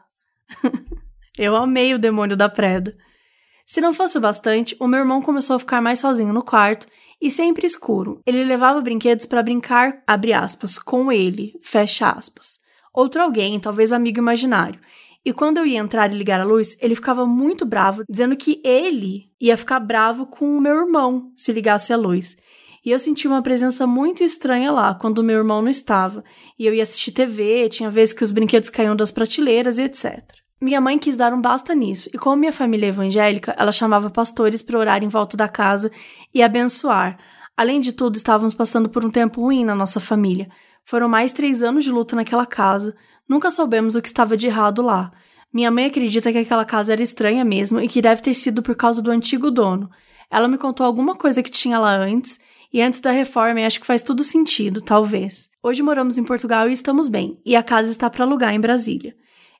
eu 1.38 1.56
amei 1.56 1.94
o 1.94 2.00
Demônio 2.00 2.36
da 2.36 2.50
Preda. 2.50 2.96
Se 3.66 3.82
não 3.82 3.94
fosse 3.94 4.18
o 4.18 4.22
bastante, 4.22 4.76
o 4.80 4.88
meu 4.88 5.00
irmão 5.00 5.22
começou 5.22 5.56
a 5.56 5.60
ficar 5.60 5.82
mais 5.82 6.00
sozinho 6.00 6.34
no 6.34 6.44
quarto 6.44 6.88
e 7.22 7.32
sempre 7.32 7.66
escuro. 7.66 8.22
Ele 8.26 8.44
levava 8.44 8.82
brinquedos 8.82 9.26
para 9.26 9.44
brincar, 9.44 10.02
abre 10.06 10.34
aspas, 10.34 10.78
com 10.78 11.12
ele, 11.12 11.60
fecha 11.62 12.10
aspas. 12.10 12.60
Outro 12.94 13.22
alguém, 13.22 13.60
talvez 13.60 13.94
amigo 13.94 14.20
imaginário. 14.20 14.80
E 15.26 15.34
quando 15.34 15.58
eu 15.58 15.66
ia 15.66 15.80
entrar 15.80 16.12
e 16.12 16.18
ligar 16.18 16.40
a 16.40 16.46
luz, 16.46 16.78
ele 16.80 16.96
ficava 16.96 17.26
muito 17.26 17.66
bravo, 17.66 18.04
dizendo 18.10 18.36
que 18.38 18.62
ele 18.64 19.30
ia 19.42 19.58
ficar 19.58 19.80
bravo 19.80 20.26
com 20.26 20.58
o 20.58 20.62
meu 20.62 20.76
irmão 20.76 21.32
se 21.36 21.52
ligasse 21.52 21.92
a 21.92 21.98
luz. 21.98 22.38
E 22.86 22.92
eu 22.92 22.98
senti 22.98 23.28
uma 23.28 23.42
presença 23.42 23.86
muito 23.86 24.24
estranha 24.24 24.72
lá 24.72 24.96
quando 24.96 25.20
o 25.20 25.24
meu 25.24 25.38
irmão 25.38 25.62
não 25.62 25.70
estava. 25.70 26.24
E 26.58 26.66
eu 26.66 26.74
ia 26.74 26.84
assistir 26.84 27.12
TV, 27.12 27.68
tinha 27.68 27.92
vezes 27.92 28.14
que 28.14 28.24
os 28.24 28.32
brinquedos 28.32 28.70
caíam 28.70 28.96
das 28.96 29.12
prateleiras 29.12 29.78
e 29.78 29.84
etc. 29.84 30.24
Minha 30.60 30.82
mãe 30.82 30.98
quis 30.98 31.16
dar 31.16 31.34
um 31.34 31.40
basta 31.40 31.76
nisso, 31.76 32.10
e 32.12 32.18
como 32.18 32.36
minha 32.36 32.52
família 32.52 32.88
é 32.88 32.90
evangélica, 32.90 33.56
ela 33.60 33.72
chamava 33.72 34.10
pastores 34.10 34.64
para 34.64 34.80
orar 34.80 35.04
em 35.04 35.08
volta 35.08 35.38
da 35.38 35.48
casa 35.48 35.92
e 36.34 36.42
abençoar. 36.42 37.20
Além 37.56 37.80
de 37.80 37.92
tudo, 37.92 38.16
estávamos 38.16 38.56
passando 38.56 38.90
por 38.90 39.06
um 39.06 39.12
tempo 39.12 39.42
ruim 39.42 39.64
na 39.64 39.76
nossa 39.76 40.00
família. 40.00 40.50
Foram 40.84 41.08
mais 41.08 41.32
três 41.32 41.62
anos 41.62 41.84
de 41.84 41.92
luta 41.92 42.16
naquela 42.16 42.46
casa. 42.46 42.96
Nunca 43.30 43.52
soubemos 43.52 43.96
o 43.96 44.02
que 44.02 44.08
estava 44.08 44.36
de 44.36 44.48
errado 44.48 44.82
lá. 44.82 45.12
Minha 45.54 45.70
mãe 45.70 45.86
acredita 45.86 46.32
que 46.32 46.40
aquela 46.40 46.66
casa 46.66 46.92
era 46.92 47.04
estranha 47.04 47.46
mesmo 47.46 47.80
e 47.80 47.88
que 47.88 48.02
deve 48.02 48.24
ter 48.24 48.34
sido 48.34 48.64
por 48.64 48.76
causa 48.76 49.00
do 49.00 49.12
antigo 49.12 49.52
dono. 49.52 49.92
Ela 50.30 50.48
me 50.48 50.58
contou 50.58 50.88
alguma 50.88 51.16
coisa 51.16 51.44
que 51.44 51.52
tinha 51.52 51.78
lá 51.78 51.96
antes, 51.96 52.40
e 52.74 52.82
antes 52.82 53.00
da 53.00 53.12
reforma, 53.12 53.62
e 53.62 53.66
acho 53.66 53.80
que 53.80 53.86
faz 53.86 54.02
tudo 54.02 54.24
sentido, 54.24 54.82
talvez. 54.82 55.50
Hoje 55.62 55.84
moramos 55.84 56.18
em 56.18 56.24
Portugal 56.24 56.68
e 56.68 56.74
estamos 56.74 57.08
bem, 57.08 57.40
e 57.46 57.56
a 57.56 57.62
casa 57.62 57.92
está 57.92 58.10
para 58.10 58.26
alugar 58.26 58.54
em 58.54 58.60
Brasília. 58.60 59.16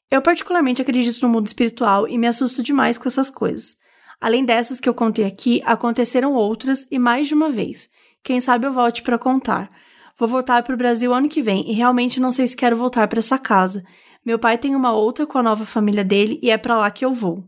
Eu 0.10 0.22
particularmente 0.22 0.82
acredito 0.82 1.22
no 1.22 1.30
mundo 1.30 1.48
espiritual 1.48 2.08
e 2.08 2.18
me 2.18 2.28
assusto 2.28 2.64
demais 2.64 2.98
com 2.98 3.08
essas 3.08 3.30
coisas. 3.30 3.78
Além 4.20 4.46
dessas 4.46 4.80
que 4.80 4.88
eu 4.88 4.94
contei 4.94 5.26
aqui, 5.26 5.62
aconteceram 5.66 6.34
outras 6.34 6.88
e 6.90 6.98
mais 6.98 7.28
de 7.28 7.34
uma 7.34 7.50
vez. 7.50 7.90
Quem 8.24 8.42
sabe 8.42 8.66
eu 8.66 8.74
volte 8.74 9.04
para 9.04 9.18
contar. 9.18 9.70
Vou 10.18 10.28
voltar 10.28 10.64
para 10.64 10.74
o 10.74 10.78
Brasil 10.78 11.14
ano 11.14 11.30
que 11.30 11.42
vem 11.42 11.70
e 11.70 11.74
realmente 11.74 12.20
não 12.20 12.32
sei 12.32 12.48
se 12.48 12.56
quero 12.56 12.76
voltar 12.76 13.08
para 13.08 13.20
essa 13.20 13.38
casa. 13.38 13.84
Meu 14.26 14.40
pai 14.40 14.58
tem 14.58 14.76
uma 14.76 14.92
outra 14.92 15.28
com 15.28 15.38
a 15.38 15.44
nova 15.44 15.66
família 15.66 16.04
dele 16.04 16.40
e 16.42 16.50
é 16.50 16.58
para 16.58 16.78
lá 16.78 16.90
que 16.90 17.06
eu 17.06 17.14
vou. 17.14 17.48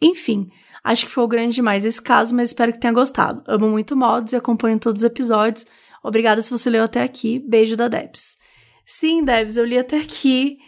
Enfim, 0.00 0.48
acho 0.84 1.06
que 1.06 1.10
foi 1.10 1.26
grande 1.26 1.56
demais 1.56 1.84
esse 1.84 2.00
caso, 2.00 2.34
mas 2.34 2.50
espero 2.50 2.72
que 2.72 2.78
tenha 2.78 2.92
gostado. 2.92 3.42
Amo 3.46 3.68
muito 3.68 3.96
mods 3.96 4.32
e 4.32 4.36
acompanho 4.36 4.78
todos 4.78 5.02
os 5.02 5.06
episódios. 5.06 5.66
Obrigada 6.02 6.40
se 6.40 6.50
você 6.50 6.70
leu 6.70 6.84
até 6.84 7.02
aqui. 7.02 7.38
Beijo 7.40 7.76
da 7.76 7.88
Debs. 7.88 8.36
Sim, 8.84 9.24
Debs, 9.24 9.56
eu 9.56 9.64
li 9.64 9.76
até 9.76 9.98
aqui 9.98 10.58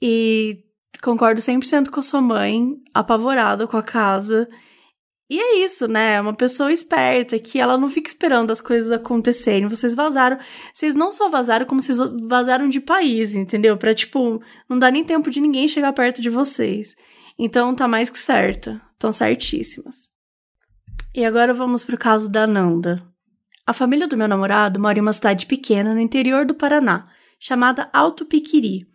e 0.00 0.63
Concordo 1.04 1.38
100% 1.38 1.90
com 1.90 2.00
a 2.00 2.02
sua 2.02 2.22
mãe, 2.22 2.80
apavorada 2.94 3.66
com 3.66 3.76
a 3.76 3.82
casa. 3.82 4.48
E 5.28 5.38
é 5.38 5.58
isso, 5.62 5.86
né? 5.86 6.14
É 6.14 6.20
uma 6.20 6.32
pessoa 6.32 6.72
esperta 6.72 7.38
que 7.38 7.60
ela 7.60 7.76
não 7.76 7.88
fica 7.88 8.08
esperando 8.08 8.50
as 8.50 8.58
coisas 8.62 8.90
acontecerem. 8.90 9.68
Vocês 9.68 9.94
vazaram. 9.94 10.38
Vocês 10.72 10.94
não 10.94 11.12
só 11.12 11.28
vazaram, 11.28 11.66
como 11.66 11.82
vocês 11.82 11.98
vazaram 12.26 12.70
de 12.70 12.80
país, 12.80 13.34
entendeu? 13.34 13.76
Pra, 13.76 13.92
tipo, 13.92 14.40
não 14.66 14.78
dá 14.78 14.90
nem 14.90 15.04
tempo 15.04 15.30
de 15.30 15.42
ninguém 15.42 15.68
chegar 15.68 15.92
perto 15.92 16.22
de 16.22 16.30
vocês. 16.30 16.96
Então 17.38 17.74
tá 17.74 17.86
mais 17.86 18.08
que 18.08 18.18
certa. 18.18 18.80
Estão 18.94 19.12
certíssimas. 19.12 20.08
E 21.14 21.22
agora 21.22 21.52
vamos 21.52 21.84
pro 21.84 21.98
caso 21.98 22.30
da 22.30 22.46
Nanda. 22.46 23.06
A 23.66 23.74
família 23.74 24.08
do 24.08 24.16
meu 24.16 24.26
namorado 24.26 24.80
mora 24.80 24.98
em 24.98 25.02
uma 25.02 25.12
cidade 25.12 25.44
pequena 25.44 25.92
no 25.92 26.00
interior 26.00 26.46
do 26.46 26.54
Paraná, 26.54 27.06
chamada 27.38 27.90
Alto 27.92 28.24
Piquiri. 28.24 28.93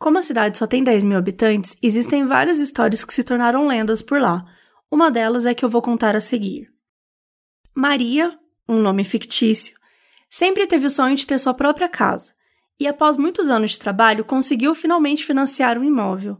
Como 0.00 0.18
a 0.18 0.22
cidade 0.22 0.58
só 0.58 0.66
tem 0.66 0.82
10 0.82 1.04
mil 1.04 1.18
habitantes, 1.18 1.76
existem 1.80 2.26
várias 2.26 2.58
histórias 2.58 3.04
que 3.04 3.14
se 3.14 3.22
tornaram 3.22 3.68
lendas 3.68 4.02
por 4.02 4.20
lá 4.20 4.44
uma 4.90 5.08
delas 5.08 5.46
é 5.46 5.54
que 5.54 5.64
eu 5.64 5.68
vou 5.68 5.80
contar 5.80 6.16
a 6.16 6.20
seguir. 6.20 6.68
Maria, 7.72 8.36
um 8.68 8.80
nome 8.80 9.04
fictício, 9.04 9.78
sempre 10.28 10.66
teve 10.66 10.86
o 10.86 10.90
sonho 10.90 11.14
de 11.14 11.24
ter 11.24 11.38
sua 11.38 11.54
própria 11.54 11.88
casa 11.88 12.34
e, 12.78 12.88
após 12.88 13.16
muitos 13.16 13.48
anos 13.48 13.72
de 13.72 13.78
trabalho, 13.78 14.24
conseguiu 14.24 14.74
finalmente 14.74 15.24
financiar 15.24 15.78
um 15.78 15.84
imóvel. 15.84 16.38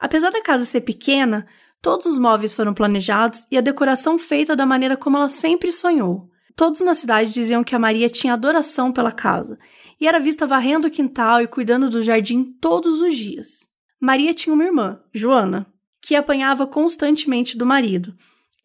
Apesar 0.00 0.30
da 0.30 0.42
casa 0.42 0.64
ser 0.64 0.80
pequena, 0.80 1.46
todos 1.80 2.06
os 2.06 2.18
móveis 2.18 2.54
foram 2.54 2.74
planejados 2.74 3.46
e 3.52 3.56
a 3.56 3.60
decoração 3.60 4.18
feita 4.18 4.56
da 4.56 4.66
maneira 4.66 4.96
como 4.96 5.16
ela 5.16 5.28
sempre 5.28 5.72
sonhou. 5.72 6.28
Todos 6.56 6.80
na 6.80 6.94
cidade 6.94 7.32
diziam 7.32 7.62
que 7.62 7.74
a 7.74 7.78
Maria 7.78 8.10
tinha 8.10 8.32
adoração 8.32 8.92
pela 8.92 9.12
casa 9.12 9.56
e 10.02 10.06
era 10.08 10.18
vista 10.18 10.44
varrendo 10.44 10.88
o 10.88 10.90
quintal 10.90 11.40
e 11.42 11.46
cuidando 11.46 11.88
do 11.88 12.02
jardim 12.02 12.42
todos 12.60 13.00
os 13.00 13.16
dias. 13.16 13.68
Maria 14.00 14.34
tinha 14.34 14.52
uma 14.52 14.64
irmã, 14.64 14.98
Joana, 15.14 15.64
que 16.00 16.16
apanhava 16.16 16.66
constantemente 16.66 17.56
do 17.56 17.64
marido. 17.64 18.12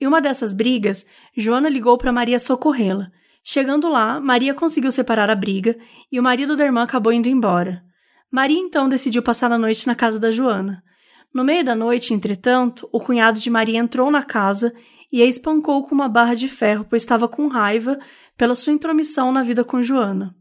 E 0.01 0.07
uma 0.07 0.19
dessas 0.19 0.51
brigas, 0.51 1.05
Joana 1.37 1.69
ligou 1.69 1.95
para 1.95 2.11
Maria 2.11 2.39
socorrê-la. 2.39 3.11
Chegando 3.43 3.87
lá, 3.87 4.19
Maria 4.19 4.55
conseguiu 4.55 4.91
separar 4.91 5.29
a 5.29 5.35
briga 5.35 5.77
e 6.11 6.19
o 6.19 6.23
marido 6.23 6.55
da 6.55 6.65
irmã 6.65 6.81
acabou 6.81 7.13
indo 7.13 7.29
embora. 7.29 7.83
Maria 8.31 8.57
então 8.57 8.89
decidiu 8.89 9.21
passar 9.21 9.51
a 9.51 9.59
noite 9.59 9.85
na 9.85 9.93
casa 9.93 10.19
da 10.19 10.31
Joana. 10.31 10.83
No 11.31 11.43
meio 11.43 11.63
da 11.63 11.75
noite, 11.75 12.15
entretanto, 12.15 12.89
o 12.91 12.99
cunhado 12.99 13.39
de 13.39 13.51
Maria 13.51 13.77
entrou 13.77 14.09
na 14.09 14.23
casa 14.23 14.73
e 15.13 15.21
a 15.21 15.25
espancou 15.27 15.83
com 15.83 15.93
uma 15.93 16.09
barra 16.09 16.33
de 16.33 16.49
ferro, 16.49 16.83
pois 16.89 17.03
estava 17.03 17.27
com 17.27 17.47
raiva 17.47 17.99
pela 18.35 18.55
sua 18.55 18.73
intromissão 18.73 19.31
na 19.31 19.43
vida 19.43 19.63
com 19.63 19.83
Joana. 19.83 20.35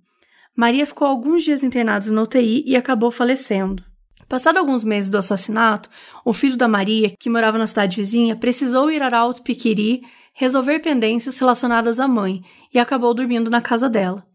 Maria 0.56 0.86
ficou 0.86 1.06
alguns 1.06 1.44
dias 1.44 1.62
internada 1.62 2.10
na 2.10 2.22
UTI 2.22 2.64
e 2.66 2.74
acabou 2.74 3.10
falecendo. 3.10 3.84
Passado 4.26 4.56
alguns 4.56 4.82
meses 4.82 5.10
do 5.10 5.18
assassinato, 5.18 5.90
o 6.24 6.32
filho 6.32 6.56
da 6.56 6.66
Maria, 6.66 7.14
que 7.20 7.28
morava 7.28 7.58
na 7.58 7.66
cidade 7.66 7.96
vizinha, 7.96 8.34
precisou 8.34 8.90
ir 8.90 9.02
a 9.02 9.18
Alto 9.18 9.42
Piquiri 9.42 10.02
resolver 10.32 10.80
pendências 10.80 11.38
relacionadas 11.38 12.00
à 12.00 12.08
mãe 12.08 12.42
e 12.72 12.78
acabou 12.78 13.12
dormindo 13.12 13.50
na 13.50 13.60
casa 13.60 13.88
dela. 13.88 14.26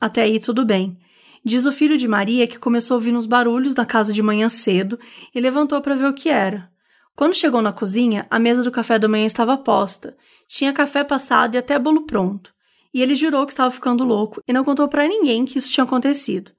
Até 0.00 0.22
aí 0.22 0.40
tudo 0.40 0.64
bem. 0.64 0.98
Diz 1.44 1.64
o 1.66 1.72
filho 1.72 1.96
de 1.96 2.06
Maria 2.06 2.46
que 2.48 2.58
começou 2.58 2.96
a 2.96 2.98
ouvir 2.98 3.14
uns 3.14 3.26
barulhos 3.26 3.74
na 3.74 3.86
casa 3.86 4.12
de 4.12 4.22
manhã 4.22 4.48
cedo 4.48 4.98
e 5.34 5.40
levantou 5.40 5.80
para 5.80 5.94
ver 5.94 6.06
o 6.06 6.14
que 6.14 6.28
era. 6.28 6.68
Quando 7.14 7.34
chegou 7.34 7.62
na 7.62 7.72
cozinha, 7.72 8.26
a 8.28 8.38
mesa 8.38 8.62
do 8.62 8.70
café 8.70 8.98
da 8.98 9.08
manhã 9.08 9.26
estava 9.26 9.56
posta. 9.56 10.16
Tinha 10.48 10.72
café 10.72 11.04
passado 11.04 11.54
e 11.54 11.58
até 11.58 11.78
bolo 11.78 12.06
pronto. 12.06 12.52
E 12.92 13.02
ele 13.02 13.14
jurou 13.14 13.46
que 13.46 13.52
estava 13.52 13.70
ficando 13.70 14.04
louco 14.04 14.42
e 14.46 14.52
não 14.52 14.64
contou 14.64 14.88
para 14.88 15.06
ninguém 15.06 15.44
que 15.44 15.58
isso 15.58 15.70
tinha 15.70 15.84
acontecido. 15.84 16.52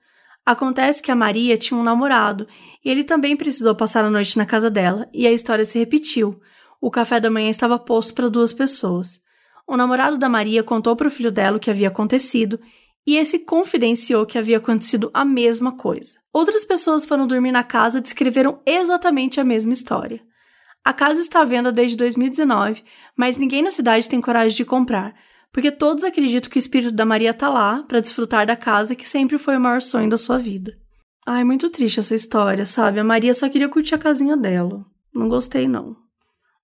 Acontece 0.45 1.01
que 1.01 1.11
a 1.11 1.15
Maria 1.15 1.57
tinha 1.57 1.79
um 1.79 1.83
namorado 1.83 2.47
e 2.83 2.89
ele 2.89 3.03
também 3.03 3.35
precisou 3.35 3.75
passar 3.75 4.03
a 4.03 4.09
noite 4.09 4.37
na 4.37 4.45
casa 4.45 4.69
dela, 4.69 5.07
e 5.13 5.27
a 5.27 5.31
história 5.31 5.63
se 5.63 5.77
repetiu. 5.77 6.41
O 6.79 6.89
café 6.89 7.19
da 7.19 7.29
manhã 7.29 7.49
estava 7.49 7.77
posto 7.77 8.13
para 8.13 8.29
duas 8.29 8.51
pessoas. 8.51 9.21
O 9.67 9.77
namorado 9.77 10.17
da 10.17 10.27
Maria 10.27 10.63
contou 10.63 10.95
para 10.95 11.07
o 11.07 11.11
filho 11.11 11.31
dela 11.31 11.57
o 11.57 11.59
que 11.59 11.69
havia 11.69 11.89
acontecido 11.89 12.59
e 13.05 13.17
esse 13.17 13.39
confidenciou 13.39 14.25
que 14.25 14.37
havia 14.37 14.57
acontecido 14.57 15.09
a 15.13 15.23
mesma 15.23 15.71
coisa. 15.75 16.17
Outras 16.33 16.63
pessoas 16.65 17.05
foram 17.05 17.27
dormir 17.27 17.51
na 17.51 17.63
casa 17.63 17.97
e 17.97 18.01
descreveram 18.01 18.59
exatamente 18.65 19.39
a 19.39 19.43
mesma 19.43 19.73
história. 19.73 20.21
A 20.83 20.93
casa 20.93 21.21
está 21.21 21.41
à 21.41 21.45
venda 21.45 21.71
desde 21.71 21.95
2019, 21.97 22.83
mas 23.15 23.37
ninguém 23.37 23.61
na 23.61 23.71
cidade 23.71 24.09
tem 24.09 24.19
coragem 24.19 24.57
de 24.57 24.65
comprar, 24.65 25.13
porque 25.51 25.71
todos 25.71 26.03
acreditam 26.03 26.49
que 26.49 26.57
o 26.57 26.59
espírito 26.59 26.93
da 26.93 27.05
Maria 27.05 27.31
está 27.31 27.49
lá 27.49 27.83
para 27.83 27.99
desfrutar 27.99 28.45
da 28.45 28.55
casa 28.55 28.95
que 28.95 29.07
sempre 29.07 29.37
foi 29.37 29.57
o 29.57 29.61
maior 29.61 29.81
sonho 29.81 30.09
da 30.09 30.17
sua 30.17 30.37
vida. 30.37 30.77
Ai, 31.25 31.43
muito 31.43 31.69
triste 31.69 31.99
essa 31.99 32.15
história, 32.15 32.65
sabe? 32.65 32.99
A 32.99 33.03
Maria 33.03 33.33
só 33.33 33.47
queria 33.49 33.69
curtir 33.69 33.95
a 33.95 33.99
casinha 33.99 34.35
dela. 34.35 34.85
Não 35.13 35.27
gostei, 35.27 35.67
não. 35.67 35.95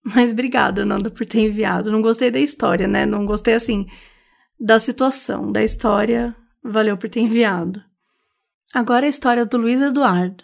Mas 0.03 0.31
obrigada, 0.31 0.85
Nanda, 0.85 1.11
por 1.11 1.25
ter 1.25 1.41
enviado. 1.41 1.91
Não 1.91 2.01
gostei 2.01 2.31
da 2.31 2.39
história, 2.39 2.87
né? 2.87 3.05
Não 3.05 3.25
gostei, 3.25 3.53
assim, 3.53 3.85
da 4.59 4.79
situação. 4.79 5.51
Da 5.51 5.63
história, 5.63 6.35
valeu 6.63 6.97
por 6.97 7.09
ter 7.09 7.19
enviado. 7.19 7.83
Agora 8.73 9.05
a 9.05 9.09
história 9.09 9.45
do 9.45 9.57
Luiz 9.57 9.81
Eduardo. 9.81 10.43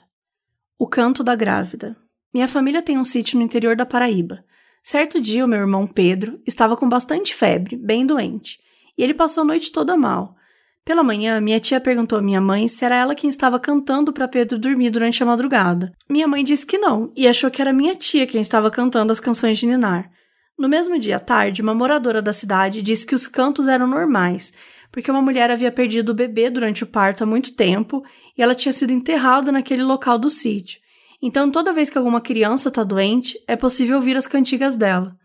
O 0.78 0.88
canto 0.88 1.24
da 1.24 1.36
grávida. 1.36 1.96
Minha 2.34 2.48
família 2.48 2.82
tem 2.82 2.98
um 2.98 3.04
sítio 3.04 3.38
no 3.38 3.46
interior 3.46 3.76
da 3.76 3.86
Paraíba. 3.86 4.44
Certo 4.84 5.22
dia, 5.22 5.46
o 5.46 5.48
meu 5.48 5.62
irmão 5.62 5.88
Pedro 5.88 6.42
estava 6.46 6.76
com 6.76 6.90
bastante 6.90 7.34
febre, 7.34 7.78
bem 7.78 8.06
doente, 8.06 8.60
e 8.98 9.02
ele 9.02 9.14
passou 9.14 9.44
a 9.44 9.46
noite 9.46 9.72
toda 9.72 9.96
mal. 9.96 10.36
Pela 10.84 11.02
manhã, 11.02 11.40
minha 11.40 11.58
tia 11.62 11.80
perguntou 11.80 12.20
à 12.20 12.22
minha 12.22 12.42
mãe 12.42 12.68
se 12.68 12.84
era 12.84 12.98
ela 12.98 13.16
quem 13.16 13.30
estava 13.30 13.58
cantando 13.58 14.12
para 14.12 14.28
Pedro 14.28 14.60
dormir 14.60 14.90
durante 14.90 15.24
a 15.24 15.26
madrugada. 15.26 15.94
Minha 16.10 16.28
mãe 16.28 16.44
disse 16.44 16.66
que 16.66 16.78
não 16.78 17.10
e 17.16 17.26
achou 17.26 17.50
que 17.50 17.62
era 17.62 17.72
minha 17.72 17.96
tia 17.96 18.28
quem 18.28 18.42
estava 18.42 18.70
cantando 18.70 19.14
as 19.14 19.22
canções 19.22 19.58
de 19.58 19.66
Ninar. 19.66 20.12
No 20.60 20.68
mesmo 20.68 21.00
dia 21.00 21.16
à 21.16 21.20
tarde, 21.20 21.62
uma 21.62 21.74
moradora 21.74 22.22
da 22.22 22.34
cidade 22.34 22.82
disse 22.82 23.06
que 23.06 23.16
os 23.16 23.26
cantos 23.26 23.70
eram 23.70 23.88
normais, 23.88 24.52
porque 24.92 25.10
uma 25.10 25.22
mulher 25.22 25.50
havia 25.50 25.72
perdido 25.72 26.10
o 26.10 26.16
bebê 26.16 26.50
durante 26.50 26.84
o 26.84 26.88
parto 26.88 27.24
há 27.24 27.26
muito 27.26 27.56
tempo 27.56 28.04
e 28.38 28.44
ela 28.44 28.54
tinha 28.54 28.74
sido 28.74 28.92
enterrada 28.92 29.50
naquele 29.50 29.82
local 29.82 30.18
do 30.18 30.30
sítio. 30.30 30.83
Então, 31.26 31.50
toda 31.50 31.72
vez 31.72 31.90
que 31.90 31.98
alguma 31.98 32.20
criança 32.20 32.68
está 32.68 32.84
doente, 32.84 33.42
é 33.48 33.56
possível 33.56 33.96
ouvir 33.96 34.18
as 34.18 34.28
cantigas 34.28 34.76
dela. 34.76 35.16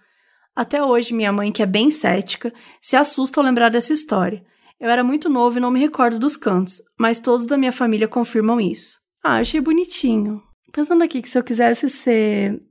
Até 0.54 0.80
hoje, 0.80 1.12
minha 1.12 1.32
mãe, 1.32 1.50
que 1.50 1.60
é 1.60 1.66
bem 1.66 1.90
cética, 1.90 2.54
se 2.80 2.94
assusta 2.94 3.40
ao 3.40 3.44
lembrar 3.44 3.68
dessa 3.68 3.92
história. 3.92 4.46
Eu 4.78 4.88
era 4.88 5.02
muito 5.02 5.28
novo 5.28 5.58
e 5.58 5.60
não 5.60 5.72
me 5.72 5.80
recordo 5.80 6.16
dos 6.16 6.36
cantos, 6.36 6.80
mas 6.96 7.18
todos 7.18 7.46
da 7.46 7.58
minha 7.58 7.72
família 7.72 8.06
confirmam 8.06 8.60
isso. 8.60 9.00
Ah, 9.24 9.38
achei 9.38 9.60
bonitinho. 9.60 10.40
Pensando 10.72 11.02
aqui 11.02 11.20
que 11.20 11.28
se 11.28 11.36
eu 11.36 11.42
quisesse 11.42 11.90
ser 11.90 12.62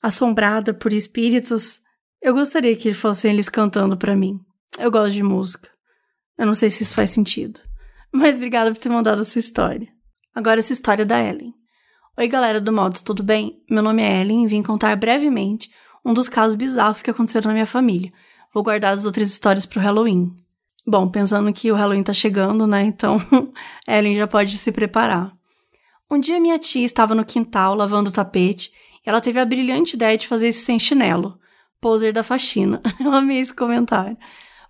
assombrada 0.00 0.72
por 0.72 0.92
espíritos, 0.92 1.80
eu 2.22 2.32
gostaria 2.32 2.76
que 2.76 2.94
fossem 2.94 3.32
eles 3.32 3.48
cantando 3.48 3.96
para 3.96 4.14
mim. 4.14 4.38
Eu 4.78 4.88
gosto 4.88 5.14
de 5.14 5.24
música. 5.24 5.68
Eu 6.38 6.46
não 6.46 6.54
sei 6.54 6.70
se 6.70 6.84
isso 6.84 6.94
faz 6.94 7.10
sentido. 7.10 7.58
Mas 8.12 8.36
obrigada 8.36 8.70
por 8.70 8.78
ter 8.78 8.88
mandado 8.88 9.22
essa 9.22 9.40
história. 9.40 9.88
Agora 10.32 10.60
essa 10.60 10.72
história 10.72 11.04
da 11.04 11.20
Ellen. 11.20 11.58
Oi, 12.20 12.28
galera 12.28 12.60
do 12.60 12.70
Modos, 12.70 13.00
tudo 13.00 13.22
bem? 13.22 13.62
Meu 13.66 13.82
nome 13.82 14.02
é 14.02 14.20
Ellen 14.20 14.44
e 14.44 14.46
vim 14.46 14.62
contar 14.62 14.94
brevemente 14.94 15.70
um 16.04 16.12
dos 16.12 16.28
casos 16.28 16.54
bizarros 16.54 17.00
que 17.00 17.10
aconteceram 17.10 17.48
na 17.48 17.54
minha 17.54 17.64
família. 17.64 18.12
Vou 18.52 18.62
guardar 18.62 18.92
as 18.92 19.06
outras 19.06 19.30
histórias 19.30 19.64
pro 19.64 19.80
Halloween. 19.80 20.36
Bom, 20.86 21.08
pensando 21.08 21.50
que 21.50 21.72
o 21.72 21.74
Halloween 21.74 22.02
tá 22.02 22.12
chegando, 22.12 22.66
né? 22.66 22.82
Então, 22.82 23.16
Ellen 23.88 24.18
já 24.18 24.26
pode 24.26 24.58
se 24.58 24.70
preparar. 24.70 25.32
Um 26.10 26.20
dia 26.20 26.38
minha 26.38 26.58
tia 26.58 26.84
estava 26.84 27.14
no 27.14 27.24
quintal 27.24 27.74
lavando 27.74 28.10
o 28.10 28.12
tapete 28.12 28.70
e 28.96 29.08
ela 29.08 29.22
teve 29.22 29.40
a 29.40 29.44
brilhante 29.46 29.96
ideia 29.96 30.18
de 30.18 30.28
fazer 30.28 30.48
isso 30.48 30.66
sem 30.66 30.78
chinelo. 30.78 31.38
Poser 31.80 32.12
da 32.12 32.22
faxina. 32.22 32.82
Eu 33.00 33.14
amei 33.14 33.38
esse 33.38 33.54
comentário. 33.54 34.18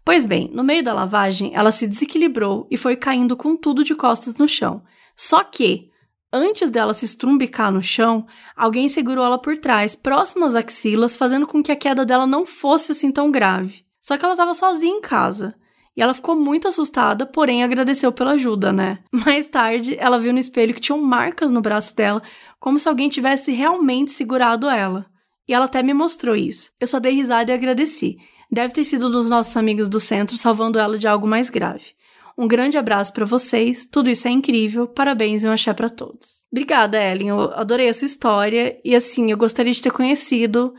Pois 0.05 0.25
bem, 0.25 0.49
no 0.55 0.63
meio 0.63 0.85
da 0.85 0.93
lavagem, 0.93 1.51
ela 1.53 1.73
se 1.73 1.89
desequilibrou 1.89 2.69
e 2.71 2.77
foi 2.77 2.95
caindo 2.95 3.37
com 3.37 3.57
tudo 3.57 3.83
de 3.83 3.97
costas 3.97 4.37
no 4.37 4.47
chão. 4.47 4.85
Só 5.17 5.43
que, 5.43 5.90
antes 6.33 6.71
dela 6.71 6.95
se 6.95 7.05
estrumbicar 7.05 7.73
no 7.73 7.83
chão, 7.83 8.27
alguém 8.57 8.89
segurou 8.89 9.25
ela 9.25 9.39
por 9.39 9.59
trás, 9.59 9.95
próximo 9.95 10.45
às 10.45 10.55
axilas, 10.55 11.17
fazendo 11.17 11.47
com 11.47 11.63
que 11.63 11.73
a 11.73 11.77
queda 11.77 12.05
dela 12.05 12.27
não 12.27 12.47
fosse 12.47 12.93
assim 12.93 13.11
tão 13.11 13.31
grave. 13.31 13.85
Só 14.01 14.17
que 14.17 14.25
ela 14.25 14.35
estava 14.35 14.55
sozinha 14.55 14.97
em 14.97 15.01
casa. 15.01 15.55
E 15.97 16.03
ela 16.03 16.15
ficou 16.15 16.37
muito 16.37 16.69
assustada, 16.69 17.27
porém 17.27 17.63
agradeceu 17.63 18.13
pela 18.13 18.33
ajuda, 18.33 18.73
né? 18.73 19.01
Mais 19.11 19.47
tarde, 19.47 19.97
ela 19.99 20.19
viu 20.19 20.33
no 20.33 20.39
espelho 20.39 20.73
que 20.73 20.81
tinham 20.81 21.01
marcas 21.01 21.51
no 21.51 21.61
braço 21.61 21.95
dela, 21.95 22.23
como 22.59 22.79
se 22.79 22.89
alguém 22.89 23.09
tivesse 23.09 23.53
realmente 23.53 24.13
segurado 24.13 24.69
ela. 24.69 25.07
E 25.49 25.53
ela 25.53 25.65
até 25.65 25.83
me 25.83 25.93
mostrou 25.93 26.37
isso. 26.37 26.71
Eu 26.81 26.87
só 26.87 27.01
dei 27.01 27.13
risada 27.13 27.51
e 27.51 27.55
agradeci. 27.55 28.19
Deve 28.51 28.73
ter 28.73 28.85
sido 28.85 29.11
dos 29.11 29.29
nossos 29.29 29.57
amigos 29.57 29.89
do 29.89 30.01
centro 30.01 30.37
salvando 30.37 30.79
ela 30.79 30.99
de 30.99 31.07
algo 31.07 31.27
mais 31.27 31.51
grave. 31.51 31.93
Um 32.41 32.49
grande 32.49 32.79
abraço 32.79 33.13
para 33.13 33.27
vocês, 33.27 33.85
tudo 33.85 34.09
isso 34.09 34.27
é 34.27 34.31
incrível, 34.31 34.89
parabéns 34.89 35.45
e 35.45 35.47
um 35.47 35.53
axé 35.53 35.75
para 35.75 35.91
todos. 35.91 36.47
Obrigada, 36.51 36.97
Ellen, 36.99 37.29
eu 37.29 37.39
adorei 37.53 37.87
essa 37.87 38.07
história 38.07 38.81
e 38.83 38.97
assim, 38.97 39.31
eu 39.31 39.37
gostaria 39.37 39.75
de 39.75 39.83
ter 39.83 39.91
conhecido 39.91 40.73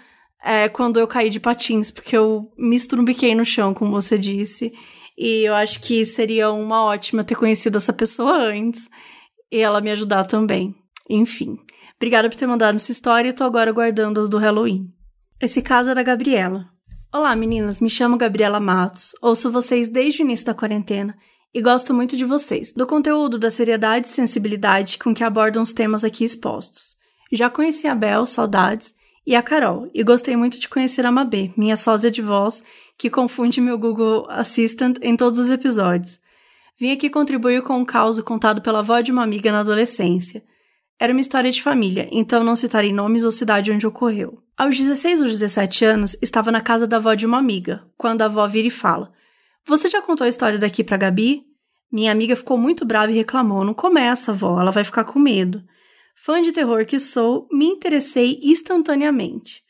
é, 0.44 0.68
quando 0.68 1.00
eu 1.00 1.08
caí 1.08 1.30
de 1.30 1.40
patins, 1.40 1.92
porque 1.92 2.18
eu 2.18 2.52
me 2.58 2.76
estrumbiquei 2.76 3.36
no 3.36 3.46
chão, 3.46 3.76
como 3.76 3.92
você 3.92 4.18
disse, 4.18 4.74
e 5.16 5.44
eu 5.48 5.54
acho 5.54 5.80
que 5.82 6.04
seria 6.04 6.52
uma 6.52 6.84
ótima 6.84 7.24
ter 7.24 7.36
conhecido 7.36 7.78
essa 7.78 7.94
pessoa 7.94 8.40
antes 8.40 8.90
e 9.52 9.60
ela 9.60 9.82
me 9.82 9.92
ajudar 9.92 10.26
também. 10.26 10.74
Enfim. 11.08 11.60
Obrigada 11.96 12.28
por 12.28 12.38
ter 12.38 12.48
mandado 12.48 12.78
essa 12.78 12.92
história 12.92 13.30
e 13.30 13.34
tô 13.34 13.44
agora 13.44 13.72
guardando 13.72 14.20
as 14.20 14.28
do 14.28 14.40
Halloween. 14.40 14.92
Esse 15.40 15.62
caso 15.62 15.92
é 15.92 15.94
da 15.94 16.02
Gabriela. 16.02 16.66
Olá, 17.14 17.36
meninas, 17.36 17.80
me 17.80 17.90
chamo 17.90 18.18
Gabriela 18.18 18.60
Matos, 18.60 19.12
ouço 19.22 19.52
vocês 19.52 19.88
desde 19.88 20.24
o 20.24 20.26
início 20.26 20.48
da 20.48 20.56
quarentena 20.56 21.16
e 21.54 21.62
gosto 21.62 21.94
muito 21.94 22.16
de 22.16 22.26
vocês, 22.26 22.72
do 22.72 22.88
conteúdo, 22.88 23.38
da 23.38 23.50
seriedade 23.50 24.08
e 24.08 24.12
sensibilidade 24.12 24.98
com 24.98 25.14
que 25.14 25.24
abordam 25.24 25.62
os 25.62 25.74
temas 25.74 26.04
aqui 26.04 26.24
expostos. 26.24 26.96
Já 27.32 27.50
conheci 27.50 27.88
a 27.88 27.96
Bel, 27.96 28.26
saudades, 28.26 28.94
e 29.26 29.36
a 29.36 29.44
Carol, 29.44 29.90
e 29.94 30.04
gostei 30.04 30.36
muito 30.36 30.60
de 30.60 30.68
conhecer 30.68 31.06
a 31.06 31.12
Mabê, 31.12 31.52
minha 31.56 31.76
sósia 31.76 32.10
de 32.10 32.22
voz, 32.22 32.64
que 32.98 33.10
confunde 33.10 33.62
meu 33.62 33.78
Google 33.78 34.26
Assistant 34.30 34.98
em 35.02 35.16
todos 35.16 35.40
os 35.40 35.50
episódios. 35.50 36.20
Vim 36.80 36.92
aqui 36.92 37.10
contribuir 37.10 37.62
com 37.62 37.78
um 37.78 37.86
caos 37.86 38.20
contado 38.22 38.62
pela 38.62 38.80
avó 38.80 39.00
de 39.02 39.12
uma 39.12 39.24
amiga 39.24 39.52
na 39.52 39.60
adolescência. 39.60 40.44
Era 41.00 41.14
uma 41.14 41.22
história 41.22 41.52
de 41.52 41.62
família, 41.62 42.08
então 42.12 42.44
não 42.44 42.56
citarei 42.56 42.92
nomes 42.92 43.24
ou 43.24 43.32
cidade 43.32 43.72
onde 43.72 43.86
ocorreu. 43.86 44.42
Aos 44.58 44.78
16 44.78 45.22
ou 45.22 45.28
17 45.28 45.86
anos, 45.86 46.16
estava 46.22 46.52
na 46.52 46.62
casa 46.62 46.88
da 46.88 46.98
avó 46.98 47.14
de 47.14 47.26
uma 47.26 47.38
amiga, 47.38 47.84
quando 47.98 48.22
a 48.22 48.26
avó 48.26 48.48
vira 48.48 48.68
e 48.68 48.72
fala: 48.72 49.12
Você 49.66 49.88
já 49.88 50.02
contou 50.02 50.26
a 50.26 50.30
história 50.30 50.58
daqui 50.58 50.84
pra 50.84 50.98
Gabi? 50.98 51.44
Minha 51.92 52.12
amiga 52.12 52.36
ficou 52.36 52.58
muito 52.58 52.86
brava 52.86 53.12
e 53.12 53.16
reclamou: 53.16 53.64
Não 53.64 53.74
começa, 53.74 54.32
avó, 54.32 54.60
ela 54.60 54.72
vai 54.72 54.84
ficar 54.84 55.04
com 55.04 55.20
medo. 55.20 55.64
Fã 56.16 56.42
de 56.42 56.52
terror 56.52 56.86
que 56.86 57.00
sou, 57.00 57.48
me 57.52 57.66
interessei 57.66 58.40
instantaneamente. 58.42 59.62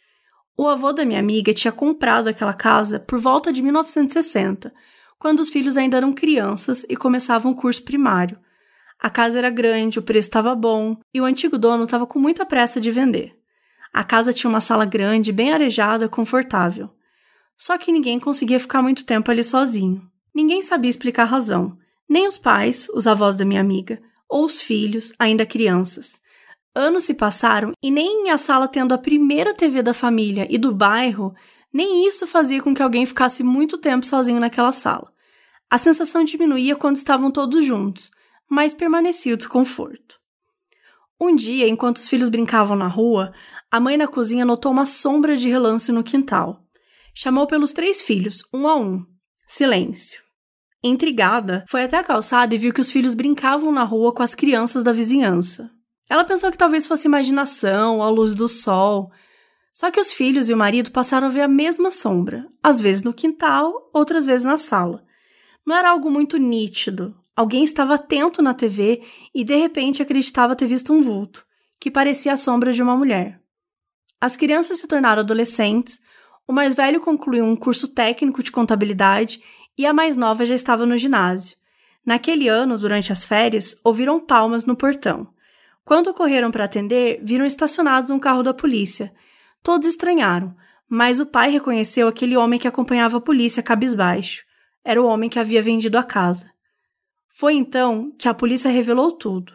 O 0.57 0.67
avô 0.67 0.91
da 0.91 1.05
minha 1.05 1.19
amiga 1.19 1.53
tinha 1.53 1.71
comprado 1.71 2.27
aquela 2.27 2.53
casa 2.53 2.99
por 2.99 3.19
volta 3.19 3.51
de 3.51 3.61
1960, 3.61 4.73
quando 5.17 5.39
os 5.39 5.49
filhos 5.49 5.77
ainda 5.77 5.97
eram 5.97 6.13
crianças 6.13 6.85
e 6.89 6.95
começavam 6.95 7.51
o 7.51 7.55
curso 7.55 7.83
primário. 7.83 8.37
A 8.99 9.09
casa 9.09 9.39
era 9.39 9.49
grande, 9.49 9.97
o 9.97 10.03
preço 10.03 10.27
estava 10.27 10.53
bom 10.53 10.97
e 11.13 11.19
o 11.19 11.25
antigo 11.25 11.57
dono 11.57 11.85
estava 11.85 12.05
com 12.05 12.19
muita 12.19 12.45
pressa 12.45 12.79
de 12.79 12.91
vender. 12.91 13.35
A 13.91 14.03
casa 14.03 14.31
tinha 14.31 14.49
uma 14.49 14.61
sala 14.61 14.85
grande, 14.85 15.31
bem 15.31 15.51
arejada, 15.51 16.07
confortável. 16.07 16.89
Só 17.61 17.77
que 17.77 17.91
ninguém 17.91 18.19
conseguia 18.19 18.59
ficar 18.59 18.81
muito 18.81 19.05
tempo 19.05 19.29
ali 19.29 19.43
sozinho. 19.43 20.01
Ninguém 20.33 20.63
sabia 20.63 20.89
explicar 20.89 21.23
a 21.23 21.27
razão, 21.27 21.77
nem 22.09 22.27
os 22.27 22.35
pais, 22.35 22.87
os 22.91 23.05
avós 23.05 23.35
da 23.35 23.45
minha 23.45 23.61
amiga, 23.61 24.01
ou 24.27 24.45
os 24.45 24.63
filhos, 24.63 25.13
ainda 25.19 25.45
crianças. 25.45 26.19
Anos 26.73 27.03
se 27.03 27.13
passaram 27.13 27.73
e 27.79 27.91
nem 27.91 28.31
a 28.31 28.37
sala 28.39 28.67
tendo 28.67 28.95
a 28.95 28.97
primeira 28.97 29.53
TV 29.53 29.83
da 29.83 29.93
família 29.93 30.47
e 30.49 30.57
do 30.57 30.73
bairro, 30.73 31.35
nem 31.71 32.07
isso 32.07 32.25
fazia 32.25 32.63
com 32.63 32.73
que 32.73 32.81
alguém 32.81 33.05
ficasse 33.05 33.43
muito 33.43 33.77
tempo 33.77 34.07
sozinho 34.07 34.39
naquela 34.39 34.71
sala. 34.71 35.13
A 35.69 35.77
sensação 35.77 36.23
diminuía 36.23 36.75
quando 36.75 36.95
estavam 36.95 37.29
todos 37.29 37.63
juntos, 37.63 38.09
mas 38.49 38.73
permanecia 38.73 39.35
o 39.35 39.37
desconforto. 39.37 40.19
Um 41.19 41.35
dia, 41.35 41.69
enquanto 41.69 41.97
os 41.97 42.09
filhos 42.09 42.29
brincavam 42.29 42.75
na 42.75 42.87
rua, 42.87 43.31
a 43.69 43.79
mãe 43.79 43.97
na 43.97 44.07
cozinha 44.07 44.45
notou 44.45 44.71
uma 44.71 44.87
sombra 44.87 45.37
de 45.37 45.47
relance 45.47 45.91
no 45.91 46.03
quintal. 46.03 46.65
Chamou 47.13 47.45
pelos 47.45 47.73
três 47.73 48.01
filhos, 48.01 48.43
um 48.53 48.67
a 48.67 48.75
um. 48.75 49.05
Silêncio. 49.47 50.21
Intrigada, 50.83 51.63
foi 51.67 51.83
até 51.83 51.97
a 51.97 52.03
calçada 52.03 52.55
e 52.55 52.57
viu 52.57 52.73
que 52.73 52.81
os 52.81 52.91
filhos 52.91 53.13
brincavam 53.13 53.71
na 53.71 53.83
rua 53.83 54.13
com 54.13 54.23
as 54.23 54.33
crianças 54.33 54.83
da 54.83 54.91
vizinhança. 54.91 55.69
Ela 56.09 56.23
pensou 56.23 56.51
que 56.51 56.57
talvez 56.57 56.87
fosse 56.87 57.07
imaginação, 57.07 58.01
a 58.01 58.09
luz 58.09 58.33
do 58.33 58.49
sol. 58.49 59.11
Só 59.73 59.91
que 59.91 59.99
os 59.99 60.11
filhos 60.11 60.49
e 60.49 60.53
o 60.53 60.57
marido 60.57 60.91
passaram 60.91 61.27
a 61.27 61.29
ver 61.29 61.41
a 61.41 61.47
mesma 61.47 61.91
sombra, 61.91 62.47
às 62.63 62.81
vezes 62.81 63.03
no 63.03 63.13
quintal, 63.13 63.89
outras 63.93 64.25
vezes 64.25 64.45
na 64.45 64.57
sala. 64.57 65.03
Não 65.65 65.75
era 65.75 65.91
algo 65.91 66.09
muito 66.09 66.37
nítido. 66.37 67.15
Alguém 67.35 67.63
estava 67.63 67.95
atento 67.95 68.41
na 68.41 68.53
TV 68.53 69.03
e 69.33 69.43
de 69.43 69.55
repente 69.55 70.01
acreditava 70.01 70.55
ter 70.55 70.65
visto 70.65 70.91
um 70.91 71.01
vulto, 71.01 71.45
que 71.79 71.91
parecia 71.91 72.33
a 72.33 72.37
sombra 72.37 72.73
de 72.73 72.81
uma 72.81 72.97
mulher. 72.97 73.39
As 74.19 74.35
crianças 74.35 74.79
se 74.79 74.87
tornaram 74.87 75.21
adolescentes, 75.21 75.99
o 76.51 76.53
mais 76.53 76.73
velho 76.73 76.99
concluiu 76.99 77.45
um 77.45 77.55
curso 77.55 77.87
técnico 77.87 78.43
de 78.43 78.51
contabilidade 78.51 79.41
e 79.77 79.85
a 79.85 79.93
mais 79.93 80.17
nova 80.17 80.45
já 80.45 80.53
estava 80.53 80.85
no 80.85 80.97
ginásio. 80.97 81.55
Naquele 82.05 82.49
ano, 82.49 82.77
durante 82.77 83.09
as 83.09 83.23
férias, 83.23 83.79
ouviram 83.85 84.19
palmas 84.19 84.65
no 84.65 84.75
portão. 84.75 85.29
Quando 85.85 86.13
correram 86.13 86.51
para 86.51 86.65
atender, 86.65 87.21
viram 87.23 87.45
estacionados 87.45 88.11
um 88.11 88.19
carro 88.19 88.43
da 88.43 88.53
polícia. 88.53 89.13
Todos 89.63 89.87
estranharam, 89.87 90.53
mas 90.89 91.21
o 91.21 91.25
pai 91.25 91.51
reconheceu 91.51 92.09
aquele 92.09 92.35
homem 92.35 92.59
que 92.59 92.67
acompanhava 92.67 93.15
a 93.15 93.21
polícia 93.21 93.63
cabisbaixo. 93.63 94.43
Era 94.83 95.01
o 95.01 95.05
homem 95.05 95.29
que 95.29 95.39
havia 95.39 95.61
vendido 95.61 95.97
a 95.97 96.03
casa. 96.03 96.51
Foi 97.29 97.53
então 97.53 98.11
que 98.19 98.27
a 98.27 98.33
polícia 98.33 98.69
revelou 98.69 99.13
tudo. 99.13 99.53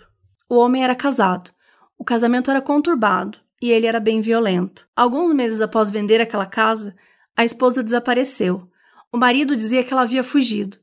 O 0.48 0.56
homem 0.56 0.82
era 0.82 0.94
casado. 0.94 1.50
O 1.98 2.04
casamento 2.04 2.50
era 2.50 2.62
conturbado 2.62 3.44
e 3.60 3.70
ele 3.70 3.86
era 3.86 4.00
bem 4.00 4.20
violento. 4.20 4.86
Alguns 4.94 5.32
meses 5.32 5.60
após 5.60 5.90
vender 5.90 6.20
aquela 6.20 6.46
casa, 6.46 6.94
a 7.36 7.44
esposa 7.44 7.82
desapareceu. 7.82 8.68
O 9.12 9.16
marido 9.16 9.56
dizia 9.56 9.82
que 9.82 9.92
ela 9.92 10.02
havia 10.02 10.22
fugido. 10.22 10.76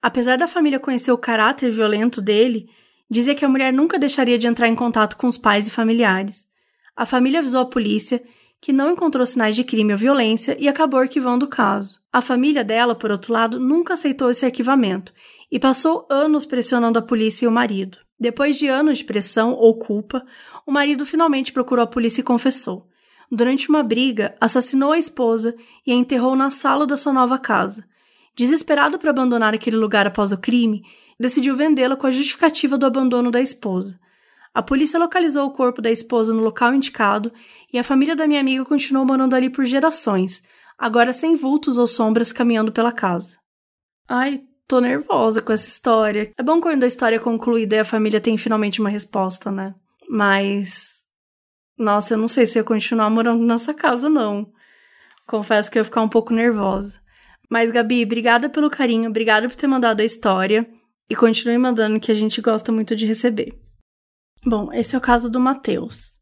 Apesar 0.00 0.36
da 0.36 0.46
família 0.46 0.80
conhecer 0.80 1.12
o 1.12 1.18
caráter 1.18 1.70
violento 1.70 2.20
dele, 2.20 2.68
dizia 3.08 3.34
que 3.34 3.44
a 3.44 3.48
mulher 3.48 3.72
nunca 3.72 3.98
deixaria 3.98 4.38
de 4.38 4.46
entrar 4.46 4.68
em 4.68 4.74
contato 4.74 5.16
com 5.16 5.26
os 5.26 5.38
pais 5.38 5.66
e 5.66 5.70
familiares. 5.70 6.48
A 6.96 7.06
família 7.06 7.40
avisou 7.40 7.62
a 7.62 7.66
polícia 7.66 8.22
que 8.60 8.72
não 8.72 8.90
encontrou 8.90 9.26
sinais 9.26 9.56
de 9.56 9.64
crime 9.64 9.92
ou 9.92 9.98
violência 9.98 10.56
e 10.58 10.68
acabou 10.68 11.00
arquivando 11.00 11.46
o 11.46 11.48
caso. 11.48 12.00
A 12.12 12.20
família 12.20 12.62
dela, 12.62 12.94
por 12.94 13.10
outro 13.10 13.32
lado, 13.32 13.58
nunca 13.58 13.94
aceitou 13.94 14.30
esse 14.30 14.44
arquivamento 14.44 15.12
e 15.50 15.58
passou 15.58 16.06
anos 16.08 16.46
pressionando 16.46 16.98
a 16.98 17.02
polícia 17.02 17.44
e 17.44 17.48
o 17.48 17.52
marido. 17.52 17.98
Depois 18.18 18.56
de 18.56 18.68
anos 18.68 18.98
de 18.98 19.04
pressão 19.04 19.52
ou 19.52 19.76
culpa, 19.78 20.24
o 20.66 20.72
marido 20.72 21.04
finalmente 21.04 21.52
procurou 21.52 21.82
a 21.82 21.86
polícia 21.86 22.20
e 22.20 22.24
confessou. 22.24 22.88
Durante 23.30 23.68
uma 23.68 23.82
briga, 23.82 24.36
assassinou 24.40 24.92
a 24.92 24.98
esposa 24.98 25.54
e 25.86 25.92
a 25.92 25.94
enterrou 25.94 26.36
na 26.36 26.50
sala 26.50 26.86
da 26.86 26.96
sua 26.96 27.12
nova 27.12 27.38
casa. 27.38 27.84
Desesperado 28.36 28.98
por 28.98 29.08
abandonar 29.08 29.54
aquele 29.54 29.76
lugar 29.76 30.06
após 30.06 30.32
o 30.32 30.38
crime, 30.38 30.82
decidiu 31.18 31.56
vendê-la 31.56 31.96
com 31.96 32.06
a 32.06 32.10
justificativa 32.10 32.76
do 32.76 32.86
abandono 32.86 33.30
da 33.30 33.40
esposa. 33.40 33.98
A 34.54 34.62
polícia 34.62 34.98
localizou 34.98 35.46
o 35.46 35.50
corpo 35.50 35.80
da 35.80 35.90
esposa 35.90 36.34
no 36.34 36.42
local 36.42 36.74
indicado 36.74 37.32
e 37.72 37.78
a 37.78 37.84
família 37.84 38.14
da 38.14 38.26
minha 38.26 38.40
amiga 38.40 38.64
continuou 38.64 39.06
morando 39.06 39.34
ali 39.34 39.48
por 39.48 39.64
gerações, 39.64 40.42
agora 40.78 41.12
sem 41.12 41.34
vultos 41.34 41.78
ou 41.78 41.86
sombras 41.86 42.32
caminhando 42.32 42.70
pela 42.70 42.92
casa. 42.92 43.38
Ai, 44.06 44.42
tô 44.68 44.78
nervosa 44.78 45.40
com 45.40 45.52
essa 45.54 45.68
história. 45.68 46.32
É 46.36 46.42
bom 46.42 46.60
quando 46.60 46.84
a 46.84 46.86
história 46.86 47.16
é 47.16 47.18
concluída 47.18 47.76
e 47.76 47.78
a 47.78 47.84
família 47.84 48.20
tem 48.20 48.36
finalmente 48.36 48.78
uma 48.78 48.90
resposta, 48.90 49.50
né? 49.50 49.74
Mas. 50.14 51.06
Nossa, 51.78 52.12
eu 52.12 52.18
não 52.18 52.28
sei 52.28 52.44
se 52.44 52.58
eu 52.58 52.64
continuar 52.66 53.08
morando 53.08 53.42
nessa 53.46 53.72
casa, 53.72 54.10
não. 54.10 54.52
Confesso 55.26 55.70
que 55.70 55.78
eu 55.78 55.80
ia 55.80 55.84
ficar 55.84 56.02
um 56.02 56.08
pouco 56.08 56.34
nervosa. 56.34 57.00
Mas, 57.48 57.70
Gabi, 57.70 58.04
obrigada 58.04 58.50
pelo 58.50 58.68
carinho, 58.68 59.08
obrigada 59.08 59.48
por 59.48 59.56
ter 59.56 59.66
mandado 59.66 60.02
a 60.02 60.04
história. 60.04 60.68
E 61.08 61.16
continue 61.16 61.56
mandando 61.56 61.98
que 61.98 62.10
a 62.10 62.14
gente 62.14 62.42
gosta 62.42 62.70
muito 62.70 62.94
de 62.94 63.06
receber. 63.06 63.58
Bom, 64.44 64.70
esse 64.70 64.94
é 64.94 64.98
o 64.98 65.00
caso 65.00 65.30
do 65.30 65.40
Matheus. 65.40 66.20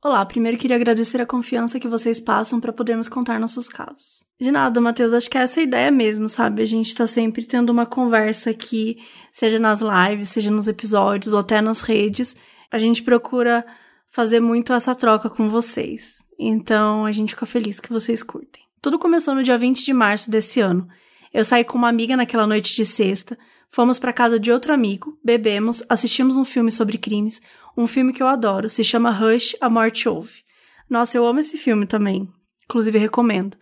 Olá, 0.00 0.24
primeiro 0.24 0.56
queria 0.56 0.76
agradecer 0.76 1.20
a 1.20 1.26
confiança 1.26 1.80
que 1.80 1.88
vocês 1.88 2.20
passam 2.20 2.60
para 2.60 2.72
podermos 2.72 3.08
contar 3.08 3.40
nossos 3.40 3.68
casos. 3.68 4.22
De 4.40 4.52
nada, 4.52 4.80
Matheus, 4.80 5.12
acho 5.12 5.28
que 5.28 5.36
é 5.36 5.42
essa 5.42 5.58
a 5.58 5.64
ideia 5.64 5.90
mesmo, 5.90 6.28
sabe? 6.28 6.62
A 6.62 6.66
gente 6.66 6.94
tá 6.94 7.04
sempre 7.04 7.44
tendo 7.44 7.70
uma 7.70 7.84
conversa 7.84 8.50
aqui, 8.50 8.98
seja 9.32 9.58
nas 9.58 9.80
lives, 9.80 10.28
seja 10.28 10.52
nos 10.52 10.68
episódios 10.68 11.34
ou 11.34 11.40
até 11.40 11.60
nas 11.60 11.80
redes. 11.80 12.36
A 12.70 12.78
gente 12.78 13.02
procura 13.02 13.64
fazer 14.10 14.40
muito 14.40 14.72
essa 14.72 14.94
troca 14.94 15.30
com 15.30 15.48
vocês. 15.48 16.18
Então, 16.38 17.04
a 17.04 17.12
gente 17.12 17.34
fica 17.34 17.46
feliz 17.46 17.80
que 17.80 17.92
vocês 17.92 18.22
curtem. 18.22 18.62
Tudo 18.80 18.98
começou 18.98 19.34
no 19.34 19.42
dia 19.42 19.58
20 19.58 19.84
de 19.84 19.92
março 19.92 20.30
desse 20.30 20.60
ano. 20.60 20.88
Eu 21.32 21.44
saí 21.44 21.64
com 21.64 21.76
uma 21.76 21.88
amiga 21.88 22.16
naquela 22.16 22.46
noite 22.46 22.74
de 22.74 22.86
sexta, 22.86 23.38
fomos 23.70 23.98
para 23.98 24.12
casa 24.12 24.38
de 24.38 24.52
outro 24.52 24.72
amigo, 24.72 25.18
bebemos, 25.22 25.82
assistimos 25.88 26.36
um 26.36 26.44
filme 26.44 26.70
sobre 26.70 26.96
crimes, 26.96 27.40
um 27.76 27.86
filme 27.86 28.12
que 28.12 28.22
eu 28.22 28.26
adoro, 28.26 28.70
se 28.70 28.82
chama 28.82 29.10
Rush, 29.10 29.56
A 29.60 29.68
Morte 29.68 30.08
Ouve. 30.08 30.42
Nossa, 30.88 31.16
eu 31.16 31.26
amo 31.26 31.40
esse 31.40 31.58
filme 31.58 31.86
também. 31.86 32.28
Inclusive 32.64 32.98
recomendo. 32.98 33.56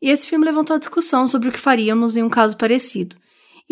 E 0.00 0.10
esse 0.10 0.28
filme 0.28 0.44
levantou 0.44 0.76
a 0.76 0.78
discussão 0.78 1.26
sobre 1.26 1.48
o 1.48 1.52
que 1.52 1.58
faríamos 1.58 2.16
em 2.16 2.22
um 2.22 2.28
caso 2.28 2.56
parecido. 2.56 3.16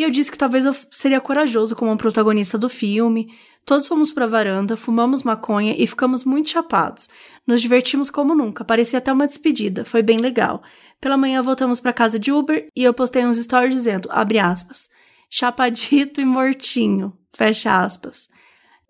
E 0.00 0.02
eu 0.02 0.08
disse 0.08 0.32
que 0.32 0.38
talvez 0.38 0.64
eu 0.64 0.74
seria 0.90 1.20
corajoso 1.20 1.76
como 1.76 1.94
protagonista 1.94 2.56
do 2.56 2.70
filme. 2.70 3.34
Todos 3.66 3.86
fomos 3.86 4.10
pra 4.10 4.26
varanda, 4.26 4.74
fumamos 4.74 5.22
maconha 5.22 5.74
e 5.76 5.86
ficamos 5.86 6.24
muito 6.24 6.48
chapados. 6.48 7.10
Nos 7.46 7.60
divertimos 7.60 8.08
como 8.08 8.34
nunca, 8.34 8.64
parecia 8.64 8.98
até 8.98 9.12
uma 9.12 9.26
despedida, 9.26 9.84
foi 9.84 10.00
bem 10.00 10.16
legal. 10.16 10.62
Pela 10.98 11.18
manhã 11.18 11.42
voltamos 11.42 11.80
para 11.80 11.92
casa 11.92 12.18
de 12.18 12.32
Uber 12.32 12.66
e 12.74 12.82
eu 12.82 12.94
postei 12.94 13.26
uns 13.26 13.36
stories 13.36 13.74
dizendo, 13.74 14.08
abre 14.10 14.38
aspas, 14.38 14.88
chapadito 15.28 16.18
e 16.18 16.24
mortinho, 16.24 17.12
fecha 17.36 17.84
aspas. 17.84 18.26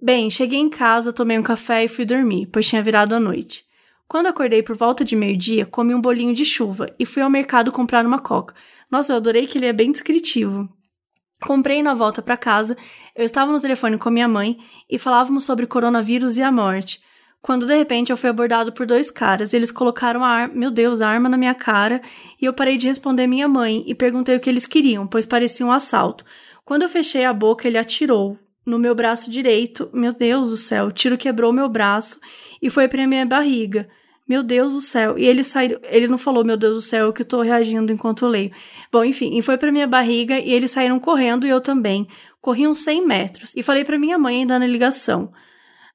Bem, 0.00 0.30
cheguei 0.30 0.60
em 0.60 0.70
casa, 0.70 1.12
tomei 1.12 1.36
um 1.40 1.42
café 1.42 1.82
e 1.82 1.88
fui 1.88 2.04
dormir, 2.04 2.46
pois 2.52 2.68
tinha 2.68 2.84
virado 2.84 3.16
a 3.16 3.18
noite. 3.18 3.64
Quando 4.06 4.28
acordei 4.28 4.62
por 4.62 4.76
volta 4.76 5.04
de 5.04 5.16
meio-dia, 5.16 5.66
comi 5.66 5.92
um 5.92 6.00
bolinho 6.00 6.32
de 6.32 6.44
chuva 6.44 6.86
e 7.00 7.04
fui 7.04 7.20
ao 7.20 7.28
mercado 7.28 7.72
comprar 7.72 8.06
uma 8.06 8.20
coca. 8.20 8.54
Nossa, 8.88 9.12
eu 9.12 9.16
adorei 9.16 9.48
que 9.48 9.58
ele 9.58 9.66
é 9.66 9.72
bem 9.72 9.90
descritivo. 9.90 10.68
Comprei 11.46 11.82
na 11.82 11.94
volta 11.94 12.20
para 12.20 12.36
casa, 12.36 12.76
eu 13.16 13.24
estava 13.24 13.50
no 13.50 13.60
telefone 13.60 13.96
com 13.96 14.10
minha 14.10 14.28
mãe 14.28 14.58
e 14.88 14.98
falávamos 14.98 15.44
sobre 15.44 15.66
coronavírus 15.66 16.36
e 16.36 16.42
a 16.42 16.52
morte. 16.52 17.00
quando 17.42 17.66
de 17.66 17.74
repente 17.74 18.10
eu 18.10 18.18
fui 18.18 18.28
abordado 18.28 18.70
por 18.72 18.84
dois 18.86 19.10
caras. 19.10 19.54
Eles 19.54 19.70
colocaram 19.70 20.22
a 20.22 20.28
arma, 20.28 20.54
meu 20.54 20.70
Deus, 20.70 21.00
a 21.00 21.08
arma 21.08 21.28
na 21.28 21.38
minha 21.38 21.54
cara 21.54 22.02
e 22.40 22.44
eu 22.44 22.52
parei 22.52 22.76
de 22.76 22.86
responder 22.86 23.26
minha 23.26 23.48
mãe 23.48 23.82
e 23.86 23.94
perguntei 23.94 24.36
o 24.36 24.40
que 24.40 24.50
eles 24.50 24.66
queriam, 24.66 25.06
pois 25.06 25.24
parecia 25.24 25.64
um 25.64 25.72
assalto. 25.72 26.24
Quando 26.64 26.82
eu 26.82 26.88
fechei 26.88 27.24
a 27.24 27.32
boca, 27.32 27.66
ele 27.66 27.78
atirou 27.78 28.38
no 28.64 28.78
meu 28.78 28.94
braço 28.94 29.30
direito. 29.30 29.88
Meu 29.92 30.12
Deus 30.12 30.50
do 30.50 30.56
céu, 30.56 30.86
o 30.86 30.92
tiro 30.92 31.16
quebrou 31.16 31.52
meu 31.52 31.68
braço 31.68 32.20
e 32.60 32.68
foi 32.68 32.86
pra 32.86 33.06
minha 33.06 33.24
barriga. 33.24 33.88
Meu 34.30 34.44
Deus 34.44 34.74
do 34.74 34.80
céu. 34.80 35.18
E 35.18 35.26
ele 35.26 35.42
saiu, 35.42 35.80
ele 35.82 36.06
não 36.06 36.16
falou, 36.16 36.44
meu 36.44 36.56
Deus 36.56 36.76
do 36.76 36.80
céu, 36.80 37.12
que 37.12 37.22
eu 37.22 37.26
tô 37.26 37.42
reagindo 37.42 37.92
enquanto 37.92 38.28
leio. 38.28 38.52
Bom, 38.92 39.02
enfim, 39.02 39.36
e 39.36 39.42
foi 39.42 39.58
pra 39.58 39.72
minha 39.72 39.88
barriga 39.88 40.38
e 40.38 40.52
eles 40.52 40.70
saíram 40.70 41.00
correndo 41.00 41.48
e 41.48 41.50
eu 41.50 41.60
também. 41.60 42.06
Corri 42.40 42.64
uns 42.64 42.78
100 42.84 43.04
metros. 43.04 43.52
E 43.56 43.62
falei 43.64 43.84
pra 43.84 43.98
minha 43.98 44.16
mãe 44.20 44.36
ainda 44.36 44.56
na 44.56 44.68
ligação. 44.68 45.32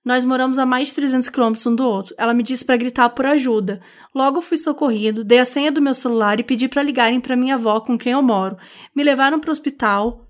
Nós 0.03 0.25
moramos 0.25 0.59
a 0.59 0.65
mais 0.65 0.89
de 0.89 0.95
300 0.95 1.29
quilômetros 1.29 1.65
um 1.65 1.73
do 1.73 1.87
outro. 1.87 2.13
Ela 2.17 2.33
me 2.33 2.43
disse 2.43 2.65
para 2.65 2.75
gritar 2.75 3.07
por 3.11 3.25
ajuda. 3.25 3.79
Logo 4.13 4.41
fui 4.41 4.57
socorrido, 4.57 5.23
dei 5.23 5.39
a 5.39 5.45
senha 5.45 5.71
do 5.71 5.81
meu 5.81 5.93
celular 5.93 6.37
e 6.37 6.43
pedi 6.43 6.67
para 6.67 6.83
ligarem 6.83 7.21
para 7.21 7.37
minha 7.37 7.55
avó 7.55 7.79
com 7.79 7.97
quem 7.97 8.11
eu 8.11 8.21
moro. 8.21 8.57
Me 8.93 9.01
levaram 9.01 9.39
para 9.39 9.47
o 9.47 9.53
hospital 9.53 10.27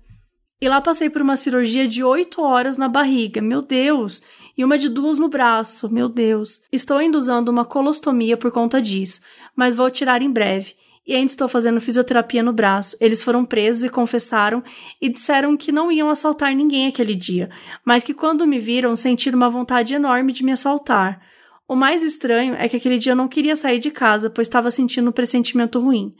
e 0.62 0.68
lá 0.68 0.80
passei 0.80 1.10
por 1.10 1.22
uma 1.22 1.36
cirurgia 1.36 1.88
de 1.88 2.04
8 2.04 2.40
horas 2.40 2.76
na 2.76 2.88
barriga. 2.88 3.42
Meu 3.42 3.62
Deus! 3.62 4.22
E 4.56 4.64
uma 4.64 4.78
de 4.78 4.88
duas 4.88 5.18
no 5.18 5.28
braço. 5.28 5.92
Meu 5.92 6.08
Deus! 6.08 6.62
Estou 6.72 6.96
ainda 6.96 7.18
usando 7.18 7.48
uma 7.48 7.64
colostomia 7.64 8.36
por 8.36 8.50
conta 8.50 8.80
disso, 8.80 9.20
mas 9.54 9.76
vou 9.76 9.90
tirar 9.90 10.22
em 10.22 10.30
breve 10.30 10.74
e 11.06 11.14
ainda 11.14 11.30
estou 11.30 11.46
fazendo 11.46 11.80
fisioterapia 11.80 12.42
no 12.42 12.52
braço. 12.52 12.96
Eles 13.00 13.22
foram 13.22 13.44
presos 13.44 13.84
e 13.84 13.88
confessaram 13.88 14.62
e 15.00 15.08
disseram 15.08 15.56
que 15.56 15.70
não 15.70 15.92
iam 15.92 16.10
assaltar 16.10 16.54
ninguém 16.54 16.88
aquele 16.88 17.14
dia, 17.14 17.48
mas 17.84 18.02
que 18.02 18.12
quando 18.12 18.46
me 18.46 18.58
viram 18.58 18.96
sentiram 18.96 19.36
uma 19.36 19.48
vontade 19.50 19.94
enorme 19.94 20.32
de 20.32 20.44
me 20.44 20.52
assaltar. 20.52 21.20
O 21.68 21.76
mais 21.76 22.02
estranho 22.02 22.54
é 22.54 22.68
que 22.68 22.76
aquele 22.76 22.98
dia 22.98 23.12
eu 23.12 23.16
não 23.16 23.28
queria 23.28 23.56
sair 23.56 23.78
de 23.78 23.90
casa, 23.90 24.30
pois 24.30 24.46
estava 24.46 24.70
sentindo 24.70 25.10
um 25.10 25.12
pressentimento 25.12 25.80
ruim. 25.80 26.14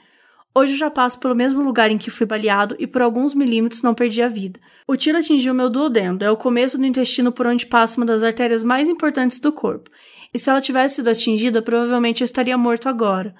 Hoje 0.58 0.72
eu 0.72 0.78
já 0.78 0.90
passo 0.90 1.20
pelo 1.20 1.34
mesmo 1.34 1.60
lugar 1.60 1.90
em 1.90 1.98
que 1.98 2.10
fui 2.10 2.24
baleado 2.24 2.74
e 2.78 2.86
por 2.86 3.02
alguns 3.02 3.34
milímetros 3.34 3.82
não 3.82 3.92
perdi 3.92 4.22
a 4.22 4.28
vida. 4.28 4.58
O 4.88 4.96
tiro 4.96 5.18
atingiu 5.18 5.52
meu 5.52 5.68
duodeno, 5.68 6.24
é 6.24 6.30
o 6.30 6.36
começo 6.36 6.78
do 6.78 6.86
intestino 6.86 7.30
por 7.30 7.46
onde 7.46 7.66
passa 7.66 7.98
uma 8.00 8.06
das 8.06 8.22
artérias 8.22 8.64
mais 8.64 8.88
importantes 8.88 9.38
do 9.38 9.52
corpo. 9.52 9.90
E 10.32 10.38
se 10.38 10.48
ela 10.48 10.62
tivesse 10.62 10.94
sido 10.94 11.08
atingida, 11.08 11.60
provavelmente 11.60 12.22
eu 12.22 12.24
estaria 12.24 12.56
morto 12.56 12.88
agora. 12.88 13.34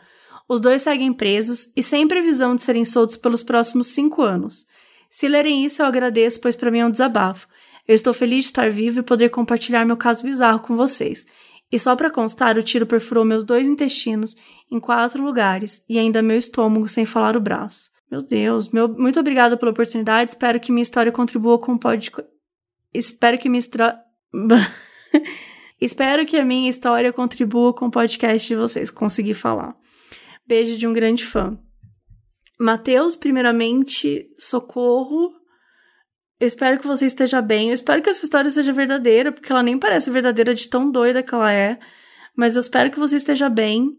Os 0.47 0.61
dois 0.61 0.83
seguem 0.83 1.11
presos 1.11 1.73
e 1.75 1.83
sem 1.83 2.07
previsão 2.07 2.55
de 2.55 2.61
serem 2.61 2.85
soltos 2.85 3.17
pelos 3.17 3.43
próximos 3.43 3.87
cinco 3.87 4.21
anos. 4.21 4.67
Se 5.09 5.27
lerem 5.27 5.65
isso, 5.65 5.81
eu 5.81 5.87
agradeço, 5.87 6.39
pois 6.39 6.55
para 6.55 6.71
mim 6.71 6.81
é 6.81 6.87
um 6.87 6.91
desabafo. 6.91 7.49
Eu 7.89 7.95
estou 7.95 8.13
feliz 8.13 8.41
de 8.41 8.51
estar 8.51 8.71
vivo 8.71 9.01
e 9.01 9.03
poder 9.03 9.31
compartilhar 9.31 9.87
meu 9.87 9.97
caso 9.97 10.23
bizarro 10.23 10.61
com 10.61 10.77
vocês. 10.77 11.25
E 11.73 11.79
só 11.79 11.97
para 11.97 12.11
constar, 12.11 12.59
o 12.59 12.63
tiro 12.63 12.85
perfurou 12.85 13.25
meus 13.25 13.43
dois 13.43 13.67
intestinos 13.67 14.37
em 14.71 14.81
quatro 14.81 15.23
lugares 15.23 15.85
e 15.89 15.99
ainda 15.99 16.23
meu 16.23 16.39
estômago, 16.39 16.89
sem 16.89 17.07
falar 17.07 17.37
o 17.37 17.41
braço. 17.41 17.91
Meu 18.11 18.23
Deus, 18.23 18.69
meu, 18.69 18.89
muito 18.89 19.19
obrigada 19.19 19.57
pela 19.57 19.73
oportunidade. 19.73 20.31
Espero 20.31 20.61
que 20.61 20.71
minha 20.71 20.83
história 20.83 21.11
contribua 21.11 21.59
com 21.59 21.73
o. 21.73 21.81
Espero 22.95 23.39
que 23.39 23.49
minha 23.49 23.59
história. 23.59 23.99
Espero 25.81 26.25
que 26.25 26.37
a 26.37 26.45
minha 26.45 26.71
história 26.71 27.13
contribua 27.13 27.75
com 27.75 27.87
o 27.87 27.91
podcast 27.91 28.49
de 28.49 28.57
vocês. 28.57 28.91
Consegui 28.91 29.35
falar. 29.35 29.77
Beijo 30.47 30.79
de 30.79 30.87
um 30.87 30.93
grande 30.93 31.25
fã. 31.25 31.59
Mateus, 32.59 33.15
primeiramente, 33.15 34.27
socorro. 34.39 35.33
Eu 36.41 36.47
espero 36.47 36.79
que 36.79 36.87
você 36.87 37.07
esteja 37.07 37.43
bem. 37.43 37.69
Eu 37.69 37.75
espero 37.75 38.01
que 38.01 38.09
essa 38.09 38.25
história 38.25 38.49
seja 38.49 38.73
verdadeira, 38.73 39.33
porque 39.33 39.51
ela 39.51 39.63
nem 39.63 39.79
parece 39.79 40.11
verdadeira 40.11 40.55
de 40.55 40.69
tão 40.69 40.91
doida 40.91 41.23
que 41.23 41.35
ela 41.35 41.53
é. 41.53 41.79
Mas 42.35 42.55
eu 42.55 42.61
espero 42.61 42.91
que 42.91 42.99
você 42.99 43.17
esteja 43.17 43.49
bem. 43.49 43.99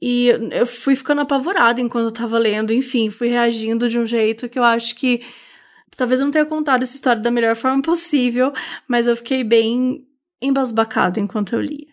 E 0.00 0.28
eu 0.52 0.66
fui 0.66 0.94
ficando 0.94 1.22
apavorada 1.22 1.80
enquanto 1.80 2.06
eu 2.06 2.12
tava 2.12 2.38
lendo. 2.38 2.72
Enfim, 2.72 3.10
fui 3.10 3.28
reagindo 3.28 3.88
de 3.88 3.98
um 3.98 4.06
jeito 4.06 4.48
que 4.48 4.58
eu 4.58 4.64
acho 4.64 4.94
que. 4.94 5.22
Talvez 5.96 6.20
eu 6.20 6.26
não 6.26 6.32
tenha 6.32 6.44
contado 6.44 6.82
essa 6.82 6.94
história 6.94 7.22
da 7.22 7.30
melhor 7.30 7.56
forma 7.56 7.80
possível, 7.82 8.52
mas 8.86 9.06
eu 9.06 9.16
fiquei 9.16 9.42
bem 9.42 10.06
embasbacado 10.40 11.18
enquanto 11.18 11.54
eu 11.54 11.60
lia. 11.60 11.88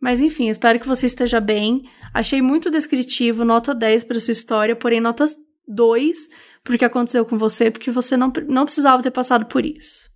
Mas 0.00 0.20
enfim, 0.20 0.48
espero 0.48 0.80
que 0.80 0.88
você 0.88 1.06
esteja 1.06 1.40
bem. 1.40 1.88
Achei 2.12 2.40
muito 2.40 2.70
descritivo, 2.70 3.44
nota 3.44 3.74
10 3.74 4.04
para 4.04 4.20
sua 4.20 4.32
história, 4.32 4.76
porém 4.76 5.00
nota 5.00 5.26
2 5.66 6.28
porque 6.64 6.78
que 6.78 6.84
aconteceu 6.86 7.26
com 7.26 7.36
você, 7.36 7.70
porque 7.70 7.90
você 7.90 8.16
não, 8.16 8.32
não 8.48 8.64
precisava 8.64 9.02
ter 9.02 9.10
passado 9.10 9.44
por 9.44 9.66
isso. 9.66 10.10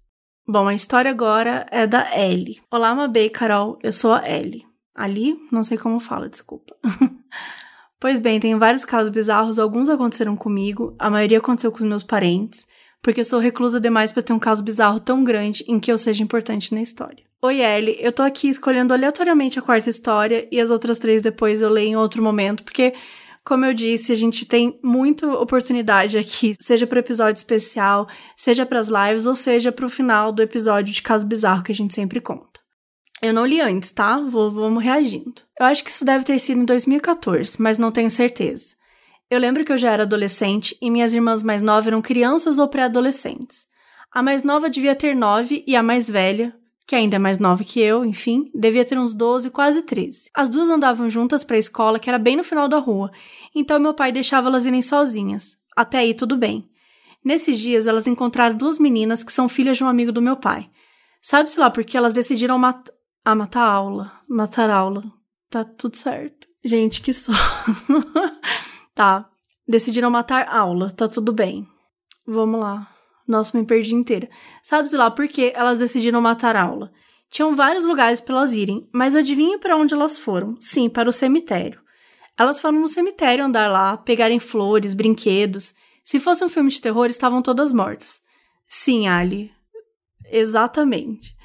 Bom, 0.47 0.67
a 0.67 0.75
história 0.75 1.11
agora 1.11 1.67
é 1.71 1.87
da 1.87 2.19
Ellie. 2.19 2.63
Olá, 2.71 2.95
Mabê 2.95 3.29
Carol, 3.29 3.79
eu 3.83 3.93
sou 3.93 4.15
a 4.15 4.29
Ellie. 4.29 4.67
Ali, 4.95 5.37
não 5.53 5.63
sei 5.63 5.77
como 5.77 6.01
fala, 6.01 6.29
desculpa. 6.29 6.75
pois 8.01 8.21
bem, 8.21 8.39
tem 8.39 8.57
vários 8.57 8.85
casos 8.85 9.11
bizarros, 9.11 9.59
alguns 9.59 9.89
aconteceram 9.89 10.37
comigo, 10.37 10.95
a 10.99 11.11
maioria 11.11 11.39
aconteceu 11.39 11.73
com 11.73 11.79
os 11.79 11.85
meus 11.85 12.03
parentes, 12.03 12.67
porque 13.03 13.25
sou 13.25 13.41
reclusa 13.41 13.81
demais 13.81 14.13
para 14.13 14.23
ter 14.23 14.33
um 14.33 14.39
caso 14.39 14.63
bizarro 14.63 15.01
tão 15.01 15.23
grande 15.25 15.65
em 15.69 15.79
que 15.79 15.91
eu 15.91 15.99
seja 15.99 16.23
importante 16.23 16.75
na 16.75 16.83
história. 16.83 17.25
Oi, 17.41 17.61
Ellie, 17.61 17.97
eu 18.01 18.13
tô 18.13 18.23
aqui 18.23 18.49
escolhendo 18.49 18.93
aleatoriamente 18.93 19.59
a 19.59 19.63
quarta 19.63 19.89
história 19.89 20.49
e 20.51 20.61
as 20.61 20.71
outras 20.71 20.99
três 20.99 21.23
depois 21.23 21.61
eu 21.61 21.69
leio 21.69 21.91
em 21.91 21.97
outro 21.97 22.21
momento, 22.21 22.65
porque, 22.65 22.95
como 23.45 23.65
eu 23.65 23.73
disse, 23.73 24.11
a 24.11 24.17
gente 24.17 24.45
tem 24.45 24.79
muita 24.83 25.31
oportunidade 25.35 26.19
aqui, 26.19 26.57
seja 26.61 26.85
para 26.85 26.99
episódio 26.99 27.39
especial, 27.39 28.09
seja 28.37 28.67
para 28.67 28.81
as 28.81 28.89
lives 28.89 29.25
ou 29.25 29.37
seja 29.37 29.71
para 29.71 29.87
o 29.87 29.89
final 29.89 30.33
do 30.33 30.43
episódio 30.43 30.93
de 30.93 31.01
caso 31.01 31.25
bizarro 31.25 31.63
que 31.63 31.71
a 31.71 31.75
gente 31.75 31.95
sempre 31.95 32.21
conta. 32.21 32.58
Eu 33.21 33.35
não 33.35 33.45
li 33.45 33.61
antes, 33.61 33.91
tá? 33.91 34.19
Vou, 34.19 34.51
vamos 34.51 34.83
reagindo. 34.83 35.43
Eu 35.59 35.67
acho 35.67 35.83
que 35.83 35.91
isso 35.91 36.05
deve 36.05 36.25
ter 36.25 36.39
sido 36.39 36.61
em 36.61 36.65
2014, 36.65 37.61
mas 37.61 37.77
não 37.77 37.91
tenho 37.91 38.11
certeza. 38.11 38.77
Eu 39.29 39.41
lembro 39.41 39.65
que 39.65 39.73
eu 39.73 39.79
já 39.79 39.91
era 39.91 40.05
adolescente 40.05 40.77
e 40.81 40.91
minhas 40.91 41.13
irmãs 41.13 41.43
mais 41.43 41.61
novas 41.61 41.89
eram 41.89 42.01
crianças 42.01 42.59
ou 42.59 42.69
pré-adolescentes. 42.69 43.67
A 44.11 44.23
mais 44.23 44.43
nova 44.43 44.71
devia 44.71 44.95
ter 44.95 45.15
nove 45.15 45.65
e 45.67 45.77
a 45.77 45.83
mais 45.83 46.09
velha, 46.09 46.55
que 46.87 46.97
ainda 46.97 47.17
é 47.17 47.19
mais 47.19 47.39
nova 47.39 47.63
que 47.63 47.81
eu, 47.81 48.05
enfim, 48.05 48.51
devia 48.55 48.85
ter 48.85 48.99
uns 48.99 49.13
12, 49.13 49.51
quase 49.51 49.83
13. 49.83 50.31
As 50.33 50.49
duas 50.49 50.71
andavam 50.71 51.11
juntas 51.11 51.45
para 51.45 51.57
a 51.57 51.59
escola, 51.59 51.99
que 51.99 52.09
era 52.09 52.19
bem 52.19 52.37
no 52.37 52.45
final 52.45 52.69
da 52.69 52.79
rua, 52.79 53.11
então 53.55 53.79
meu 53.79 53.93
pai 53.93 54.13
deixava 54.13 54.49
elas 54.49 54.65
irem 54.65 54.81
sozinhas. 54.81 55.59
Até 55.77 55.99
aí 55.99 56.15
tudo 56.15 56.37
bem. 56.37 56.71
Nesses 57.23 57.59
dias, 57.59 57.87
elas 57.87 58.07
encontraram 58.07 58.57
duas 58.57 58.79
meninas 58.79 59.23
que 59.23 59.33
são 59.33 59.49
filhas 59.49 59.77
de 59.77 59.85
um 59.85 59.89
amigo 59.89 60.13
do 60.13 60.23
meu 60.23 60.37
pai. 60.37 60.71
Sabe-se 61.21 61.61
lá 61.61 61.69
porque 61.69 61.97
elas 61.97 62.15
decidiram 62.15 62.59
mat 62.59 62.89
ah, 63.33 63.35
matar 63.35 63.63
aula. 63.63 64.13
Matar 64.27 64.71
aula. 64.71 65.05
Tá 65.51 65.65
tudo 65.65 65.97
certo. 65.97 66.47
Gente, 66.65 67.03
que 67.03 67.13
sono. 67.13 67.37
tá. 68.95 69.29
Decidiram 69.67 70.11
matar 70.11 70.49
aula. 70.49 70.91
Tá 70.91 71.07
tudo 71.07 71.33
bem. 71.33 71.69
Vamos 72.27 72.59
lá. 72.59 72.89
Nossa, 73.27 73.59
me 73.59 73.67
perdi 73.67 73.95
inteira. 73.95 74.31
Sabe-se 74.63 74.97
lá 74.97 75.11
por 75.11 75.29
que 75.29 75.53
elas 75.55 75.79
decidiram 75.79 76.23
matar 76.23 76.57
a 76.57 76.63
aula? 76.63 76.91
Tinham 77.31 77.55
vários 77.55 77.85
lugares 77.85 78.19
para 78.19 78.37
elas 78.37 78.55
irem, 78.55 78.89
mas 78.91 79.15
adivinha 79.15 79.59
para 79.59 79.77
onde 79.77 79.93
elas 79.93 80.19
foram? 80.19 80.57
Sim, 80.59 80.89
para 80.89 81.11
o 81.11 81.13
cemitério. 81.13 81.81
Elas 82.39 82.59
foram 82.59 82.81
no 82.81 82.89
cemitério 82.89 83.45
andar 83.45 83.71
lá, 83.71 83.99
pegarem 83.99 84.41
flores, 84.41 84.95
brinquedos. 84.95 85.75
Se 86.03 86.19
fosse 86.19 86.43
um 86.43 86.49
filme 86.49 86.71
de 86.71 86.81
terror, 86.81 87.07
estavam 87.07 87.43
todas 87.43 87.73
mortas. 87.73 88.23
Sim, 88.67 89.07
Ali. 89.07 89.53
Exatamente. 90.31 91.37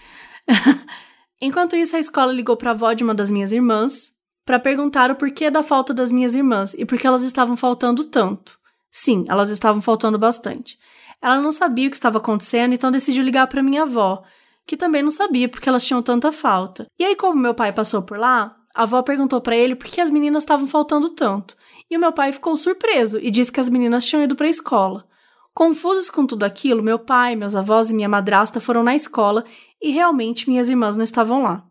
Enquanto 1.46 1.76
isso, 1.76 1.98
a 1.98 2.00
escola 2.00 2.32
ligou 2.32 2.56
para 2.56 2.72
a 2.72 2.74
avó 2.74 2.94
de 2.94 3.04
uma 3.04 3.14
das 3.14 3.30
minhas 3.30 3.52
irmãs 3.52 4.14
para 4.46 4.58
perguntar 4.58 5.12
o 5.12 5.16
porquê 5.16 5.52
da 5.52 5.62
falta 5.62 5.94
das 5.94 6.10
minhas 6.10 6.34
irmãs 6.34 6.74
e 6.74 6.86
por 6.86 6.98
que 6.98 7.06
elas 7.06 7.22
estavam 7.22 7.58
faltando 7.58 8.06
tanto. 8.06 8.58
Sim, 8.89 9.26
elas 9.28 9.50
estavam 9.50 9.82
faltando 9.82 10.18
bastante. 10.18 10.80
Ela 11.22 11.41
não 11.41 11.52
sabia 11.52 11.88
o 11.88 11.89
que 11.89 11.98
estava 11.98 12.18
acontecendo, 12.18 12.74
então 12.74 12.89
decidiu 12.89 13.22
ligar 13.22 13.48
para 13.48 13.62
minha 13.62 13.82
avó, 13.82 14.24
que 14.66 14.78
também 14.78 15.04
não 15.04 15.12
sabia 15.12 15.50
porque 15.50 15.68
elas 15.68 15.86
tinham 15.86 16.02
tanta 16.02 16.32
falta. 16.32 16.88
E 16.98 17.04
aí, 17.04 17.14
como 17.14 17.36
meu 17.36 17.54
pai 17.54 17.74
passou 17.74 18.04
por 18.04 18.18
lá, 18.18 18.56
a 18.74 18.84
avó 18.84 19.02
perguntou 19.02 19.41
para 19.41 19.58
ele 19.58 19.76
por 19.76 19.88
que 19.88 20.00
as 20.00 20.10
meninas 20.10 20.44
estavam 20.44 20.66
faltando 20.66 21.10
tanto. 21.10 21.58
E 21.91 21.98
o 21.98 22.00
meu 22.00 22.14
pai 22.14 22.32
ficou 22.32 22.56
surpreso 22.56 23.20
e 23.20 23.30
disse 23.30 23.52
que 23.52 23.60
as 23.60 23.68
meninas 23.68 24.06
tinham 24.06 24.24
ido 24.24 24.34
para 24.34 24.48
a 24.48 24.50
escola. 24.50 25.06
Confusos 25.54 26.10
com 26.10 26.26
tudo 26.26 26.43
aquilo, 26.43 26.82
meu 26.82 26.97
pai, 26.97 27.36
meus 27.36 27.56
avós 27.56 27.91
e 27.91 27.93
minha 27.93 28.10
madrasta 28.10 28.60
foram 28.60 28.82
na 28.82 28.95
escola 28.95 29.45
e 29.80 29.91
realmente 29.91 30.49
minhas 30.49 30.68
irmãs 30.68 30.97
não 30.97 31.04
estavam 31.04 31.43
lá. 31.43 31.64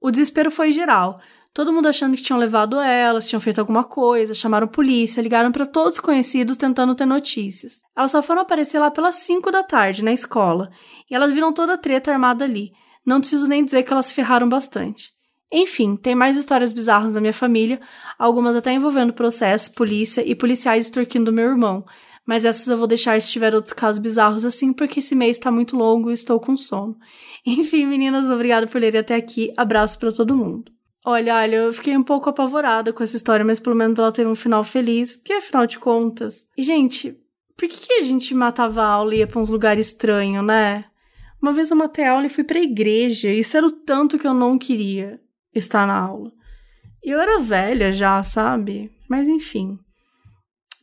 O 0.00 0.10
desespero 0.10 0.50
foi 0.50 0.72
geral. 0.72 1.20
Todo 1.52 1.72
mundo 1.72 1.88
achando 1.88 2.16
que 2.16 2.22
tinham 2.22 2.38
levado 2.38 2.80
elas, 2.80 3.28
tinham 3.28 3.40
feito 3.40 3.58
alguma 3.58 3.84
coisa, 3.84 4.32
chamaram 4.32 4.68
polícia, 4.68 5.20
ligaram 5.20 5.52
para 5.52 5.66
todos 5.66 5.94
os 5.94 6.00
conhecidos 6.00 6.56
tentando 6.56 6.94
ter 6.94 7.04
notícias. 7.04 7.82
Elas 7.94 8.12
só 8.12 8.22
foram 8.22 8.42
aparecer 8.42 8.78
lá 8.78 8.90
pelas 8.90 9.16
5 9.16 9.50
da 9.50 9.62
tarde 9.62 10.04
na 10.04 10.12
escola, 10.12 10.70
e 11.10 11.14
elas 11.14 11.32
viram 11.32 11.52
toda 11.52 11.74
a 11.74 11.78
treta 11.78 12.12
armada 12.12 12.44
ali. 12.44 12.70
Não 13.04 13.20
preciso 13.20 13.48
nem 13.48 13.64
dizer 13.64 13.82
que 13.82 13.92
elas 13.92 14.06
se 14.06 14.14
ferraram 14.14 14.48
bastante. 14.48 15.10
Enfim, 15.52 15.96
tem 15.96 16.14
mais 16.14 16.36
histórias 16.36 16.72
bizarras 16.72 17.12
da 17.12 17.20
minha 17.20 17.32
família, 17.32 17.80
algumas 18.16 18.54
até 18.54 18.72
envolvendo 18.72 19.12
processo, 19.12 19.74
polícia 19.74 20.22
e 20.24 20.34
policiais 20.36 20.84
extorquindo 20.84 21.32
meu 21.32 21.46
irmão, 21.46 21.84
Mas 22.26 22.44
essas 22.44 22.68
eu 22.68 22.78
vou 22.78 22.86
deixar 22.86 23.20
se 23.20 23.30
tiver 23.30 23.54
outros 23.54 23.72
casos 23.72 24.00
bizarros 24.00 24.44
assim, 24.44 24.72
porque 24.72 25.00
esse 25.00 25.14
mês 25.14 25.38
tá 25.38 25.50
muito 25.50 25.76
longo 25.76 26.10
e 26.10 26.14
estou 26.14 26.38
com 26.38 26.56
sono. 26.56 26.96
Enfim, 27.46 27.86
meninas, 27.86 28.28
obrigada 28.28 28.66
por 28.66 28.80
lerem 28.80 29.00
até 29.00 29.14
aqui. 29.14 29.52
Abraço 29.56 29.98
para 29.98 30.12
todo 30.12 30.36
mundo. 30.36 30.70
Olha, 31.04 31.34
olha, 31.36 31.56
eu 31.56 31.72
fiquei 31.72 31.96
um 31.96 32.02
pouco 32.02 32.28
apavorada 32.28 32.92
com 32.92 33.02
essa 33.02 33.16
história, 33.16 33.44
mas 33.44 33.58
pelo 33.58 33.74
menos 33.74 33.98
ela 33.98 34.12
teve 34.12 34.28
um 34.28 34.34
final 34.34 34.62
feliz, 34.62 35.16
porque 35.16 35.32
afinal 35.32 35.66
de 35.66 35.78
contas. 35.78 36.46
E, 36.56 36.62
gente, 36.62 37.16
por 37.56 37.68
que, 37.68 37.80
que 37.80 37.92
a 37.94 38.02
gente 38.02 38.34
matava 38.34 38.82
a 38.82 38.86
aula 38.86 39.14
e 39.14 39.18
ia 39.18 39.26
pra 39.26 39.40
uns 39.40 39.48
lugares 39.48 39.86
estranhos, 39.86 40.44
né? 40.44 40.84
Uma 41.40 41.52
vez 41.52 41.70
eu 41.70 41.76
matei 41.76 42.04
a 42.04 42.12
aula 42.12 42.26
e 42.26 42.30
fui 42.30 42.44
pra 42.44 42.60
igreja, 42.60 43.30
isso 43.30 43.56
era 43.56 43.66
o 43.66 43.72
tanto 43.72 44.18
que 44.18 44.26
eu 44.26 44.34
não 44.34 44.58
queria 44.58 45.18
estar 45.54 45.86
na 45.86 45.98
aula. 45.98 46.30
E 47.02 47.10
eu 47.10 47.18
era 47.18 47.38
velha 47.38 47.90
já, 47.90 48.22
sabe? 48.22 48.90
Mas 49.08 49.26
enfim. 49.26 49.78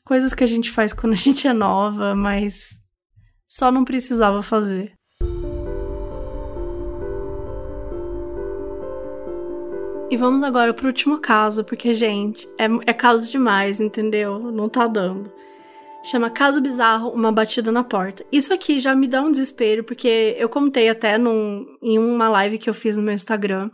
Coisas 0.07 0.33
que 0.33 0.41
a 0.41 0.47
gente 0.47 0.71
faz 0.71 0.93
quando 0.93 1.11
a 1.11 1.17
gente 1.17 1.49
é 1.49 1.51
nova, 1.51 2.15
mas 2.15 2.69
só 3.45 3.69
não 3.69 3.83
precisava 3.83 4.41
fazer. 4.41 4.93
E 10.09 10.15
vamos 10.15 10.43
agora 10.43 10.73
pro 10.73 10.87
último 10.87 11.17
caso, 11.19 11.65
porque, 11.65 11.93
gente, 11.93 12.47
é, 12.57 12.67
é 12.89 12.93
caso 12.93 13.29
demais, 13.29 13.81
entendeu? 13.81 14.39
Não 14.39 14.69
tá 14.69 14.87
dando. 14.87 15.29
Chama 16.05 16.29
Caso 16.29 16.61
Bizarro, 16.61 17.09
uma 17.09 17.33
batida 17.33 17.69
na 17.69 17.83
porta. 17.83 18.25
Isso 18.31 18.53
aqui 18.53 18.79
já 18.79 18.95
me 18.95 19.09
dá 19.09 19.21
um 19.21 19.29
desespero, 19.29 19.83
porque 19.83 20.37
eu 20.39 20.47
contei 20.47 20.87
até 20.87 21.17
num, 21.17 21.65
em 21.83 21.99
uma 21.99 22.29
live 22.29 22.57
que 22.57 22.69
eu 22.69 22.73
fiz 22.73 22.95
no 22.95 23.03
meu 23.03 23.13
Instagram. 23.13 23.69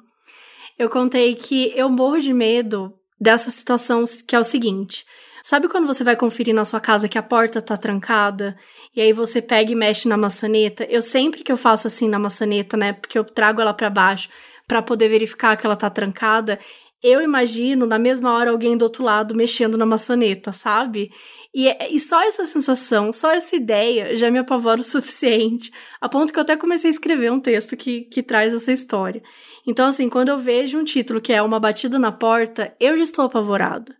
Eu 0.79 0.89
contei 0.89 1.35
que 1.35 1.71
eu 1.75 1.87
morro 1.89 2.19
de 2.19 2.33
medo 2.33 2.91
dessa 3.21 3.51
situação 3.51 4.03
que 4.27 4.35
é 4.35 4.39
o 4.39 4.43
seguinte. 4.43 5.05
Sabe 5.45 5.67
quando 5.67 5.85
você 5.85 6.05
vai 6.05 6.15
conferir 6.15 6.55
na 6.55 6.63
sua 6.63 6.79
casa 6.79 7.09
que 7.09 7.17
a 7.17 7.21
porta 7.21 7.61
tá 7.61 7.75
trancada 7.75 8.55
e 8.95 9.01
aí 9.01 9.11
você 9.11 9.41
pega 9.41 9.73
e 9.73 9.75
mexe 9.75 10.07
na 10.07 10.15
maçaneta? 10.15 10.85
Eu 10.85 11.01
sempre 11.01 11.43
que 11.43 11.51
eu 11.51 11.57
faço 11.57 11.85
assim 11.85 12.07
na 12.07 12.17
maçaneta, 12.17 12.77
né, 12.77 12.93
porque 12.93 13.19
eu 13.19 13.25
trago 13.25 13.59
ela 13.59 13.73
para 13.73 13.89
baixo, 13.89 14.29
para 14.65 14.81
poder 14.81 15.09
verificar 15.09 15.57
que 15.57 15.65
ela 15.65 15.75
tá 15.75 15.89
trancada, 15.89 16.57
eu 17.03 17.21
imagino 17.21 17.85
na 17.85 17.99
mesma 17.99 18.31
hora 18.31 18.51
alguém 18.51 18.77
do 18.77 18.83
outro 18.83 19.03
lado 19.03 19.35
mexendo 19.35 19.77
na 19.77 19.85
maçaneta, 19.85 20.53
sabe? 20.53 21.11
E, 21.53 21.67
é, 21.67 21.91
e 21.91 21.99
só 21.99 22.21
essa 22.21 22.45
sensação, 22.45 23.11
só 23.11 23.29
essa 23.29 23.53
ideia 23.53 24.15
já 24.15 24.31
me 24.31 24.39
apavora 24.39 24.79
o 24.79 24.83
suficiente, 24.85 25.73
a 25.99 26.07
ponto 26.07 26.31
que 26.31 26.39
eu 26.39 26.43
até 26.43 26.55
comecei 26.55 26.89
a 26.89 26.93
escrever 26.93 27.29
um 27.33 27.41
texto 27.41 27.75
que, 27.75 28.03
que 28.03 28.23
traz 28.23 28.53
essa 28.53 28.71
história. 28.71 29.21
Então, 29.67 29.87
assim, 29.87 30.07
quando 30.07 30.29
eu 30.29 30.39
vejo 30.39 30.79
um 30.79 30.85
título 30.85 31.19
que 31.19 31.33
é 31.33 31.41
Uma 31.41 31.59
Batida 31.59 31.99
na 31.99 32.13
Porta, 32.13 32.73
eu 32.79 32.95
já 32.97 33.03
estou 33.03 33.25
apavorada. 33.25 33.93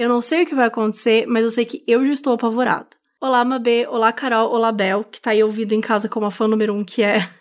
Eu 0.00 0.08
não 0.08 0.22
sei 0.22 0.44
o 0.44 0.46
que 0.46 0.54
vai 0.54 0.66
acontecer, 0.66 1.26
mas 1.26 1.44
eu 1.44 1.50
sei 1.50 1.66
que 1.66 1.84
eu 1.86 2.06
já 2.06 2.12
estou 2.14 2.32
apavorada. 2.32 2.86
Olá, 3.20 3.44
Mabê, 3.44 3.86
olá, 3.86 4.10
Carol, 4.10 4.50
olá, 4.50 4.72
Bel, 4.72 5.04
que 5.04 5.20
tá 5.20 5.32
aí 5.32 5.44
ouvido 5.44 5.74
em 5.74 5.80
casa 5.82 6.08
como 6.08 6.24
a 6.24 6.30
fã 6.30 6.48
número 6.48 6.72
um 6.72 6.82
que 6.82 7.02
é. 7.02 7.28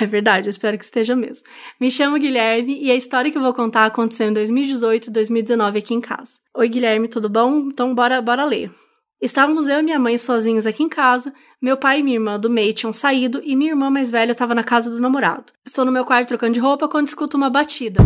É 0.00 0.06
verdade, 0.06 0.46
eu 0.46 0.50
espero 0.50 0.78
que 0.78 0.84
esteja 0.84 1.16
mesmo. 1.16 1.44
Me 1.80 1.90
chamo 1.90 2.16
Guilherme 2.16 2.80
e 2.80 2.92
a 2.92 2.94
história 2.94 3.28
que 3.28 3.36
eu 3.36 3.42
vou 3.42 3.52
contar 3.52 3.86
aconteceu 3.86 4.28
em 4.28 4.32
2018 4.32 5.08
e 5.08 5.10
2019 5.10 5.78
aqui 5.80 5.94
em 5.94 6.00
casa. 6.00 6.34
Oi, 6.56 6.68
Guilherme, 6.68 7.08
tudo 7.08 7.28
bom? 7.28 7.58
Então 7.66 7.92
bora, 7.92 8.22
bora 8.22 8.44
ler. 8.44 8.72
Estávamos 9.20 9.66
eu 9.66 9.80
e 9.80 9.82
minha 9.82 9.98
mãe 9.98 10.16
sozinhos 10.16 10.64
aqui 10.64 10.84
em 10.84 10.88
casa, 10.88 11.34
meu 11.60 11.76
pai 11.76 11.98
e 11.98 12.02
minha 12.04 12.16
irmã 12.16 12.38
do 12.38 12.48
meio 12.48 12.72
tinham 12.72 12.92
saído 12.92 13.42
e 13.42 13.56
minha 13.56 13.72
irmã 13.72 13.90
mais 13.90 14.12
velha 14.12 14.30
estava 14.30 14.54
na 14.54 14.62
casa 14.62 14.88
do 14.88 15.00
namorado. 15.00 15.52
Estou 15.66 15.84
no 15.84 15.90
meu 15.90 16.04
quarto 16.04 16.28
trocando 16.28 16.52
de 16.52 16.60
roupa 16.60 16.86
quando 16.86 17.08
escuto 17.08 17.36
uma 17.36 17.50
batida. 17.50 17.98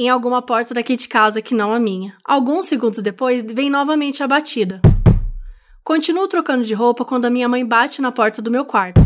Em 0.00 0.08
alguma 0.08 0.40
porta 0.40 0.72
daqui 0.72 0.94
de 0.94 1.08
casa 1.08 1.42
que 1.42 1.56
não 1.56 1.72
a 1.72 1.80
minha. 1.80 2.16
Alguns 2.24 2.66
segundos 2.66 3.00
depois, 3.00 3.42
vem 3.42 3.68
novamente 3.68 4.22
a 4.22 4.28
batida. 4.28 4.80
Continuo 5.82 6.28
trocando 6.28 6.62
de 6.62 6.72
roupa 6.72 7.04
quando 7.04 7.24
a 7.24 7.30
minha 7.30 7.48
mãe 7.48 7.66
bate 7.66 8.00
na 8.00 8.12
porta 8.12 8.40
do 8.40 8.48
meu 8.48 8.64
quarto 8.64 9.00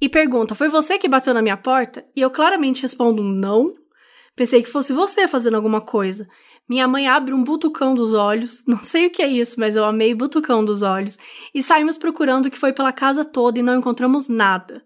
e 0.00 0.08
pergunta: 0.08 0.54
Foi 0.54 0.68
você 0.68 0.98
que 0.98 1.08
bateu 1.08 1.34
na 1.34 1.42
minha 1.42 1.56
porta? 1.56 2.04
E 2.14 2.20
eu 2.20 2.30
claramente 2.30 2.82
respondo: 2.82 3.24
Não. 3.24 3.74
Pensei 4.36 4.62
que 4.62 4.70
fosse 4.70 4.92
você 4.92 5.26
fazendo 5.26 5.56
alguma 5.56 5.80
coisa. 5.80 6.28
Minha 6.68 6.86
mãe 6.86 7.08
abre 7.08 7.34
um 7.34 7.42
butucão 7.42 7.92
dos 7.92 8.14
olhos, 8.14 8.62
não 8.68 8.80
sei 8.80 9.06
o 9.06 9.10
que 9.10 9.20
é 9.20 9.26
isso, 9.26 9.58
mas 9.58 9.74
eu 9.74 9.84
amei 9.84 10.14
butucão 10.14 10.64
dos 10.64 10.80
olhos, 10.82 11.18
e 11.52 11.60
saímos 11.60 11.98
procurando 11.98 12.46
o 12.46 12.50
que 12.50 12.58
foi 12.58 12.72
pela 12.72 12.92
casa 12.92 13.24
toda 13.24 13.58
e 13.58 13.62
não 13.64 13.76
encontramos 13.76 14.28
nada. 14.28 14.80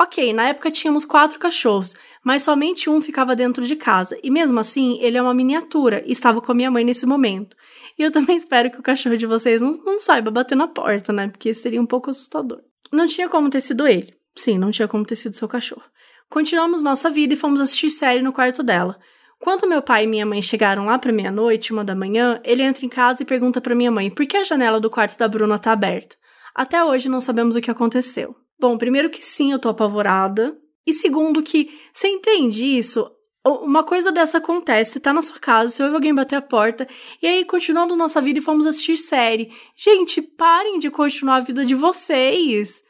Ok, 0.00 0.32
na 0.32 0.48
época 0.48 0.70
tínhamos 0.70 1.04
quatro 1.04 1.38
cachorros, 1.38 1.94
mas 2.24 2.42
somente 2.42 2.88
um 2.88 3.00
ficava 3.00 3.34
dentro 3.34 3.66
de 3.66 3.76
casa, 3.76 4.18
e 4.22 4.30
mesmo 4.30 4.60
assim 4.60 4.98
ele 5.00 5.16
é 5.16 5.22
uma 5.22 5.34
miniatura 5.34 6.02
e 6.06 6.12
estava 6.12 6.40
com 6.40 6.52
a 6.52 6.54
minha 6.54 6.70
mãe 6.70 6.84
nesse 6.84 7.06
momento. 7.06 7.56
E 7.98 8.02
eu 8.02 8.10
também 8.10 8.36
espero 8.38 8.70
que 8.70 8.78
o 8.78 8.82
cachorro 8.82 9.16
de 9.16 9.26
vocês 9.26 9.60
não, 9.60 9.72
não 9.84 10.00
saiba 10.00 10.30
bater 10.30 10.56
na 10.56 10.68
porta, 10.68 11.12
né? 11.12 11.28
Porque 11.28 11.52
seria 11.52 11.80
um 11.80 11.86
pouco 11.86 12.10
assustador. 12.10 12.60
Não 12.92 13.06
tinha 13.06 13.28
como 13.28 13.50
ter 13.50 13.60
sido 13.60 13.86
ele. 13.86 14.14
Sim, 14.34 14.58
não 14.58 14.70
tinha 14.70 14.88
como 14.88 15.04
ter 15.04 15.16
sido 15.16 15.34
seu 15.34 15.48
cachorro. 15.48 15.82
Continuamos 16.28 16.82
nossa 16.82 17.10
vida 17.10 17.34
e 17.34 17.36
fomos 17.36 17.60
assistir 17.60 17.90
série 17.90 18.22
no 18.22 18.32
quarto 18.32 18.62
dela. 18.62 18.98
Quando 19.38 19.68
meu 19.68 19.82
pai 19.82 20.04
e 20.04 20.06
minha 20.06 20.24
mãe 20.24 20.40
chegaram 20.40 20.84
lá 20.84 20.98
para 20.98 21.12
meia-noite, 21.12 21.72
uma 21.72 21.84
da 21.84 21.96
manhã, 21.96 22.40
ele 22.44 22.62
entra 22.62 22.86
em 22.86 22.88
casa 22.88 23.22
e 23.22 23.26
pergunta 23.26 23.60
para 23.60 23.74
minha 23.74 23.90
mãe 23.90 24.08
por 24.08 24.24
que 24.24 24.36
a 24.36 24.44
janela 24.44 24.78
do 24.78 24.88
quarto 24.88 25.18
da 25.18 25.26
Bruna 25.26 25.58
tá 25.58 25.72
aberta. 25.72 26.16
Até 26.54 26.82
hoje 26.84 27.08
não 27.08 27.20
sabemos 27.20 27.56
o 27.56 27.60
que 27.60 27.70
aconteceu. 27.70 28.36
Bom, 28.60 28.78
primeiro 28.78 29.10
que 29.10 29.24
sim, 29.24 29.50
eu 29.50 29.58
tô 29.58 29.68
apavorada. 29.68 30.56
E 30.86 30.92
segundo 30.92 31.42
que, 31.42 31.70
você 31.92 32.08
entende 32.08 32.64
isso? 32.64 33.10
Uma 33.44 33.82
coisa 33.82 34.12
dessa 34.12 34.38
acontece, 34.38 34.92
você 34.92 35.00
tá 35.00 35.12
na 35.12 35.22
sua 35.22 35.38
casa, 35.38 35.68
você 35.68 35.82
ouve 35.82 35.96
alguém 35.96 36.14
bater 36.14 36.36
a 36.36 36.42
porta, 36.42 36.86
e 37.20 37.26
aí 37.26 37.44
continuamos 37.44 37.96
nossa 37.96 38.20
vida 38.20 38.38
e 38.38 38.42
fomos 38.42 38.66
assistir 38.66 38.96
série. 38.96 39.52
Gente, 39.76 40.22
parem 40.22 40.78
de 40.78 40.90
continuar 40.90 41.36
a 41.36 41.40
vida 41.40 41.64
de 41.64 41.74
vocês 41.74 42.82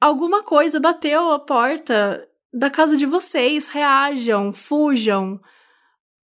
alguma 0.00 0.42
coisa 0.42 0.80
bateu 0.80 1.30
a 1.30 1.38
porta 1.38 2.26
da 2.52 2.70
casa 2.70 2.96
de 2.96 3.06
vocês, 3.06 3.68
reajam, 3.68 4.52
fujam, 4.52 5.40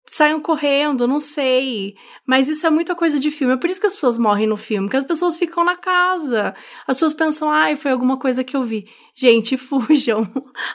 saiam 0.07 0.41
correndo, 0.41 1.09
não 1.09 1.21
sei. 1.21 1.95
Mas 2.27 2.49
isso 2.49 2.67
é 2.67 2.71
muita 2.71 2.95
coisa 2.95 3.19
de 3.19 3.31
filme. 3.31 3.55
É 3.55 3.57
por 3.57 3.71
isso 3.71 3.81
que 3.81 3.87
as 3.87 3.95
pessoas 3.95 4.19
morrem 4.19 4.47
no 4.47 4.57
filme, 4.57 4.89
que 4.89 4.97
as 4.97 5.05
pessoas 5.05 5.37
ficam 5.37 5.65
na 5.65 5.77
casa. 5.77 6.55
As 6.87 6.97
pessoas 6.97 7.15
pensam, 7.15 7.51
ai, 7.51 7.77
foi 7.77 7.91
alguma 7.91 8.19
coisa 8.19 8.45
que 8.45 8.57
eu 8.57 8.63
vi. 8.63 8.87
Gente, 9.15 9.57
fujam. 9.59 10.31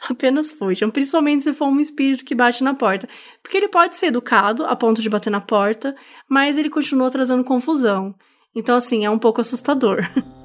Apenas 0.09 0.51
fujam. 0.51 0.89
Principalmente 0.89 1.43
se 1.43 1.53
for 1.53 1.67
um 1.67 1.79
espírito 1.79 2.25
que 2.25 2.35
bate 2.35 2.63
na 2.63 2.73
porta. 2.73 3.07
Porque 3.43 3.57
ele 3.57 3.67
pode 3.67 3.95
ser 3.95 4.07
educado 4.07 4.65
a 4.65 4.75
ponto 4.75 5.01
de 5.01 5.09
bater 5.09 5.29
na 5.29 5.41
porta, 5.41 5.95
mas 6.27 6.57
ele 6.57 6.69
continua 6.69 7.11
trazendo 7.11 7.43
confusão. 7.43 8.15
Então, 8.55 8.75
assim, 8.75 9.05
é 9.05 9.09
um 9.09 9.19
pouco 9.19 9.41
assustador. 9.41 9.99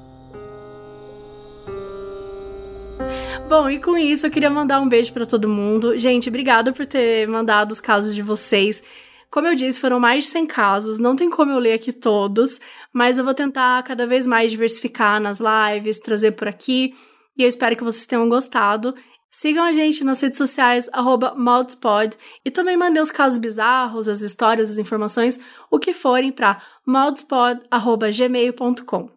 Bom, 3.47 3.69
e 3.69 3.79
com 3.79 3.95
isso 3.95 4.25
eu 4.25 4.31
queria 4.31 4.49
mandar 4.49 4.81
um 4.81 4.89
beijo 4.89 5.13
para 5.13 5.25
todo 5.25 5.47
mundo. 5.47 5.95
Gente, 5.97 6.27
obrigada 6.29 6.73
por 6.73 6.85
ter 6.85 7.25
mandado 7.27 7.71
os 7.71 7.79
casos 7.79 8.13
de 8.15 8.23
vocês. 8.23 8.81
Como 9.29 9.45
eu 9.47 9.53
disse, 9.53 9.79
foram 9.79 9.99
mais 9.99 10.23
de 10.23 10.31
100 10.31 10.47
casos, 10.47 10.97
não 10.97 11.15
tem 11.15 11.29
como 11.29 11.51
eu 11.51 11.59
ler 11.59 11.73
aqui 11.73 11.93
todos, 11.93 12.59
mas 12.91 13.19
eu 13.19 13.23
vou 13.23 13.35
tentar 13.35 13.83
cada 13.83 14.07
vez 14.07 14.25
mais 14.25 14.51
diversificar 14.51 15.21
nas 15.21 15.39
lives, 15.39 15.99
trazer 15.99 16.31
por 16.31 16.47
aqui, 16.47 16.95
e 17.37 17.43
eu 17.43 17.49
espero 17.49 17.75
que 17.75 17.83
vocês 17.83 18.07
tenham 18.07 18.27
gostado. 18.27 18.95
Sigam 19.29 19.63
a 19.63 19.71
gente 19.73 20.03
nas 20.03 20.19
redes 20.21 20.37
sociais, 20.37 20.89
maldspod, 21.35 22.17
e 22.43 22.49
também 22.49 22.75
mandem 22.77 23.01
os 23.01 23.11
casos 23.11 23.37
bizarros, 23.37 24.09
as 24.09 24.21
histórias, 24.21 24.71
as 24.71 24.77
informações, 24.77 25.39
o 25.69 25.77
que 25.77 25.93
forem 25.93 26.31
para 26.31 26.61
maldspod.gmail.com. 26.85 29.09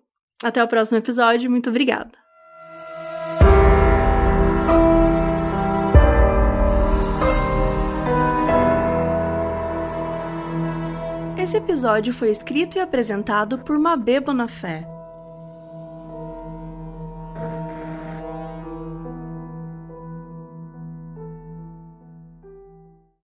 Até 0.42 0.62
o 0.62 0.68
próximo 0.68 0.98
episódio, 0.98 1.50
muito 1.50 1.70
obrigada! 1.70 2.27
Esse 11.48 11.56
episódio 11.56 12.12
foi 12.12 12.28
escrito 12.28 12.76
e 12.76 12.78
apresentado 12.78 13.58
por 13.60 13.78
Mabê 13.78 14.20
Bonafé. 14.20 14.97